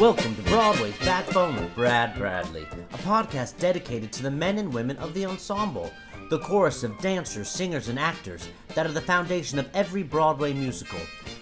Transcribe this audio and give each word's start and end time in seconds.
Welcome 0.00 0.36
to 0.36 0.42
Broadway's 0.42 0.98
Backbone 0.98 1.56
with 1.56 1.74
Brad 1.74 2.14
Bradley, 2.18 2.66
a 2.92 2.98
podcast 2.98 3.58
dedicated 3.58 4.12
to 4.12 4.22
the 4.22 4.30
men 4.30 4.58
and 4.58 4.70
women 4.70 4.98
of 4.98 5.14
the 5.14 5.24
ensemble, 5.24 5.90
the 6.28 6.38
chorus 6.38 6.84
of 6.84 6.98
dancers, 6.98 7.48
singers, 7.48 7.88
and 7.88 7.98
actors 7.98 8.46
that 8.74 8.84
are 8.84 8.92
the 8.92 9.00
foundation 9.00 9.58
of 9.58 9.70
every 9.72 10.02
Broadway 10.02 10.52
musical. 10.52 10.98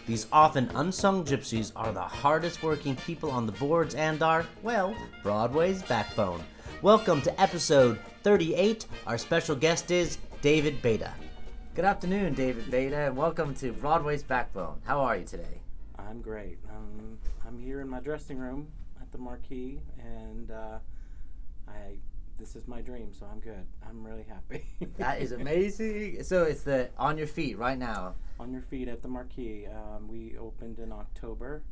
These 0.06 0.29
often 0.30 0.71
unsung 0.77 1.25
gypsies 1.25 1.72
are 1.75 1.90
the 1.90 2.01
hardest 2.01 2.62
working 2.62 2.95
people 2.95 3.29
on 3.29 3.46
the 3.46 3.53
boards 3.53 3.96
and 3.96 4.22
are, 4.22 4.46
well, 4.62 4.95
Broadway's 5.25 5.82
backbone. 5.82 6.45
Welcome 6.80 7.23
to 7.23 7.41
episode 7.41 7.98
38. 8.23 8.86
Our 9.09 9.18
special 9.18 9.57
guest 9.57 9.91
is 9.91 10.18
David 10.43 10.80
Baida. 10.80 11.11
Good 11.75 11.86
afternoon, 11.86 12.34
David 12.34 12.66
Baida, 12.66 13.09
and 13.09 13.16
welcome 13.16 13.52
to 13.57 13.73
Broadway's 13.73 14.23
Backbone. 14.23 14.80
How 14.84 15.00
are 15.00 15.16
you 15.16 15.25
today? 15.25 15.61
I'm 15.98 16.21
great. 16.21 16.59
Um, 16.71 17.18
I'm 17.55 17.61
here 17.61 17.80
in 17.80 17.89
my 17.89 18.00
dressing 18.00 18.39
room 18.39 18.66
at 19.00 19.13
the 19.13 19.18
Marquis, 19.18 19.81
and 20.00 20.50
uh, 20.50 20.79
I 21.68 21.99
this 22.36 22.57
is 22.57 22.67
my 22.67 22.80
dream, 22.80 23.13
so 23.17 23.27
I'm 23.30 23.39
good. 23.39 23.64
I'm 23.89 24.04
really 24.04 24.25
happy. 24.29 24.64
That 24.99 25.22
is 25.22 25.30
amazing. 25.40 26.25
So 26.25 26.43
it's 26.43 26.63
the 26.63 26.90
on 26.99 27.17
your 27.17 27.29
feet 27.29 27.57
right 27.57 27.79
now. 27.79 28.17
On 28.40 28.50
your 28.53 28.61
feet 28.61 28.89
at 28.89 29.03
the 29.03 29.08
Marquis. 29.08 29.68
Um, 29.68 30.08
we 30.08 30.36
opened 30.36 30.80
in 30.80 30.90
October, 30.90 31.63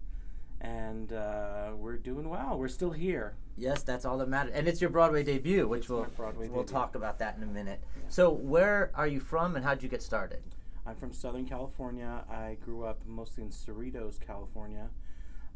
and 0.61 1.13
uh, 1.13 1.71
we're 1.77 1.97
doing 1.97 2.29
well. 2.29 2.57
We're 2.61 2.69
still 2.69 2.93
here. 2.93 3.35
Yes, 3.57 3.83
that's 3.83 4.05
all 4.05 4.19
that 4.19 4.29
matters. 4.29 4.53
And 4.55 4.69
it's 4.69 4.81
your 4.81 4.91
Broadway 4.91 5.25
debut, 5.25 5.67
which 5.67 5.81
It's 5.81 5.89
we'll 5.89 6.05
Broadway 6.17 6.47
we'll 6.49 6.63
debut. 6.63 6.75
talk 6.79 6.95
about 6.95 7.19
that 7.19 7.37
in 7.37 7.43
a 7.43 7.47
minute. 7.47 7.81
Yeah. 7.97 8.03
So 8.09 8.31
where 8.31 8.93
are 8.95 9.09
you 9.09 9.19
from, 9.19 9.57
and 9.57 9.65
how 9.65 9.75
did 9.75 9.83
you 9.83 9.89
get 9.89 10.01
started? 10.01 10.43
I'm 10.87 10.95
from 10.95 11.13
Southern 11.13 11.45
California. 11.45 12.23
I 12.31 12.57
grew 12.65 12.85
up 12.85 13.01
mostly 13.05 13.43
in 13.43 13.51
Cerritos, 13.51 14.21
California, 14.21 14.89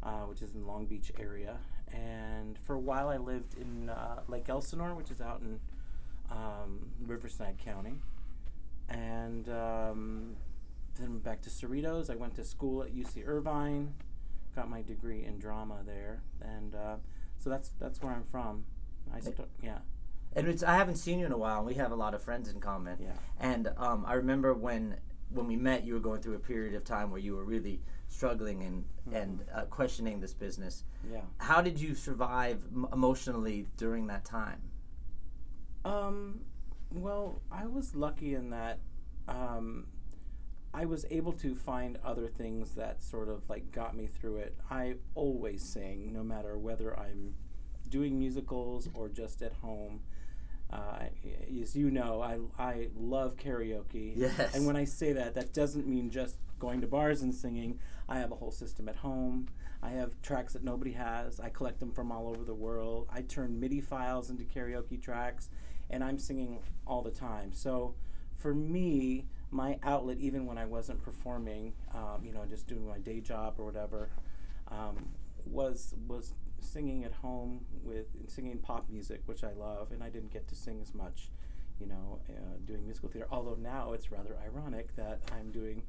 uh, 0.07 0.25
which 0.25 0.41
is 0.41 0.53
in 0.55 0.65
Long 0.65 0.85
Beach 0.85 1.11
area. 1.19 1.57
And 1.93 2.57
for 2.65 2.75
a 2.75 2.79
while, 2.79 3.09
I 3.09 3.17
lived 3.17 3.55
in 3.55 3.89
uh, 3.89 4.21
Lake 4.27 4.47
Elsinore, 4.49 4.93
which 4.95 5.11
is 5.11 5.19
out 5.21 5.41
in 5.41 5.59
um, 6.31 6.91
Riverside 7.05 7.57
County. 7.57 7.95
And 8.89 9.49
um, 9.49 10.35
then 10.99 11.19
back 11.19 11.41
to 11.41 11.49
Cerritos. 11.49 12.09
I 12.09 12.15
went 12.15 12.35
to 12.35 12.43
school 12.43 12.83
at 12.83 12.95
UC 12.95 13.27
Irvine, 13.27 13.93
got 14.55 14.69
my 14.69 14.81
degree 14.81 15.25
in 15.25 15.39
drama 15.39 15.79
there, 15.85 16.21
and 16.41 16.73
uh, 16.73 16.95
so 17.37 17.49
that's 17.49 17.71
that's 17.79 18.01
where 18.01 18.13
I'm 18.13 18.23
from. 18.23 18.63
I 19.13 19.19
st- 19.19 19.39
yeah 19.61 19.79
And 20.35 20.47
it's 20.47 20.63
I 20.63 20.75
haven't 20.75 20.97
seen 20.97 21.19
you 21.19 21.25
in 21.25 21.31
a 21.33 21.37
while, 21.37 21.59
and 21.59 21.67
we 21.67 21.75
have 21.75 21.91
a 21.91 21.95
lot 21.95 22.13
of 22.13 22.21
friends 22.21 22.49
in 22.49 22.59
common. 22.61 22.97
yeah. 23.01 23.11
And 23.39 23.69
um, 23.77 24.05
I 24.07 24.13
remember 24.13 24.53
when 24.53 24.95
when 25.29 25.47
we 25.47 25.57
met, 25.57 25.85
you 25.85 25.93
were 25.93 25.99
going 25.99 26.21
through 26.21 26.35
a 26.35 26.39
period 26.39 26.73
of 26.75 26.85
time 26.85 27.11
where 27.11 27.19
you 27.19 27.35
were 27.35 27.43
really 27.43 27.81
struggling 28.07 28.63
and 28.63 28.83
and 29.13 29.43
uh, 29.53 29.61
questioning 29.65 30.19
this 30.19 30.33
business. 30.33 30.83
Yeah. 31.09 31.21
How 31.37 31.61
did 31.61 31.79
you 31.79 31.95
survive 31.95 32.63
m- 32.73 32.87
emotionally 32.91 33.67
during 33.77 34.07
that 34.07 34.25
time? 34.25 34.61
Um, 35.85 36.41
well, 36.91 37.41
I 37.51 37.65
was 37.67 37.95
lucky 37.95 38.35
in 38.35 38.49
that 38.49 38.79
um, 39.27 39.87
I 40.73 40.85
was 40.85 41.05
able 41.09 41.33
to 41.33 41.55
find 41.55 41.97
other 42.03 42.27
things 42.27 42.75
that 42.75 43.01
sort 43.01 43.29
of 43.29 43.49
like 43.49 43.71
got 43.71 43.95
me 43.95 44.07
through 44.07 44.37
it. 44.37 44.57
I 44.69 44.95
always 45.15 45.63
sing, 45.63 46.11
no 46.11 46.23
matter 46.23 46.57
whether 46.57 46.97
I'm 46.99 47.35
doing 47.89 48.19
musicals 48.19 48.89
or 48.93 49.07
just 49.09 49.41
at 49.41 49.53
home. 49.53 50.01
Uh, 50.71 51.05
as 51.61 51.75
you 51.75 51.89
know, 51.89 52.21
I, 52.21 52.39
I 52.61 52.87
love 52.95 53.37
karaoke. 53.37 54.13
Yes. 54.15 54.55
And 54.55 54.65
when 54.67 54.75
I 54.75 54.83
say 54.83 55.13
that, 55.13 55.35
that 55.35 55.53
doesn't 55.53 55.87
mean 55.87 56.09
just 56.09 56.35
going 56.59 56.81
to 56.81 56.87
bars 56.87 57.21
and 57.21 57.33
singing. 57.33 57.79
I 58.09 58.19
have 58.19 58.31
a 58.31 58.35
whole 58.35 58.51
system 58.51 58.89
at 58.89 58.97
home. 58.97 59.47
I 59.81 59.91
have 59.91 60.21
tracks 60.21 60.53
that 60.53 60.63
nobody 60.63 60.91
has. 60.93 61.39
I 61.39 61.49
collect 61.49 61.79
them 61.79 61.91
from 61.91 62.11
all 62.11 62.27
over 62.27 62.43
the 62.43 62.53
world. 62.53 63.07
I 63.11 63.21
turn 63.21 63.59
MIDI 63.59 63.79
files 63.79 64.29
into 64.29 64.43
karaoke 64.43 65.01
tracks, 65.01 65.49
and 65.89 66.03
I'm 66.03 66.17
singing 66.17 66.59
all 66.85 67.01
the 67.01 67.11
time. 67.11 67.53
So 67.53 67.95
for 68.35 68.53
me, 68.53 69.25
my 69.51 69.79
outlet, 69.83 70.17
even 70.19 70.45
when 70.45 70.57
I 70.57 70.65
wasn't 70.65 71.01
performing, 71.01 71.73
um, 71.93 72.21
you 72.23 72.33
know, 72.33 72.45
just 72.45 72.67
doing 72.67 72.87
my 72.87 72.97
day 72.97 73.21
job 73.21 73.55
or 73.57 73.65
whatever, 73.65 74.09
um, 74.69 75.09
was 75.45 75.95
was 76.07 76.33
singing 76.59 77.03
at 77.03 77.13
home 77.13 77.65
with 77.83 78.07
singing 78.27 78.57
pop 78.59 78.89
music, 78.89 79.21
which 79.25 79.43
I 79.43 79.53
love, 79.53 79.91
and 79.91 80.03
I 80.03 80.09
didn't 80.09 80.31
get 80.31 80.47
to 80.49 80.55
sing 80.55 80.79
as 80.81 80.93
much, 80.93 81.29
you 81.79 81.85
know, 81.87 82.19
uh, 82.29 82.57
doing 82.65 82.85
musical 82.85 83.09
theater. 83.09 83.27
Although 83.31 83.55
now 83.61 83.93
it's 83.93 84.11
rather 84.11 84.35
ironic 84.43 84.95
that 84.95 85.19
I'm 85.37 85.51
doing 85.51 85.83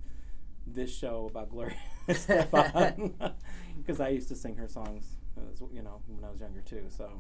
this 0.67 0.95
show 0.95 1.27
about 1.31 1.51
Gloria 1.51 1.77
Estefan 2.09 3.33
because 3.79 4.01
I 4.01 4.09
used 4.09 4.29
to 4.29 4.37
sing 4.37 4.57
her 4.57 4.69
songs, 4.69 5.17
as, 5.51 5.63
you 5.73 5.83
know, 5.83 6.01
when 6.07 6.25
I 6.25 6.31
was 6.31 6.41
younger 6.41 6.61
too. 6.61 6.85
So 6.89 7.11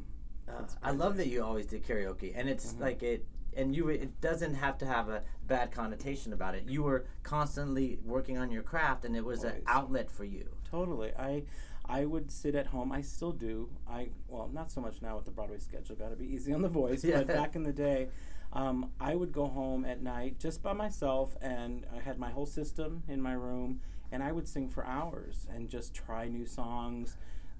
Uh, 0.48 0.64
I 0.82 0.92
love 0.92 1.18
that 1.18 1.28
you 1.28 1.44
always 1.44 1.66
did 1.66 1.84
karaoke, 1.84 2.32
and 2.34 2.48
it's 2.48 2.72
Mhm. 2.72 2.80
like 2.80 3.02
it, 3.02 3.26
and 3.54 3.76
you. 3.76 3.88
It 3.90 4.18
doesn't 4.22 4.54
have 4.54 4.78
to 4.78 4.86
have 4.86 5.10
a 5.10 5.22
bad 5.46 5.70
connotation 5.72 6.32
about 6.32 6.54
it. 6.54 6.66
You 6.66 6.82
were 6.84 7.04
constantly 7.22 7.98
working 8.02 8.38
on 8.38 8.50
your 8.50 8.62
craft, 8.62 9.04
and 9.04 9.14
it 9.14 9.24
was 9.26 9.44
an 9.44 9.62
outlet 9.66 10.10
for 10.10 10.24
you. 10.24 10.48
Totally. 10.64 11.12
I 11.14 11.44
I 11.88 12.04
would 12.04 12.30
sit 12.30 12.54
at 12.54 12.66
home. 12.66 12.92
I 12.92 13.00
still 13.00 13.32
do. 13.32 13.70
I 13.88 14.10
well, 14.28 14.50
not 14.52 14.70
so 14.70 14.80
much 14.80 15.00
now 15.00 15.16
with 15.16 15.24
the 15.24 15.30
Broadway 15.30 15.58
schedule. 15.58 15.96
Got 15.96 16.10
to 16.10 16.16
be 16.16 16.26
easy 16.26 16.52
on 16.52 16.62
the 16.62 16.68
voice. 16.68 17.02
Yeah. 17.02 17.18
But 17.18 17.28
back 17.28 17.56
in 17.56 17.62
the 17.62 17.72
day, 17.88 18.08
um, 18.52 18.90
I 19.00 19.14
would 19.14 19.32
go 19.32 19.46
home 19.46 19.84
at 19.84 20.02
night 20.02 20.38
just 20.38 20.62
by 20.62 20.74
myself, 20.74 21.36
and 21.40 21.86
I 21.94 22.00
had 22.00 22.18
my 22.18 22.30
whole 22.30 22.46
system 22.46 23.02
in 23.08 23.22
my 23.22 23.32
room, 23.32 23.80
and 24.12 24.22
I 24.22 24.32
would 24.32 24.48
sing 24.48 24.68
for 24.68 24.84
hours 24.86 25.46
and 25.52 25.68
just 25.68 25.94
try 25.94 26.28
new 26.28 26.46
songs. 26.46 27.16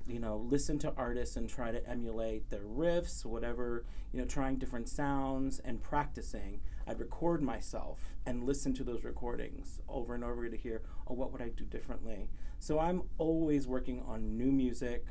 You 0.07 0.21
know, 0.21 0.39
listen 0.49 0.79
to 0.81 0.93
artists 0.97 1.37
and 1.37 1.49
try 1.49 1.71
to 1.71 1.87
emulate 1.89 2.51
their 2.51 2.61
riffs, 2.65 3.25
whatever. 3.25 3.85
You 4.13 4.21
know, 4.21 4.27
trying 4.27 4.57
different 4.57 4.89
sounds 4.89 5.59
and 5.61 5.83
practicing. 5.83 6.61
I'd 6.89 7.01
record 7.01 7.43
myself 7.43 8.15
and 8.25 8.45
listen 8.45 8.73
to 8.75 8.85
those 8.85 9.05
recordings 9.05 9.81
over 9.89 10.15
and 10.15 10.25
over 10.25 10.49
to 10.49 10.57
hear, 10.57 10.81
oh, 11.07 11.13
what 11.15 11.33
would 11.33 11.43
I 11.43 11.51
do 11.51 11.65
differently? 11.65 12.31
So 12.59 12.79
I'm 12.79 13.03
always 13.19 13.67
working 13.67 14.03
on 14.09 14.39
new 14.39 14.51
music 14.51 15.05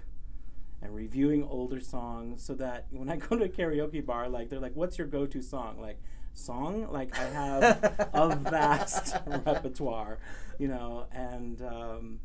and 0.81 0.95
reviewing 0.95 1.43
older 1.43 1.79
songs 1.79 2.43
so 2.43 2.55
that 2.55 2.87
when 2.89 3.09
I 3.09 3.17
go 3.17 3.37
to 3.37 3.45
a 3.45 3.49
karaoke 3.49 4.03
bar, 4.03 4.27
like 4.27 4.49
they're 4.49 4.59
like, 4.59 4.75
what's 4.75 4.97
your 4.97 5.07
go-to 5.07 5.41
song? 5.41 5.79
Like 5.79 5.99
song? 6.33 6.91
Like 6.91 7.17
I 7.17 7.25
have 7.25 8.09
a 8.13 8.35
vast 8.49 9.15
repertoire, 9.27 10.17
you 10.57 10.67
know, 10.67 11.05
and 11.11 11.61
um, 11.61 12.19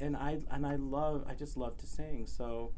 and 0.00 0.16
I 0.16 0.38
and 0.50 0.66
I 0.66 0.76
love 0.76 1.24
I 1.28 1.34
just 1.34 1.56
love 1.56 1.78
to 1.78 1.86
sing. 1.86 2.26
So 2.26 2.72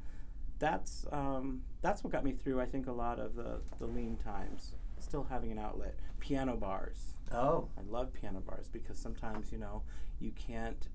that's 0.58 1.06
um, 1.10 1.62
that's 1.80 2.04
what 2.04 2.12
got 2.12 2.24
me 2.24 2.32
through. 2.32 2.60
I 2.60 2.66
think 2.66 2.86
a 2.86 2.92
lot 2.92 3.18
of 3.18 3.34
the 3.34 3.60
the 3.78 3.86
lean 3.86 4.16
times. 4.16 4.74
Still 5.00 5.24
having 5.24 5.52
an 5.52 5.58
outlet. 5.58 5.98
Piano 6.20 6.56
bars. 6.56 7.14
Oh, 7.32 7.68
I 7.78 7.82
love 7.88 8.12
piano 8.12 8.40
bars 8.40 8.68
because 8.72 8.98
sometimes 8.98 9.52
you 9.52 9.58
know 9.58 9.82
you 10.20 10.32
can't, 10.32 10.88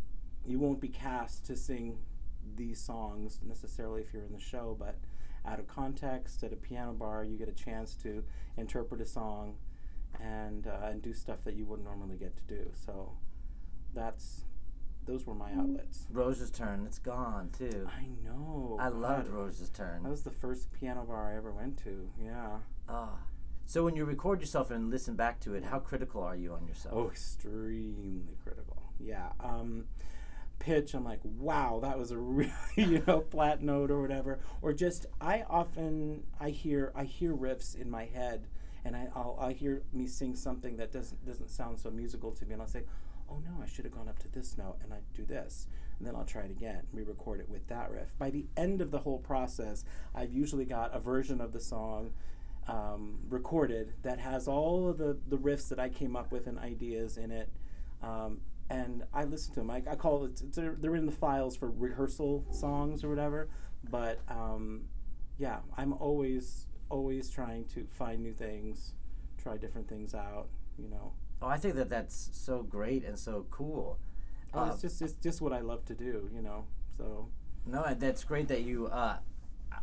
you 0.46 0.59
won't 0.59 0.81
be 0.81 0.88
cast 0.88 1.46
to 1.46 1.56
sing 1.56 2.00
these 2.56 2.80
songs 2.80 3.40
necessarily 3.46 4.02
if 4.02 4.14
you're 4.14 4.24
in 4.24 4.34
the 4.34 4.40
show, 4.40 4.75
but 4.78 4.96
out 5.46 5.59
of 5.59 5.68
context 5.68 6.44
at 6.44 6.53
a 6.53 6.56
piano 6.56 6.94
bar, 6.94 7.24
you 7.24 7.38
get 7.38 7.50
a 7.50 7.53
chance 7.53 7.96
to 7.96 8.24
interpret 8.58 9.02
a 9.02 9.06
song 9.06 9.56
and 10.22 10.68
uh, 10.68 10.88
and 10.88 11.02
do 11.02 11.14
stuff 11.14 11.44
that 11.44 11.56
you 11.56 11.66
wouldn't 11.66 11.88
normally 11.88 12.18
get 12.18 12.35
to 12.38 12.44
do. 12.44 12.72
So 12.85 13.14
that's 13.94 14.46
those 15.06 15.25
were 15.25 15.35
my 15.35 15.52
outlets. 15.53 16.06
Rose's 16.12 16.50
turn. 16.50 16.85
It's 16.85 17.00
gone 17.00 17.50
too. 17.58 17.88
I 17.90 18.08
know. 18.24 18.78
I 18.80 18.88
loved 18.88 19.28
Rose's 19.28 19.70
turn. 19.70 20.03
That 20.03 20.09
was 20.09 20.24
the 20.24 20.31
first 20.31 20.72
piano 20.72 21.03
bar 21.03 21.34
I 21.34 21.38
ever 21.38 21.52
went 21.52 21.78
to. 21.84 22.09
Yeah. 22.22 22.58
Ah. 22.88 23.18
So 23.66 23.84
when 23.84 23.96
you 23.96 24.06
record 24.06 24.41
yourself 24.41 24.72
and 24.72 24.90
listen 24.90 25.16
back 25.16 25.40
to 25.41 25.53
it, 25.56 25.63
how 25.63 25.79
critical 25.79 26.22
are 26.22 26.35
you 26.35 26.53
on 26.53 26.68
yourself? 26.68 26.96
Oh, 26.96 27.07
extremely 27.09 28.35
critical. 28.44 28.78
Yeah. 29.00 29.29
Um, 29.40 29.85
pitch, 30.59 30.94
I'm 30.94 31.03
like, 31.03 31.19
wow, 31.24 31.79
that 31.81 31.97
was 31.97 32.12
a 32.12 32.18
really, 32.19 32.52
you 32.75 33.03
know, 33.07 33.22
flat 33.22 33.61
note 33.61 33.91
or 33.91 34.02
whatever. 34.02 34.40
Or 34.61 34.73
just, 34.73 35.05
I 35.20 35.43
often, 35.49 36.23
I 36.40 36.49
hear, 36.49 36.91
I 36.96 37.03
hear 37.03 37.34
riffs 37.34 37.79
in 37.79 37.90
my 37.90 38.05
head, 38.05 38.47
and 38.85 38.96
I, 38.96 39.08
I'll, 39.16 39.38
I 39.40 39.53
hear 39.53 39.84
me 39.93 40.08
sing 40.08 40.35
something 40.35 40.78
that 40.78 40.91
doesn't 40.91 41.26
doesn't 41.26 41.49
sound 41.49 41.79
so 41.79 41.90
musical 41.90 42.32
to 42.32 42.46
me, 42.46 42.53
and 42.53 42.61
I'll 42.61 42.67
say, 42.67 42.84
oh 43.29 43.41
no, 43.46 43.64
I 43.64 43.67
should 43.67 43.85
have 43.85 43.93
gone 43.93 44.09
up 44.09 44.20
to 44.20 44.28
this 44.29 44.58
note, 44.58 44.78
and 44.84 44.93
I 44.93 44.99
do 45.16 45.26
this, 45.26 45.67
and 45.97 46.08
then 46.08 46.16
I'll 46.16 46.26
try 46.26 46.41
it 46.41 46.52
again, 46.52 46.84
re-record 46.91 47.40
it 47.40 47.49
with 47.49 47.67
that 47.67 47.91
riff. 47.91 48.17
By 48.20 48.29
the 48.29 48.46
end 48.58 48.82
of 48.82 48.91
the 48.91 48.99
whole 48.99 49.20
process, 49.20 49.85
I've 50.14 50.34
usually 50.34 50.66
got 50.66 50.93
a 50.93 50.99
version 50.99 51.40
of 51.40 51.53
the 51.53 51.59
song 51.61 52.11
um, 52.68 53.20
recorded 53.30 53.94
that 54.04 54.20
has 54.20 54.48
all 54.48 54.90
of 54.90 54.98
the, 54.98 55.18
the 55.28 55.38
riffs 55.38 55.70
that 55.70 55.80
I 55.80 55.90
came 55.90 56.16
up 56.16 56.32
with 56.32 56.48
and 56.48 56.58
ideas 56.60 57.18
in 57.18 57.32
it. 57.32 57.50
Um, 58.02 58.42
and 58.70 59.04
I 59.14 59.26
listen 59.26 59.54
to 59.56 59.60
them. 59.62 59.70
I, 59.72 59.84
I 59.90 59.96
call 59.96 60.26
it, 60.26 60.42
it's, 60.42 60.56
they're, 60.56 60.76
they're 60.80 60.96
in 60.96 61.06
the 61.06 61.12
files 61.12 61.56
for 61.56 61.70
rehearsal 61.70 62.46
songs 62.52 63.04
or 63.04 63.10
whatever. 63.10 63.50
But 63.90 64.20
um, 64.30 64.86
yeah, 65.38 65.60
I'm 65.78 65.94
always, 65.94 66.68
always 66.90 67.30
trying 67.30 67.66
to 67.76 67.86
find 67.98 68.22
new 68.22 68.34
things, 68.34 68.94
try 69.42 69.58
different 69.58 69.90
things 69.90 70.16
out, 70.16 70.48
you 70.78 70.90
know. 70.90 71.14
Oh, 71.42 71.48
I 71.48 71.58
think 71.58 71.76
that 71.76 71.90
that's 71.90 72.30
so 72.32 72.64
great 72.64 73.04
and 73.04 73.20
so 73.20 73.46
cool. 73.52 74.00
Oh, 74.54 74.60
Uh, 74.62 74.72
it's 74.72 74.82
just 74.82 75.02
it's 75.02 75.14
just 75.14 75.42
what 75.42 75.52
I 75.52 75.60
love 75.60 75.84
to 75.86 75.94
do, 75.96 76.30
you 76.34 76.42
know. 76.42 76.66
So 76.98 77.28
No, 77.66 77.94
that's 77.98 78.24
great 78.24 78.48
that 78.48 78.62
you. 78.62 78.88
Uh, 78.88 79.18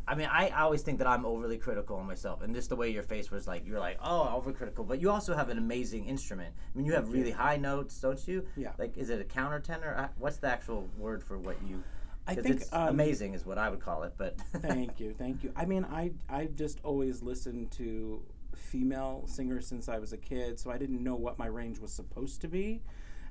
I 0.07 0.15
mean, 0.15 0.29
I 0.31 0.51
always 0.51 0.83
think 0.83 0.99
that 0.99 1.07
I'm 1.07 1.25
overly 1.25 1.57
critical 1.57 1.97
on 1.97 2.07
myself, 2.07 2.43
and 2.43 2.55
just 2.55 2.69
the 2.69 2.77
way 2.77 2.91
your 2.91 3.03
face 3.03 3.31
was 3.31 3.47
like, 3.47 3.67
you're 3.67 3.79
like, 3.79 3.99
oh, 4.03 4.43
overcritical. 4.43 4.87
But 4.87 5.01
you 5.01 5.11
also 5.11 5.37
have 5.37 5.51
an 5.51 5.59
amazing 5.59 6.07
instrument. 6.07 6.53
I 6.75 6.77
mean, 6.79 6.87
you 6.87 6.95
have 6.95 7.13
really 7.13 7.31
high 7.31 7.57
notes, 7.57 8.01
don't 8.01 8.27
you? 8.27 8.45
Yeah. 8.57 8.73
Like, 8.79 8.97
is 8.97 9.11
it 9.11 9.21
a 9.21 9.25
countertenor? 9.25 10.09
What's 10.19 10.39
the 10.39 10.49
actual 10.49 10.89
word 10.99 11.23
for 11.23 11.39
what 11.39 11.57
you? 11.67 11.83
I 12.27 12.35
think 12.35 12.61
it's 12.61 12.73
um, 12.73 12.89
amazing 12.89 13.35
is 13.35 13.45
what 13.45 13.59
I 13.59 13.69
would 13.69 13.81
call 13.81 14.03
it. 14.05 14.15
But 14.17 14.37
thank 14.59 15.01
you, 15.01 15.15
thank 15.17 15.43
you. 15.43 15.53
I 15.57 15.65
mean, 15.65 15.85
I 15.85 16.13
I 16.29 16.47
just 16.47 16.79
always 16.85 17.23
listened 17.23 17.71
to 17.73 18.23
female 18.55 19.25
singers 19.27 19.67
since 19.67 19.89
I 19.89 19.99
was 19.99 20.13
a 20.13 20.17
kid, 20.17 20.61
so 20.61 20.71
I 20.71 20.79
didn't 20.79 21.03
know 21.03 21.17
what 21.17 21.39
my 21.39 21.47
range 21.47 21.79
was 21.79 21.93
supposed 21.93 22.41
to 22.43 22.49
be, 22.49 22.83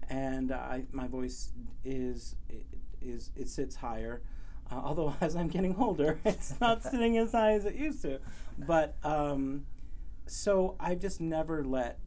and 0.09 0.51
I 0.51 0.85
my 0.91 1.07
voice 1.07 1.51
is 1.83 2.35
is 3.01 3.31
it 3.35 3.49
sits 3.49 3.75
higher. 3.75 4.21
Uh, 4.71 4.75
although 4.75 5.15
as 5.21 5.35
I'm 5.35 5.47
getting 5.47 5.75
older, 5.77 6.19
it's 6.25 6.59
not 6.59 6.83
sitting 6.91 7.17
as 7.17 7.31
high 7.31 7.53
as 7.53 7.65
it 7.65 7.75
used 7.75 8.01
to. 8.03 8.19
But 8.57 8.95
um, 9.03 9.65
so 10.25 10.75
I've 10.79 10.99
just 10.99 11.19
never 11.21 11.63
let 11.63 11.99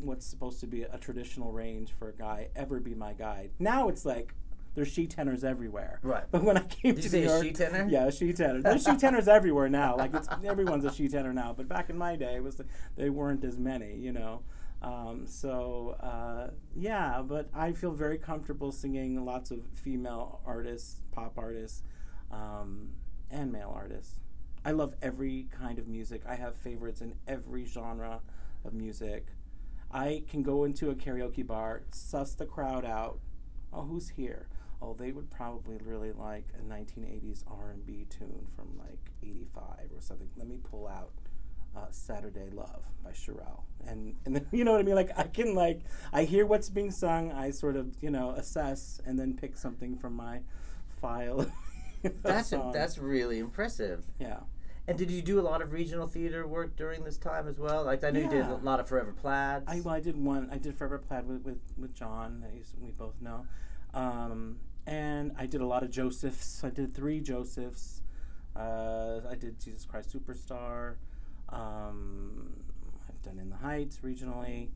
what's 0.00 0.26
supposed 0.26 0.58
to 0.60 0.66
be 0.66 0.82
a 0.82 0.98
traditional 0.98 1.52
range 1.52 1.92
for 1.96 2.08
a 2.08 2.12
guy 2.12 2.48
ever 2.56 2.80
be 2.80 2.94
my 2.94 3.12
guide. 3.12 3.50
Now 3.58 3.88
it's 3.88 4.04
like 4.04 4.34
there's 4.74 4.88
she 4.88 5.06
tenors 5.06 5.44
everywhere. 5.44 6.00
Right. 6.02 6.24
But 6.30 6.42
when 6.42 6.56
I 6.56 6.62
came 6.62 6.94
Did 6.94 6.96
to 6.96 7.02
you 7.02 7.08
say 7.08 7.20
New 7.20 7.26
a 7.26 7.30
York, 7.30 7.44
she 7.44 7.52
tenor? 7.52 7.86
yeah, 7.88 8.06
a 8.06 8.12
she 8.12 8.32
tenor. 8.32 8.62
There's 8.62 8.84
she 8.86 8.96
tenors 8.96 9.28
everywhere 9.28 9.68
now. 9.68 9.96
Like 9.96 10.14
it's 10.14 10.28
everyone's 10.44 10.84
a 10.84 10.92
she 10.92 11.08
tenor 11.08 11.32
now. 11.32 11.52
But 11.56 11.68
back 11.68 11.90
in 11.90 11.98
my 11.98 12.16
day, 12.16 12.36
it 12.36 12.42
was 12.42 12.60
they 12.96 13.10
weren't 13.10 13.44
as 13.44 13.58
many. 13.58 13.96
You 13.96 14.12
know. 14.12 14.42
Um, 14.80 15.26
so 15.26 15.96
uh, 16.00 16.50
yeah, 16.74 17.22
but 17.22 17.48
I 17.54 17.72
feel 17.72 17.92
very 17.92 18.18
comfortable 18.18 18.72
singing 18.72 19.24
lots 19.24 19.50
of 19.52 19.60
female 19.74 20.40
artists, 20.44 21.02
pop 21.12 21.34
artists, 21.38 21.82
um, 22.32 22.90
and 23.30 23.52
male 23.52 23.72
artists. 23.74 24.20
I 24.64 24.70
love 24.70 24.94
every 25.02 25.48
kind 25.50 25.78
of 25.78 25.88
music. 25.88 26.22
I 26.26 26.36
have 26.36 26.54
favorites 26.54 27.00
in 27.00 27.14
every 27.26 27.64
genre 27.64 28.20
of 28.64 28.72
music. 28.72 29.26
I 29.90 30.22
can 30.30 30.42
go 30.42 30.64
into 30.64 30.90
a 30.90 30.94
karaoke 30.94 31.46
bar, 31.46 31.82
suss 31.90 32.34
the 32.34 32.46
crowd 32.46 32.84
out. 32.84 33.18
Oh, 33.72 33.82
who's 33.82 34.08
here? 34.10 34.46
Oh, 34.80 34.94
they 34.94 35.12
would 35.12 35.30
probably 35.30 35.78
really 35.84 36.12
like 36.12 36.46
a 36.58 36.62
1980s 36.62 37.44
R&B 37.48 38.06
tune 38.08 38.46
from 38.56 38.78
like 38.78 39.10
85 39.22 39.64
or 39.94 40.00
something. 40.00 40.28
Let 40.36 40.48
me 40.48 40.58
pull 40.62 40.86
out 40.86 41.12
uh, 41.76 41.86
Saturday 41.90 42.50
Love 42.52 42.84
by 43.04 43.10
Cherrelle. 43.10 43.62
And, 43.86 44.14
and 44.24 44.36
then, 44.36 44.46
you 44.52 44.64
know 44.64 44.72
what 44.72 44.80
I 44.80 44.84
mean? 44.84 44.94
Like, 44.94 45.10
I 45.16 45.24
can, 45.24 45.54
like, 45.54 45.82
I 46.12 46.24
hear 46.24 46.46
what's 46.46 46.68
being 46.68 46.90
sung, 46.90 47.32
I 47.32 47.50
sort 47.50 47.76
of, 47.76 47.94
you 48.00 48.10
know, 48.10 48.30
assess 48.30 49.00
and 49.06 49.18
then 49.18 49.34
pick 49.34 49.56
something 49.56 49.96
from 49.96 50.14
my 50.14 50.40
file. 51.00 51.46
that's 52.22 52.50
songs. 52.50 52.74
that's 52.74 52.98
really 52.98 53.38
impressive. 53.38 54.04
yeah. 54.18 54.40
And 54.88 54.98
did 54.98 55.12
you 55.12 55.22
do 55.22 55.38
a 55.38 55.42
lot 55.42 55.62
of 55.62 55.72
regional 55.72 56.08
theater 56.08 56.44
work 56.44 56.76
during 56.76 57.04
this 57.04 57.16
time 57.16 57.46
as 57.46 57.56
well? 57.56 57.84
Like 57.84 58.02
I 58.02 58.10
know 58.10 58.18
you 58.20 58.28
did 58.28 58.46
a 58.46 58.56
lot 58.56 58.80
of 58.80 58.88
Forever 58.88 59.12
Plaids. 59.12 59.64
I 59.68 59.80
well, 59.80 59.94
I 59.94 60.00
did 60.00 60.16
one. 60.16 60.48
I 60.50 60.58
did 60.58 60.76
Forever 60.76 60.98
Plaid 60.98 61.26
with 61.26 61.44
with, 61.44 61.60
with 61.78 61.94
John. 61.94 62.44
we 62.80 62.90
both 62.90 63.14
know, 63.20 63.46
um, 63.94 64.58
and 64.86 65.32
I 65.38 65.46
did 65.46 65.60
a 65.60 65.66
lot 65.66 65.84
of 65.84 65.90
Josephs. 65.92 66.64
I 66.64 66.70
did 66.70 66.92
three 66.92 67.20
Josephs. 67.20 68.02
Uh, 68.56 69.20
I 69.30 69.36
did 69.36 69.60
Jesus 69.60 69.84
Christ 69.84 70.14
Superstar. 70.14 70.96
Um, 71.48 72.52
I've 73.08 73.22
done 73.22 73.38
In 73.38 73.50
the 73.50 73.56
Heights 73.56 73.98
regionally, 74.02 74.70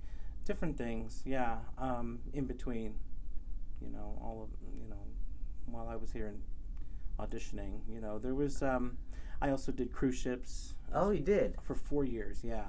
different 0.44 0.79
things. 0.79 1.22
Yeah, 1.26 1.56
um, 1.79 2.20
in 2.32 2.44
between, 2.44 2.94
you 3.81 3.90
know, 3.90 4.19
all 4.22 4.44
of 4.44 4.70
you 4.79 4.88
know, 4.88 5.02
while 5.67 5.88
I 5.88 5.96
was 5.96 6.12
here 6.12 6.29
and 6.29 6.40
auditioning, 7.18 7.80
you 7.88 8.00
know, 8.00 8.18
there 8.18 8.34
was. 8.34 8.62
Um, 8.62 8.98
I 9.40 9.50
also 9.50 9.70
did 9.70 9.92
cruise 9.92 10.16
ships 10.16 10.74
oh, 10.94 11.10
you 11.10 11.20
did. 11.20 11.56
for 11.62 11.74
four 11.74 12.04
years. 12.04 12.40
Yeah. 12.42 12.64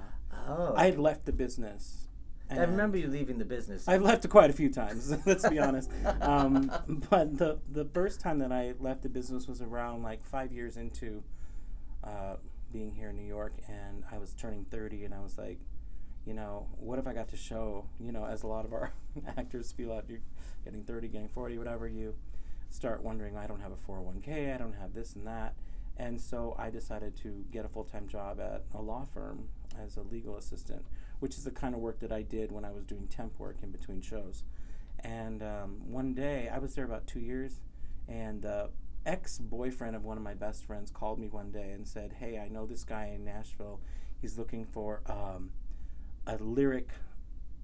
Oh, 0.46 0.74
I 0.76 0.86
had 0.86 0.98
left 0.98 1.24
the 1.24 1.32
business. 1.32 2.08
I 2.50 2.60
remember 2.60 2.96
you 2.96 3.08
leaving 3.08 3.38
the 3.38 3.44
business. 3.44 3.86
I've 3.86 4.00
left 4.00 4.24
it 4.24 4.28
quite 4.28 4.48
a 4.48 4.54
few 4.54 4.70
times. 4.70 5.14
let's 5.26 5.48
be 5.48 5.58
honest. 5.58 5.90
Um, 6.20 6.70
but 7.10 7.36
the 7.38 7.58
the 7.70 7.84
first 7.84 8.20
time 8.20 8.38
that 8.38 8.52
I 8.52 8.74
left 8.80 9.02
the 9.02 9.08
business 9.08 9.46
was 9.46 9.60
around 9.60 10.02
like 10.02 10.24
five 10.24 10.52
years 10.52 10.76
into 10.76 11.22
uh, 12.02 12.36
being 12.72 12.92
here 12.92 13.10
in 13.10 13.16
New 13.16 13.26
York, 13.26 13.52
and 13.68 14.04
I 14.10 14.18
was 14.18 14.34
turning 14.34 14.64
thirty, 14.70 15.04
and 15.04 15.14
I 15.14 15.20
was 15.20 15.36
like, 15.36 15.58
you 16.26 16.34
know, 16.34 16.66
what 16.78 16.96
have 16.96 17.06
I 17.06 17.12
got 17.12 17.28
to 17.28 17.36
show? 17.36 17.86
You 18.00 18.12
know, 18.12 18.24
as 18.24 18.42
a 18.42 18.46
lot 18.46 18.64
of 18.64 18.72
our 18.72 18.92
actors 19.36 19.72
feel 19.72 19.92
out, 19.92 20.04
you're 20.08 20.20
getting 20.64 20.84
thirty, 20.84 21.08
getting 21.08 21.28
forty, 21.28 21.58
whatever, 21.58 21.86
you 21.86 22.14
start 22.70 23.02
wondering, 23.02 23.36
I 23.36 23.46
don't 23.46 23.60
have 23.60 23.72
a 23.72 23.76
four 23.76 23.96
hundred 23.96 24.06
one 24.06 24.20
k, 24.20 24.52
I 24.52 24.58
don't 24.58 24.74
have 24.74 24.94
this 24.94 25.14
and 25.14 25.26
that. 25.26 25.54
And 25.96 26.20
so 26.20 26.54
I 26.58 26.70
decided 26.70 27.16
to 27.22 27.44
get 27.50 27.64
a 27.64 27.68
full 27.68 27.84
time 27.84 28.06
job 28.06 28.40
at 28.40 28.64
a 28.74 28.80
law 28.80 29.04
firm 29.12 29.48
as 29.82 29.96
a 29.96 30.02
legal 30.02 30.36
assistant, 30.36 30.84
which 31.18 31.36
is 31.36 31.44
the 31.44 31.50
kind 31.50 31.74
of 31.74 31.80
work 31.80 31.98
that 32.00 32.12
I 32.12 32.22
did 32.22 32.52
when 32.52 32.64
I 32.64 32.70
was 32.70 32.84
doing 32.84 33.08
temp 33.08 33.38
work 33.38 33.56
in 33.62 33.70
between 33.70 34.00
shows. 34.00 34.44
And 35.00 35.42
um, 35.42 35.90
one 35.90 36.14
day, 36.14 36.48
I 36.52 36.58
was 36.58 36.74
there 36.74 36.84
about 36.84 37.06
two 37.06 37.20
years, 37.20 37.60
and 38.08 38.42
the 38.42 38.70
ex 39.06 39.38
boyfriend 39.38 39.96
of 39.96 40.04
one 40.04 40.16
of 40.16 40.22
my 40.22 40.34
best 40.34 40.64
friends 40.64 40.90
called 40.90 41.18
me 41.18 41.28
one 41.28 41.50
day 41.50 41.70
and 41.70 41.86
said, 41.86 42.14
Hey, 42.18 42.38
I 42.38 42.48
know 42.48 42.66
this 42.66 42.84
guy 42.84 43.12
in 43.14 43.24
Nashville. 43.24 43.80
He's 44.20 44.38
looking 44.38 44.66
for 44.66 45.02
um, 45.06 45.50
a 46.26 46.36
lyric 46.36 46.90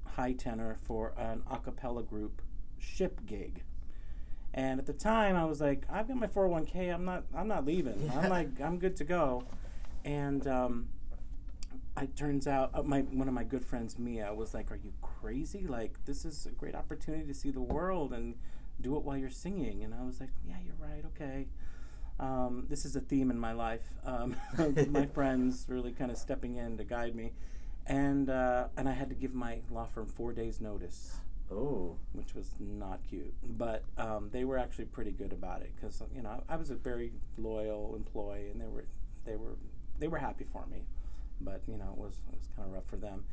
high 0.05 0.33
tenor 0.33 0.77
for 0.85 1.13
an 1.17 1.43
a 1.51 1.59
cappella 1.59 2.03
group 2.03 2.41
ship 2.79 3.21
gig. 3.27 3.63
And 4.57 4.79
at 4.79 4.87
the 4.87 4.93
time, 4.93 5.35
I 5.35 5.45
was 5.45 5.61
like, 5.61 5.85
I've 5.91 6.07
got 6.07 6.17
my 6.17 6.29
401k. 6.29 6.95
I'm 6.95 7.05
not. 7.05 7.25
I'm 7.35 7.49
not 7.49 7.67
leaving. 7.67 8.09
I'm 8.15 8.31
like, 8.31 8.61
I'm 8.61 8.79
good 8.79 8.95
to 8.97 9.05
go. 9.05 9.43
And 10.05 10.47
um, 10.47 10.89
it 12.01 12.15
turns 12.15 12.47
out, 12.47 12.71
uh, 12.73 12.85
my 12.85 13.01
one 13.01 13.27
of 13.27 13.35
my 13.35 13.43
good 13.43 13.65
friends, 13.65 13.99
Mia, 13.99 14.33
was 14.33 14.55
like, 14.55 14.71
"Are 14.71 14.77
you 14.77 14.93
crazy? 15.03 15.67
Like, 15.67 16.05
this 16.05 16.25
is 16.25 16.47
a 16.47 16.51
great 16.51 16.77
opportunity 16.77 17.27
to 17.27 17.35
see 17.35 17.51
the 17.51 17.61
world 17.61 18.13
and 18.13 18.37
do 18.81 18.97
it 18.97 19.03
while 19.03 19.17
you're 19.17 19.29
singing." 19.29 19.83
And 19.83 19.93
I 19.93 20.05
was 20.05 20.21
like, 20.21 20.31
"Yeah, 20.47 20.57
you're 20.65 20.77
right. 20.79 21.05
Okay." 21.17 21.49
Um, 22.21 22.67
this 22.71 22.85
is 22.85 22.95
a 22.95 23.01
theme 23.01 23.33
in 23.33 23.41
my 23.41 23.53
life. 23.53 23.89
Um, 24.05 24.37
my 24.89 25.07
friends 25.07 25.67
really 25.69 25.91
kind 25.91 26.13
of 26.13 26.17
stepping 26.17 26.55
in 26.55 26.79
to 26.79 26.85
guide 26.85 27.17
me, 27.17 27.33
and 27.89 28.31
uh, 28.31 28.69
and 28.77 28.89
I 28.89 28.93
had 28.93 29.09
to 29.09 29.17
give 29.17 29.35
my 29.35 29.63
law 29.69 29.87
firm 29.87 30.07
four 30.07 30.33
days 30.33 30.61
notice 30.61 31.24
oh, 31.51 31.97
which 32.13 32.35
was 32.35 32.53
not 32.59 33.01
cute. 33.09 33.35
But 33.43 33.85
um, 33.99 34.31
they 34.33 34.45
were 34.45 34.59
actually 34.59 34.87
pretty 34.87 35.13
good 35.13 35.33
about 35.33 35.63
it 35.63 35.73
because 35.77 36.03
you 36.15 36.23
know 36.23 36.43
I 36.49 36.57
was 36.57 36.71
a 36.71 36.75
very 36.75 37.13
loyal 37.39 37.95
employee, 37.97 38.51
and 38.51 38.61
they 38.61 38.67
were 38.67 38.85
they 39.25 39.37
were 39.37 39.57
they 39.99 40.09
were 40.09 40.19
happy 40.19 40.45
for 40.45 40.67
me. 40.67 40.87
But 41.41 41.63
you 41.67 41.77
know 41.77 41.91
it 41.93 41.99
was 41.99 42.15
it 42.33 42.39
was 42.39 42.49
kind 42.57 42.69
of 42.69 42.75
rough 42.75 42.87
for 42.87 42.97
them. 42.97 43.25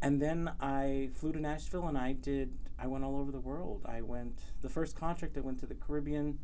And 0.00 0.20
then 0.20 0.50
I 0.60 1.10
flew 1.14 1.32
to 1.32 1.40
Nashville, 1.40 1.86
and 1.86 1.96
I 1.96 2.12
did 2.12 2.52
I 2.78 2.86
went 2.86 3.04
all 3.04 3.16
over 3.16 3.30
the 3.30 3.40
world. 3.40 3.82
I 3.86 4.00
went 4.00 4.38
the 4.60 4.68
first 4.68 4.96
contract 4.96 5.36
I 5.36 5.40
went 5.40 5.60
to 5.60 5.66
the 5.66 5.74
Caribbean, 5.74 6.38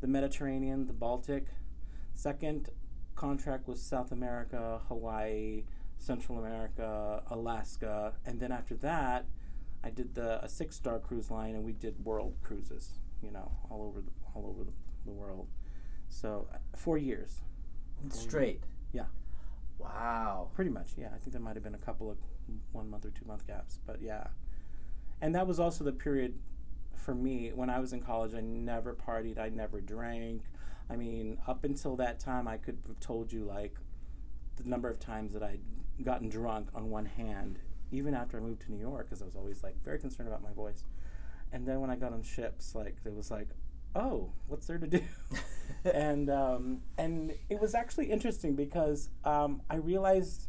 the 0.00 0.06
Mediterranean, 0.06 0.86
the 0.86 0.92
Baltic. 0.92 1.48
Second 2.14 2.70
contract 3.14 3.68
was 3.68 3.80
South 3.80 4.12
America, 4.12 4.80
Hawaii, 4.88 5.64
Central 5.98 6.38
America, 6.38 7.22
Alaska, 7.30 8.14
and 8.24 8.40
then 8.40 8.50
after 8.52 8.74
that. 8.76 9.26
I 9.84 9.90
did 9.90 10.14
the 10.14 10.44
a 10.44 10.48
six 10.48 10.76
star 10.76 10.98
cruise 10.98 11.30
line, 11.30 11.54
and 11.54 11.64
we 11.64 11.72
did 11.72 12.04
world 12.04 12.34
cruises. 12.42 12.90
You 13.22 13.30
know, 13.30 13.52
all 13.70 13.82
over 13.82 14.00
the 14.00 14.10
all 14.34 14.46
over 14.48 14.64
the, 14.64 14.72
the 15.04 15.12
world. 15.12 15.48
So 16.08 16.48
uh, 16.52 16.58
four 16.76 16.98
years, 16.98 17.40
straight. 18.10 18.62
Yeah. 18.92 19.06
Wow. 19.78 20.50
pretty 20.54 20.70
much. 20.70 20.90
Yeah, 20.96 21.08
I 21.14 21.18
think 21.18 21.32
there 21.32 21.40
might 21.40 21.56
have 21.56 21.64
been 21.64 21.74
a 21.74 21.78
couple 21.78 22.10
of 22.10 22.18
one 22.72 22.88
month 22.88 23.04
or 23.04 23.10
two 23.10 23.24
month 23.24 23.46
gaps, 23.46 23.78
but 23.86 24.00
yeah. 24.00 24.28
And 25.20 25.34
that 25.34 25.46
was 25.46 25.58
also 25.58 25.84
the 25.84 25.92
period 25.92 26.38
for 26.94 27.14
me 27.14 27.50
when 27.54 27.70
I 27.70 27.80
was 27.80 27.92
in 27.92 28.00
college. 28.00 28.34
I 28.34 28.40
never 28.40 28.94
partied. 28.94 29.38
I 29.38 29.48
never 29.48 29.80
drank. 29.80 30.42
I 30.90 30.96
mean, 30.96 31.38
up 31.46 31.64
until 31.64 31.96
that 31.96 32.20
time, 32.20 32.46
I 32.46 32.56
could 32.58 32.78
have 32.86 33.00
told 33.00 33.32
you 33.32 33.44
like 33.44 33.78
the 34.56 34.68
number 34.68 34.88
of 34.88 34.98
times 34.98 35.32
that 35.32 35.42
I'd 35.42 35.60
gotten 36.02 36.28
drunk 36.28 36.68
on 36.74 36.90
one 36.90 37.06
hand 37.06 37.58
even 37.92 38.14
after 38.14 38.38
I 38.38 38.40
moved 38.40 38.62
to 38.62 38.72
New 38.72 38.80
York, 38.80 39.06
because 39.08 39.22
I 39.22 39.24
was 39.24 39.36
always 39.36 39.62
like 39.62 39.82
very 39.84 39.98
concerned 39.98 40.28
about 40.28 40.42
my 40.42 40.52
voice. 40.52 40.84
And 41.52 41.66
then 41.66 41.80
when 41.80 41.90
I 41.90 41.96
got 41.96 42.12
on 42.12 42.22
ships, 42.22 42.74
like 42.74 42.96
it 43.04 43.14
was 43.14 43.30
like, 43.30 43.48
oh, 43.94 44.32
what's 44.48 44.66
there 44.66 44.78
to 44.78 44.86
do? 44.86 45.02
and 45.84 46.30
um, 46.30 46.82
and 46.98 47.32
it 47.48 47.60
was 47.60 47.74
actually 47.74 48.10
interesting 48.10 48.54
because 48.54 49.10
um, 49.24 49.62
I 49.68 49.76
realized 49.76 50.48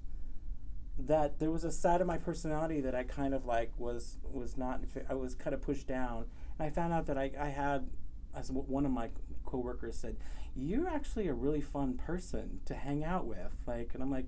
that 0.97 1.39
there 1.39 1.51
was 1.51 1.63
a 1.63 1.71
side 1.71 2.01
of 2.01 2.07
my 2.07 2.17
personality 2.17 2.79
that 2.81 2.93
I 2.93 3.03
kind 3.03 3.33
of 3.33 3.45
like 3.45 3.71
was 3.77 4.17
was 4.23 4.57
not 4.57 4.81
I 5.09 5.13
was 5.15 5.35
kind 5.35 5.53
of 5.53 5.62
pushed 5.62 5.88
down. 5.88 6.25
And 6.57 6.67
I 6.67 6.69
found 6.69 6.93
out 6.93 7.07
that 7.07 7.17
I, 7.17 7.31
I 7.39 7.50
had, 7.50 7.89
as 8.35 8.51
one 8.51 8.85
of 8.85 8.91
my 8.91 9.09
coworkers 9.45 9.97
said, 9.97 10.17
you're 10.55 10.88
actually 10.88 11.27
a 11.27 11.33
really 11.33 11.62
fun 11.62 11.95
person 11.95 12.59
to 12.65 12.75
hang 12.75 13.03
out 13.03 13.25
with. 13.25 13.53
Like, 13.65 13.91
and 13.93 14.03
I'm 14.03 14.12
like, 14.12 14.27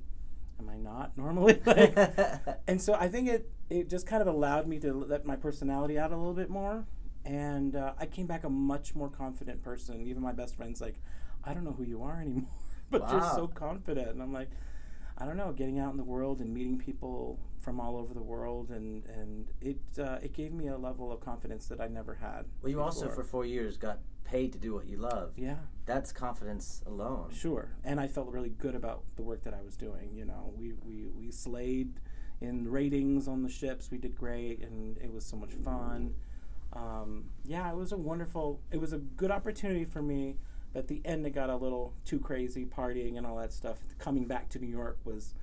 am 0.60 0.70
I 0.70 0.78
not 0.78 1.18
normally? 1.18 1.62
like, 1.66 1.98
and 2.68 2.82
so 2.82 2.94
I 2.94 3.08
think 3.08 3.30
it 3.30 3.50
it 3.70 3.90
just 3.90 4.06
kind 4.08 4.22
of 4.22 4.28
allowed 4.28 4.68
me 4.68 4.80
to 4.80 4.94
let 4.94 5.26
my 5.26 5.36
personality 5.36 5.98
out 5.98 6.12
a 6.12 6.18
little 6.18 6.34
bit 6.34 6.50
more, 6.50 6.86
and 7.24 7.76
uh, 7.76 7.94
I 8.00 8.06
came 8.06 8.28
back 8.28 8.44
a 8.44 8.50
much 8.50 8.96
more 8.96 9.10
confident 9.10 9.64
person. 9.64 10.02
Even 10.02 10.22
my 10.22 10.34
best 10.34 10.56
friend's 10.56 10.82
like, 10.82 10.96
I 11.44 11.54
don't 11.54 11.64
know 11.64 11.74
who 11.74 11.84
you 11.84 12.04
are 12.04 12.22
anymore, 12.22 12.50
but 12.92 13.10
you're 13.10 13.22
so 13.36 13.48
confident. 13.48 14.10
And 14.10 14.22
I'm 14.22 14.34
like, 14.34 14.50
I 15.18 15.26
don't 15.26 15.38
know, 15.38 15.52
getting 15.52 15.80
out 15.80 15.92
in 15.92 15.98
the 15.98 16.04
world 16.04 16.42
and 16.42 16.54
meeting 16.54 16.78
people 16.78 17.40
from 17.60 17.80
all 17.80 17.98
over 17.98 18.14
the 18.14 18.24
world, 18.24 18.70
and 18.70 19.06
and 19.08 19.48
it 19.62 19.80
uh, 20.00 20.20
it 20.22 20.34
gave 20.34 20.54
me 20.54 20.68
a 20.68 20.78
level 20.78 21.12
of 21.12 21.20
confidence 21.20 21.68
that 21.68 21.82
I 21.82 21.88
never 21.88 22.16
had. 22.16 22.46
Well, 22.62 22.70
you 22.70 22.82
also 22.82 23.10
for 23.10 23.24
four 23.24 23.46
years 23.46 23.78
got 23.78 24.00
paid 24.26 24.52
to 24.54 24.60
do 24.60 24.74
what 24.74 24.86
you 24.88 24.98
love. 24.98 25.32
yeah. 25.38 25.56
That's 25.86 26.12
confidence 26.12 26.82
alone. 26.88 27.30
Sure, 27.32 27.70
and 27.84 28.00
I 28.00 28.08
felt 28.08 28.28
really 28.30 28.50
good 28.50 28.74
about 28.76 29.04
the 29.18 29.22
work 29.22 29.44
that 29.44 29.54
I 29.54 29.62
was 29.62 29.78
doing. 29.78 30.10
You 30.16 30.26
know, 30.26 30.52
we 30.58 30.74
we, 30.84 31.06
we 31.16 31.30
slayed 31.32 32.00
in 32.42 32.68
ratings 32.70 33.28
on 33.28 33.44
the 33.44 33.50
ships. 33.50 33.92
We 33.92 34.00
did 34.00 34.16
great, 34.16 34.62
and 34.64 34.98
it 34.98 35.14
was 35.14 35.24
so 35.26 35.38
much 35.38 35.54
fun. 35.54 36.16
Um, 36.74 37.26
yeah, 37.46 37.70
it 37.70 37.76
was 37.76 37.92
a 37.92 37.98
wonderful. 37.98 38.60
It 38.72 38.82
was 38.82 38.94
a 38.94 38.98
good 38.98 39.30
opportunity 39.32 39.86
for 39.86 40.02
me. 40.02 40.38
But 40.74 40.80
at 40.80 40.88
the 40.88 41.02
end, 41.06 41.26
it 41.26 41.30
got 41.36 41.50
a 41.52 41.56
little 41.56 41.94
too 42.04 42.20
crazy, 42.20 42.66
partying 42.66 43.18
and 43.18 43.26
all 43.28 43.38
that 43.38 43.54
stuff. 43.54 43.78
Coming 44.00 44.26
back 44.26 44.50
to 44.50 44.60
New 44.60 44.68
York 44.68 44.98
was 45.06 45.36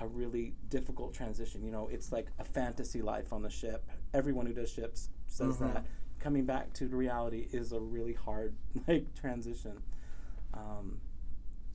a 0.00 0.06
really 0.08 0.54
difficult 0.70 1.12
transition. 1.14 1.62
You 1.62 1.70
know, 1.70 1.88
it's 1.92 2.10
like 2.10 2.28
a 2.38 2.44
fantasy 2.44 3.02
life 3.02 3.32
on 3.32 3.42
the 3.42 3.50
ship. 3.50 3.84
Everyone 4.14 4.46
who 4.46 4.54
does 4.54 4.70
ships 4.72 5.10
says 5.28 5.58
Mhm. 5.58 5.74
that. 5.74 5.84
Coming 6.22 6.44
back 6.46 6.72
to 6.74 6.86
reality 6.86 7.48
is 7.52 7.72
a 7.72 7.80
really 7.80 8.12
hard 8.14 8.54
like 8.88 9.12
transition. 9.14 9.82
Um, 10.54 11.00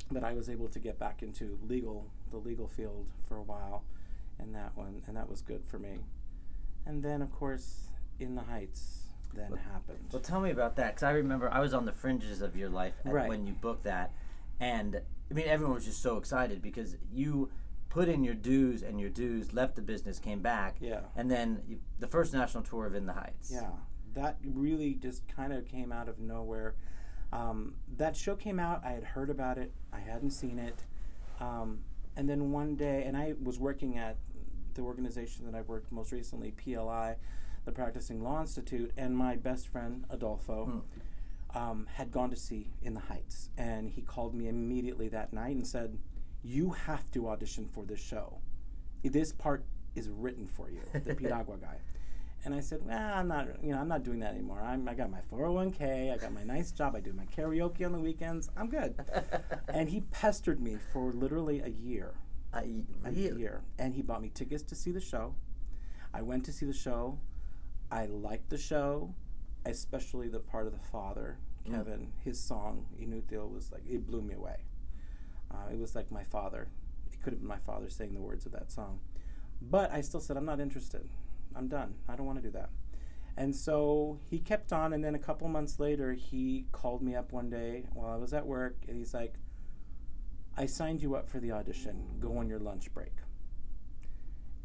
but 0.09 0.23
I 0.23 0.33
was 0.33 0.49
able 0.49 0.69
to 0.69 0.79
get 0.79 0.97
back 0.97 1.21
into 1.21 1.59
legal, 1.67 2.09
the 2.31 2.37
legal 2.37 2.67
field 2.67 3.07
for 3.27 3.35
a 3.37 3.43
while, 3.43 3.83
and 4.39 4.55
that 4.55 4.71
one, 4.75 5.01
and 5.07 5.17
that 5.17 5.29
was 5.29 5.41
good 5.41 5.65
for 5.65 5.77
me. 5.79 5.99
And 6.85 7.03
then, 7.03 7.21
of 7.21 7.29
course, 7.33 7.89
In 8.19 8.35
the 8.35 8.41
Heights 8.43 9.07
then 9.33 9.51
happened. 9.73 10.05
Well, 10.13 10.21
tell 10.21 10.39
me 10.39 10.51
about 10.51 10.77
that 10.77 10.91
because 10.95 11.03
I 11.03 11.11
remember 11.11 11.51
I 11.51 11.59
was 11.59 11.73
on 11.73 11.83
the 11.85 11.91
fringes 11.91 12.41
of 12.41 12.55
your 12.55 12.69
life 12.69 12.93
Right. 13.03 13.27
when 13.27 13.45
you 13.45 13.51
booked 13.53 13.83
that, 13.83 14.13
and 14.61 15.01
I 15.29 15.33
mean 15.33 15.47
everyone 15.47 15.75
was 15.75 15.83
just 15.85 16.01
so 16.01 16.15
excited 16.17 16.61
because 16.61 16.95
you 17.11 17.49
put 17.89 18.07
in 18.07 18.23
your 18.23 18.33
dues 18.33 18.81
and 18.83 18.99
your 19.01 19.09
dues, 19.09 19.51
left 19.53 19.75
the 19.75 19.81
business, 19.81 20.19
came 20.19 20.39
back, 20.39 20.77
Yeah. 20.79 21.01
and 21.17 21.29
then 21.29 21.63
you, 21.67 21.79
the 21.99 22.07
first 22.07 22.33
national 22.33 22.63
tour 22.63 22.85
of 22.85 22.95
In 22.95 23.05
the 23.07 23.13
Heights. 23.13 23.51
Yeah, 23.53 23.71
that 24.17 24.37
really 24.43 24.95
just 24.95 25.27
kind 25.27 25.53
of 25.53 25.65
came 25.65 25.91
out 25.91 26.09
of 26.09 26.19
nowhere. 26.19 26.75
Um, 27.31 27.75
that 27.97 28.15
show 28.15 28.35
came 28.35 28.59
out. 28.59 28.83
I 28.83 28.91
had 28.91 29.03
heard 29.03 29.29
about 29.29 29.57
it. 29.57 29.71
I 29.93 29.99
hadn't 29.99 30.31
seen 30.31 30.59
it. 30.59 30.83
Um, 31.39 31.79
and 32.15 32.27
then 32.27 32.51
one 32.51 32.75
day, 32.75 33.03
and 33.05 33.15
I 33.15 33.35
was 33.41 33.59
working 33.59 33.97
at 33.97 34.17
the 34.73 34.81
organization 34.81 35.45
that 35.45 35.55
I 35.55 35.61
worked 35.61 35.91
most 35.91 36.11
recently, 36.11 36.51
PLI, 36.51 37.15
the 37.65 37.71
Practicing 37.71 38.23
Law 38.23 38.41
Institute, 38.41 38.91
and 38.97 39.15
my 39.15 39.35
best 39.35 39.67
friend 39.67 40.05
Adolfo 40.09 40.83
um, 41.53 41.87
had 41.93 42.11
gone 42.11 42.29
to 42.29 42.35
see 42.35 42.67
In 42.81 42.93
the 42.93 43.01
Heights, 43.01 43.49
and 43.57 43.89
he 43.89 44.01
called 44.01 44.33
me 44.33 44.47
immediately 44.47 45.09
that 45.09 45.33
night 45.33 45.55
and 45.55 45.67
said, 45.67 45.97
"You 46.43 46.71
have 46.71 47.11
to 47.11 47.29
audition 47.29 47.67
for 47.67 47.85
this 47.85 47.99
show. 47.99 48.39
This 49.03 49.31
part 49.31 49.63
is 49.95 50.09
written 50.09 50.47
for 50.47 50.69
you." 50.69 50.81
The 50.93 51.15
Piragua 51.15 51.57
guy. 51.57 51.77
And 52.45 52.53
I 52.53 52.59
said, 52.61 52.79
"Well, 52.85 53.13
I'm 53.13 53.27
not. 53.27 53.47
You 53.63 53.71
know, 53.73 53.79
I'm 53.79 53.87
not 53.87 54.03
doing 54.03 54.19
that 54.19 54.33
anymore. 54.33 54.61
I'm. 54.61 54.87
I 54.87 54.93
got 54.93 55.09
my 55.09 55.19
401k. 55.31 56.13
I 56.13 56.17
got 56.17 56.31
my 56.33 56.43
nice 56.43 56.71
job. 56.71 56.95
I 56.95 56.99
do 57.01 57.11
my 57.13 57.25
karaoke 57.25 57.85
on 57.85 57.91
the 57.91 57.99
weekends. 57.99 58.49
I'm 58.55 58.69
good." 58.69 58.95
and 59.67 59.89
he 59.89 60.01
pestered 60.01 60.59
me 60.61 60.77
for 60.93 61.11
literally 61.11 61.59
a 61.61 61.67
year, 61.69 62.13
a 62.53 62.63
really? 63.03 63.39
year, 63.41 63.63
and 63.77 63.95
he 63.95 64.01
bought 64.01 64.21
me 64.21 64.29
tickets 64.33 64.63
to 64.63 64.75
see 64.75 64.91
the 64.91 65.01
show. 65.01 65.35
I 66.13 66.21
went 66.21 66.45
to 66.45 66.53
see 66.53 66.65
the 66.65 66.73
show. 66.73 67.19
I 67.91 68.05
liked 68.05 68.49
the 68.49 68.57
show, 68.57 69.13
especially 69.65 70.29
the 70.29 70.39
part 70.39 70.67
of 70.67 70.73
the 70.73 70.85
father, 70.91 71.37
Mm. 71.67 71.71
Kevin. 71.75 72.11
His 72.23 72.39
song 72.39 72.85
"Inutil" 73.01 73.51
was 73.51 73.71
like 73.71 73.83
it 73.89 74.05
blew 74.07 74.21
me 74.21 74.35
away. 74.35 74.63
Uh, 75.51 75.69
it 75.71 75.77
was 75.79 75.95
like 75.95 76.11
my 76.11 76.23
father. 76.23 76.69
It 77.11 77.21
could 77.21 77.33
have 77.33 77.39
been 77.41 77.47
my 77.49 77.57
father 77.57 77.89
saying 77.89 78.13
the 78.13 78.21
words 78.21 78.45
of 78.45 78.51
that 78.53 78.71
song, 78.71 78.99
but 79.61 79.91
I 79.91 80.01
still 80.01 80.19
said 80.21 80.37
I'm 80.37 80.45
not 80.45 80.59
interested. 80.61 81.09
I'm 81.57 81.67
done. 81.67 81.95
I 82.07 82.15
don't 82.15 82.25
want 82.25 82.37
to 82.39 82.43
do 82.43 82.51
that. 82.51 82.69
And 83.35 83.55
so 83.55 84.19
he 84.29 84.39
kept 84.39 84.73
on, 84.73 84.93
and 84.93 85.03
then 85.03 85.15
a 85.15 85.19
couple 85.19 85.47
months 85.47 85.79
later, 85.79 86.13
he 86.13 86.65
called 86.71 87.01
me 87.01 87.15
up 87.15 87.31
one 87.31 87.49
day 87.49 87.85
while 87.93 88.11
I 88.11 88.15
was 88.15 88.33
at 88.33 88.45
work, 88.45 88.77
and 88.87 88.97
he's 88.97 89.13
like, 89.13 89.35
I 90.57 90.65
signed 90.65 91.03
you 91.03 91.15
up 91.15 91.29
for 91.29 91.39
the 91.39 91.51
audition. 91.51 92.17
Go 92.19 92.37
on 92.37 92.49
your 92.49 92.57
lunch 92.59 92.91
break. 92.93 93.13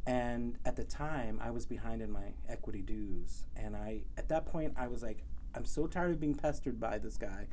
And 0.06 0.56
at 0.64 0.74
the 0.74 0.84
time, 0.84 1.38
I 1.42 1.50
was 1.50 1.66
behind 1.66 2.00
in 2.00 2.10
my 2.10 2.32
equity 2.48 2.80
dues. 2.80 3.44
And 3.56 3.76
I, 3.76 4.02
at 4.16 4.28
that 4.30 4.46
point, 4.46 4.72
I 4.76 4.88
was 4.88 5.02
like, 5.02 5.22
I'm 5.54 5.66
so 5.66 5.86
tired 5.86 6.12
of 6.12 6.20
being 6.20 6.34
pestered 6.34 6.80
by 6.80 6.98
this 6.98 7.18
guy. 7.18 7.46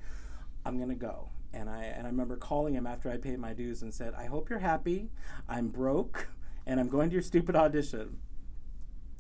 I'm 0.66 0.78
going 0.78 0.90
to 0.90 0.96
go. 0.96 1.30
And 1.54 1.70
I, 1.70 1.84
and 1.84 2.08
I 2.08 2.10
remember 2.10 2.38
calling 2.38 2.74
him 2.74 2.88
after 2.88 3.12
I 3.12 3.18
paid 3.18 3.40
my 3.40 3.54
dues 3.54 3.82
and 3.82 3.94
said, 3.94 4.14
I 4.14 4.26
hope 4.26 4.50
you're 4.50 4.60
happy. 4.60 5.10
I'm 5.48 5.68
broke 5.68 6.30
and 6.66 6.80
I'm 6.80 6.88
going 6.88 7.10
to 7.10 7.14
your 7.14 7.22
stupid 7.22 7.56
audition. 7.56 8.20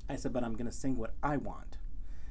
I 0.09 0.15
said, 0.15 0.33
but 0.33 0.43
I'm 0.43 0.53
going 0.53 0.65
to 0.65 0.71
sing 0.71 0.97
what 0.97 1.13
I 1.21 1.37
want. 1.37 1.77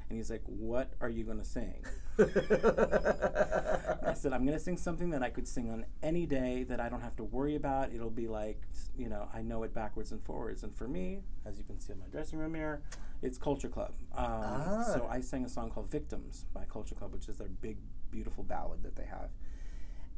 And 0.08 0.16
he's 0.16 0.30
like, 0.30 0.42
What 0.47 0.94
are 1.02 1.08
you 1.11 1.23
going 1.25 1.38
to 1.38 1.44
sing? 1.44 1.85
I 2.18 4.14
said, 4.14 4.32
I'm 4.32 4.44
going 4.44 4.56
to 4.56 4.62
sing 4.62 4.76
something 4.76 5.11
that 5.11 5.23
I 5.23 5.30
could 5.30 5.47
sing 5.47 5.70
on 5.70 5.85
any 6.02 6.26
day 6.26 6.64
that 6.64 6.80
I 6.80 6.88
don't 6.88 7.02
have 7.02 7.14
to 7.16 7.25
worry 7.25 7.56
about. 7.56 7.92
It'll 7.92 8.11
be 8.11 8.26
like, 8.26 8.62
you 8.97 9.08
know, 9.08 9.28
I 9.35 9.42
know 9.42 9.62
it 9.64 9.75
backwards 9.75 10.12
and 10.12 10.23
forwards. 10.23 10.62
And 10.62 10.75
for 10.75 10.88
me, 10.88 11.20
as 11.44 11.58
you 11.58 11.64
can 11.64 11.78
see 11.78 11.92
in 11.92 11.99
my 11.99 12.06
dressing 12.06 12.38
room 12.38 12.54
here, 12.54 12.82
it's 13.23 13.37
Culture 13.38 13.68
Club. 13.68 13.92
Um, 14.16 14.25
Ah. 14.26 14.82
So 14.94 15.06
I 15.11 15.20
sang 15.20 15.44
a 15.44 15.49
song 15.49 15.70
called 15.70 15.90
Victims 15.90 16.47
by 16.54 16.64
Culture 16.64 16.94
Club, 16.94 17.12
which 17.12 17.28
is 17.28 17.37
their 17.37 17.49
big, 17.49 17.76
beautiful 18.11 18.44
ballad 18.44 18.82
that 18.85 18.97
they 18.97 19.04
have. 19.04 19.30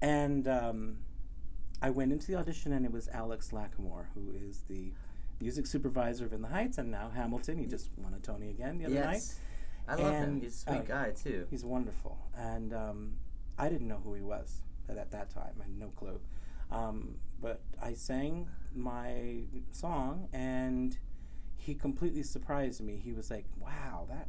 And 0.00 0.46
um, 0.48 0.98
I 1.82 1.90
went 1.90 2.12
into 2.12 2.26
the 2.28 2.36
audition, 2.36 2.72
and 2.72 2.84
it 2.86 2.92
was 2.92 3.08
Alex 3.08 3.50
Lacamoire, 3.50 4.06
who 4.14 4.30
is 4.32 4.60
the 4.68 4.92
music 5.40 5.66
supervisor 5.66 6.26
of 6.26 6.32
In 6.32 6.42
the 6.42 6.48
Heights 6.48 6.78
and 6.78 6.90
now 6.90 7.10
Hamilton. 7.14 7.58
He 7.58 7.66
just 7.66 7.90
won 7.96 8.14
a 8.14 8.18
Tony 8.18 8.50
again 8.50 8.78
the 8.78 8.86
other 8.86 8.94
night. 8.94 9.14
yes. 9.14 9.38
I 9.88 9.94
love 9.96 10.14
him. 10.14 10.40
He's 10.40 10.54
a 10.54 10.58
sweet 10.58 10.78
uh, 10.78 10.82
guy 10.82 11.10
too. 11.10 11.46
He's 11.50 11.64
wonderful, 11.64 12.16
and 12.36 12.72
um, 12.72 13.16
I 13.58 13.68
didn't 13.68 13.88
know 13.88 14.00
who 14.04 14.14
he 14.14 14.22
was 14.22 14.62
at, 14.88 14.96
at 14.96 15.10
that 15.10 15.30
time. 15.30 15.54
I 15.58 15.64
had 15.64 15.78
no 15.78 15.88
clue. 15.88 16.20
Um, 16.70 17.16
but 17.42 17.62
I 17.82 17.94
sang 17.94 18.48
my 18.72 19.44
song, 19.72 20.28
and 20.32 20.96
he 21.56 21.74
completely 21.74 22.22
surprised 22.22 22.80
me. 22.80 23.00
He 23.02 23.12
was 23.12 23.30
like, 23.30 23.46
"Wow, 23.58 24.06
that 24.08 24.28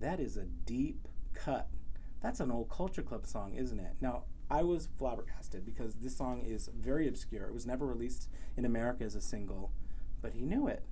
that 0.00 0.20
is 0.20 0.36
a 0.36 0.44
deep 0.44 1.08
cut. 1.34 1.68
That's 2.20 2.38
an 2.38 2.52
old 2.52 2.70
Culture 2.70 3.02
Club 3.02 3.26
song, 3.26 3.54
isn't 3.56 3.80
it?" 3.80 3.94
Now 4.00 4.24
I 4.50 4.62
was 4.62 4.88
flabbergasted 4.98 5.64
because 5.64 5.94
this 5.94 6.16
song 6.16 6.42
is 6.44 6.68
very 6.78 7.08
obscure. 7.08 7.46
It 7.46 7.54
was 7.54 7.66
never 7.66 7.86
released 7.86 8.28
in 8.56 8.64
America 8.64 9.02
as 9.02 9.14
a 9.14 9.20
single, 9.20 9.72
but 10.22 10.32
he 10.32 10.44
knew 10.46 10.68
it 10.68 10.82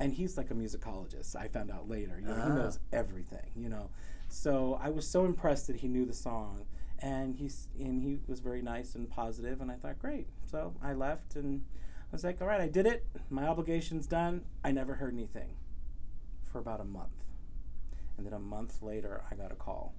and 0.00 0.12
he's 0.12 0.36
like 0.36 0.50
a 0.50 0.54
musicologist. 0.54 1.34
I 1.34 1.48
found 1.48 1.70
out 1.72 1.88
later. 1.88 2.18
You 2.20 2.28
know, 2.28 2.36
Ah. 2.38 2.44
he 2.46 2.50
knows 2.54 2.78
everything. 2.92 3.50
You 3.56 3.68
know, 3.68 3.90
so 4.28 4.78
I 4.80 4.90
was 4.90 5.06
so 5.08 5.24
impressed 5.24 5.66
that 5.66 5.76
he 5.76 5.88
knew 5.88 6.04
the 6.06 6.12
song, 6.14 6.66
and 7.00 7.34
he's 7.34 7.68
and 7.78 8.00
he 8.02 8.20
was 8.28 8.38
very 8.40 8.62
nice 8.62 8.94
and 8.94 9.08
positive, 9.10 9.60
and 9.60 9.70
I 9.72 9.74
thought, 9.74 9.98
great. 9.98 10.28
So 10.46 10.74
I 10.80 10.92
left, 10.92 11.34
and 11.34 11.64
I 12.12 12.12
was 12.12 12.22
like, 12.22 12.40
all 12.40 12.46
right, 12.46 12.60
I 12.60 12.68
did 12.68 12.86
it. 12.86 13.06
My 13.28 13.46
obligation's 13.48 14.06
done. 14.06 14.44
I 14.62 14.70
never 14.70 14.94
heard 14.94 15.14
anything 15.14 15.56
for 16.44 16.60
about 16.60 16.80
a 16.80 16.84
month, 16.84 17.24
and 18.16 18.24
then 18.24 18.32
a 18.32 18.38
month 18.38 18.80
later, 18.82 19.24
I 19.30 19.34
got 19.34 19.50
a 19.50 19.56
call. 19.56 19.94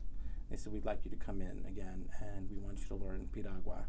They 0.49 0.55
said 0.55 0.71
we'd 0.71 0.85
like 0.85 1.03
you 1.03 1.11
to 1.11 1.17
come 1.17 1.41
in 1.41 1.65
again, 1.67 2.07
and 2.21 2.49
we 2.49 2.57
want 2.57 2.79
you 2.79 2.85
to 2.87 2.95
learn 2.95 3.27
Piragua, 3.33 3.83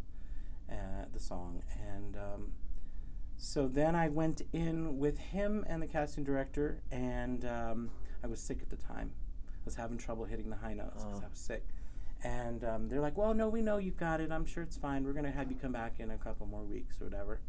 uh, 0.69 0.75
the 1.13 1.21
song, 1.21 1.63
and. 1.95 2.17
Um, 2.17 2.53
so 3.43 3.67
then 3.69 3.95
I 3.97 4.09
went 4.09 4.43
in 4.53 4.99
with 4.99 5.19
him 5.19 5.65
and 5.69 5.83
the 5.83 5.87
casting 5.87 6.25
director, 6.25 6.83
and 6.93 7.45
um, 7.45 7.91
I 8.23 8.27
was 8.27 8.39
sick 8.41 8.59
at 8.63 8.69
the 8.71 8.77
time. 8.77 9.13
I 9.49 9.65
was 9.65 9.75
having 9.77 9.97
trouble 9.99 10.25
hitting 10.27 10.51
the 10.51 10.57
high 10.57 10.75
notes 10.75 11.05
because 11.05 11.21
Oh. 11.23 11.27
I 11.27 11.31
was 11.31 11.39
sick. 11.39 11.65
And 12.23 12.63
um, 12.65 12.89
they're 12.89 13.01
like, 13.01 13.17
"Well, 13.17 13.33
no, 13.33 13.49
we 13.49 13.63
know 13.63 13.79
you've 13.79 13.97
got 13.97 14.21
it. 14.21 14.31
I'm 14.31 14.45
sure 14.45 14.63
it's 14.63 14.77
fine. 14.77 15.05
We're 15.05 15.15
gonna 15.15 15.31
have 15.31 15.51
you 15.51 15.57
come 15.57 15.73
back 15.73 16.01
in 16.01 16.11
a 16.11 16.19
couple 16.19 16.47
more 16.47 16.65
weeks 16.65 17.01
or 17.01 17.05
whatever." 17.07 17.41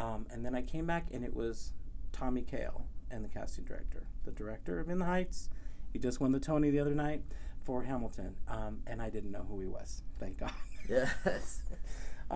Um, 0.00 0.26
and 0.30 0.44
then 0.44 0.54
I 0.56 0.62
came 0.62 0.86
back, 0.86 1.06
and 1.12 1.24
it 1.24 1.34
was 1.36 1.72
Tommy 2.10 2.42
Kail 2.42 2.84
and 3.12 3.24
the 3.24 3.28
casting 3.28 3.64
director, 3.64 4.02
the 4.24 4.32
director 4.32 4.80
of 4.80 4.88
In 4.88 4.98
the 4.98 5.04
Heights. 5.04 5.50
He 5.92 5.98
just 6.00 6.20
won 6.20 6.32
the 6.32 6.40
Tony 6.40 6.70
the 6.70 6.80
other 6.80 6.94
night 6.96 7.22
for 7.62 7.84
Hamilton, 7.84 8.34
um, 8.48 8.80
and 8.88 9.00
I 9.00 9.08
didn't 9.08 9.30
know 9.30 9.46
who 9.48 9.60
he 9.60 9.66
was. 9.68 10.02
Thank 10.18 10.38
God 10.38 10.50
Yes. 10.88 11.62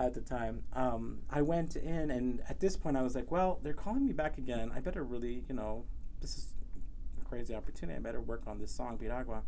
at 0.05 0.13
the 0.13 0.21
time. 0.21 0.63
Um, 0.73 1.19
I 1.29 1.41
went 1.41 1.75
in, 1.75 2.11
and 2.11 2.41
at 2.49 2.59
this 2.59 2.77
point, 2.77 2.95
I 2.97 3.01
was 3.01 3.15
like, 3.15 3.31
well, 3.31 3.59
they're 3.63 3.73
calling 3.73 4.05
me 4.05 4.13
back 4.13 4.37
again. 4.37 4.71
I 4.75 4.79
better 4.79 5.03
really, 5.03 5.43
you 5.49 5.55
know, 5.55 5.85
this 6.21 6.37
is 6.37 6.47
a 7.19 7.25
crazy 7.25 7.55
opportunity. 7.55 7.97
I 7.97 8.01
better 8.01 8.21
work 8.21 8.43
on 8.47 8.59
this 8.59 8.71
song, 8.71 8.97
Piragua. 8.97 9.41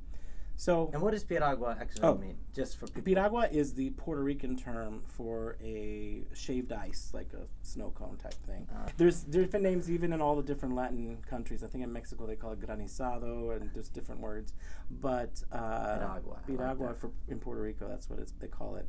So 0.56 0.90
And 0.92 1.02
what 1.02 1.12
does 1.12 1.24
piragua 1.24 1.78
actually 1.80 2.04
Oh. 2.04 2.16
mean? 2.16 2.38
Just 2.54 2.76
for 2.76 2.86
people. 2.88 3.04
piragua 3.04 3.48
is 3.50 3.76
the 3.76 3.92
Puerto 3.92 4.22
Rican 4.22 4.58
term 4.58 5.04
for 5.08 5.56
a 5.62 6.28
shaved 6.34 6.74
ice, 6.74 7.12
like 7.14 7.32
a 7.32 7.48
snow 7.62 7.92
cone 7.92 8.18
type 8.18 8.34
thing. 8.46 8.68
Ah. 8.76 8.88
There's 8.98 9.24
different 9.24 9.64
names 9.64 9.90
even 9.90 10.12
in 10.12 10.20
all 10.20 10.36
the 10.36 10.44
different 10.44 10.76
Latin 10.76 11.20
countries. 11.30 11.64
I 11.64 11.68
think 11.68 11.86
in 11.86 11.94
Mexico 11.94 12.26
they 12.28 12.36
call 12.36 12.52
it 12.52 12.60
granizado, 12.60 13.56
and 13.56 13.70
there's 13.74 13.88
different 13.88 14.20
words. 14.20 14.54
But 14.92 15.42
uh, 15.50 16.00
Piragua, 16.00 16.40
I 16.60 16.74
like 16.74 16.98
for 16.98 17.12
in 17.30 17.40
Puerto 17.40 17.62
Rico, 17.62 17.88
that's 17.88 18.10
what 18.10 18.20
it's, 18.20 18.34
they 18.34 18.48
call 18.48 18.76
it. 18.76 18.88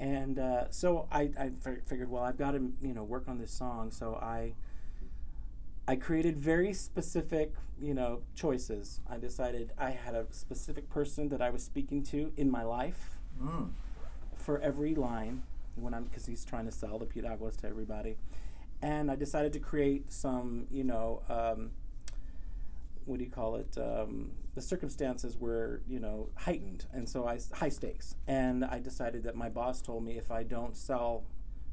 And 0.00 0.38
uh, 0.38 0.70
so 0.70 1.06
I, 1.12 1.30
I 1.38 1.50
figured, 1.86 2.10
well, 2.10 2.24
I've 2.24 2.38
got 2.38 2.52
to 2.52 2.72
you 2.82 2.94
know 2.94 3.04
work 3.04 3.28
on 3.28 3.38
this 3.38 3.52
song. 3.52 3.90
So 3.92 4.14
I 4.14 4.54
I 5.86 5.96
created 5.96 6.38
very 6.38 6.72
specific, 6.72 7.52
you 7.80 7.92
know, 7.94 8.22
choices. 8.34 9.00
I 9.10 9.18
decided 9.18 9.72
I 9.78 9.90
had 9.90 10.14
a 10.14 10.26
specific 10.30 10.88
person 10.88 11.28
that 11.28 11.42
I 11.42 11.50
was 11.50 11.62
speaking 11.62 12.02
to 12.04 12.32
in 12.36 12.50
my 12.50 12.62
life 12.64 13.16
Mm. 13.40 13.70
for 14.36 14.58
every 14.60 14.94
line 14.94 15.42
when 15.76 15.94
I'm 15.94 16.04
because 16.04 16.26
he's 16.26 16.44
trying 16.44 16.66
to 16.66 16.72
sell 16.72 16.98
the 16.98 17.06
piraguas 17.06 17.56
to 17.58 17.68
everybody, 17.68 18.16
and 18.82 19.10
I 19.10 19.16
decided 19.16 19.52
to 19.54 19.60
create 19.60 20.10
some, 20.12 20.66
you 20.70 20.84
know, 20.84 21.22
um, 21.28 21.70
what 23.06 23.18
do 23.18 23.24
you 23.24 23.30
call 23.30 23.56
it? 23.56 23.76
Um, 23.78 24.32
the 24.60 24.66
circumstances 24.66 25.38
were, 25.38 25.80
you 25.88 25.98
know, 25.98 26.28
heightened, 26.36 26.84
and 26.92 27.08
so 27.08 27.26
I 27.26 27.38
high 27.54 27.70
stakes, 27.70 28.14
and 28.28 28.62
I 28.62 28.78
decided 28.78 29.22
that 29.22 29.34
my 29.34 29.48
boss 29.48 29.80
told 29.80 30.04
me 30.04 30.18
if 30.18 30.30
I 30.30 30.42
don't 30.42 30.76
sell 30.76 31.24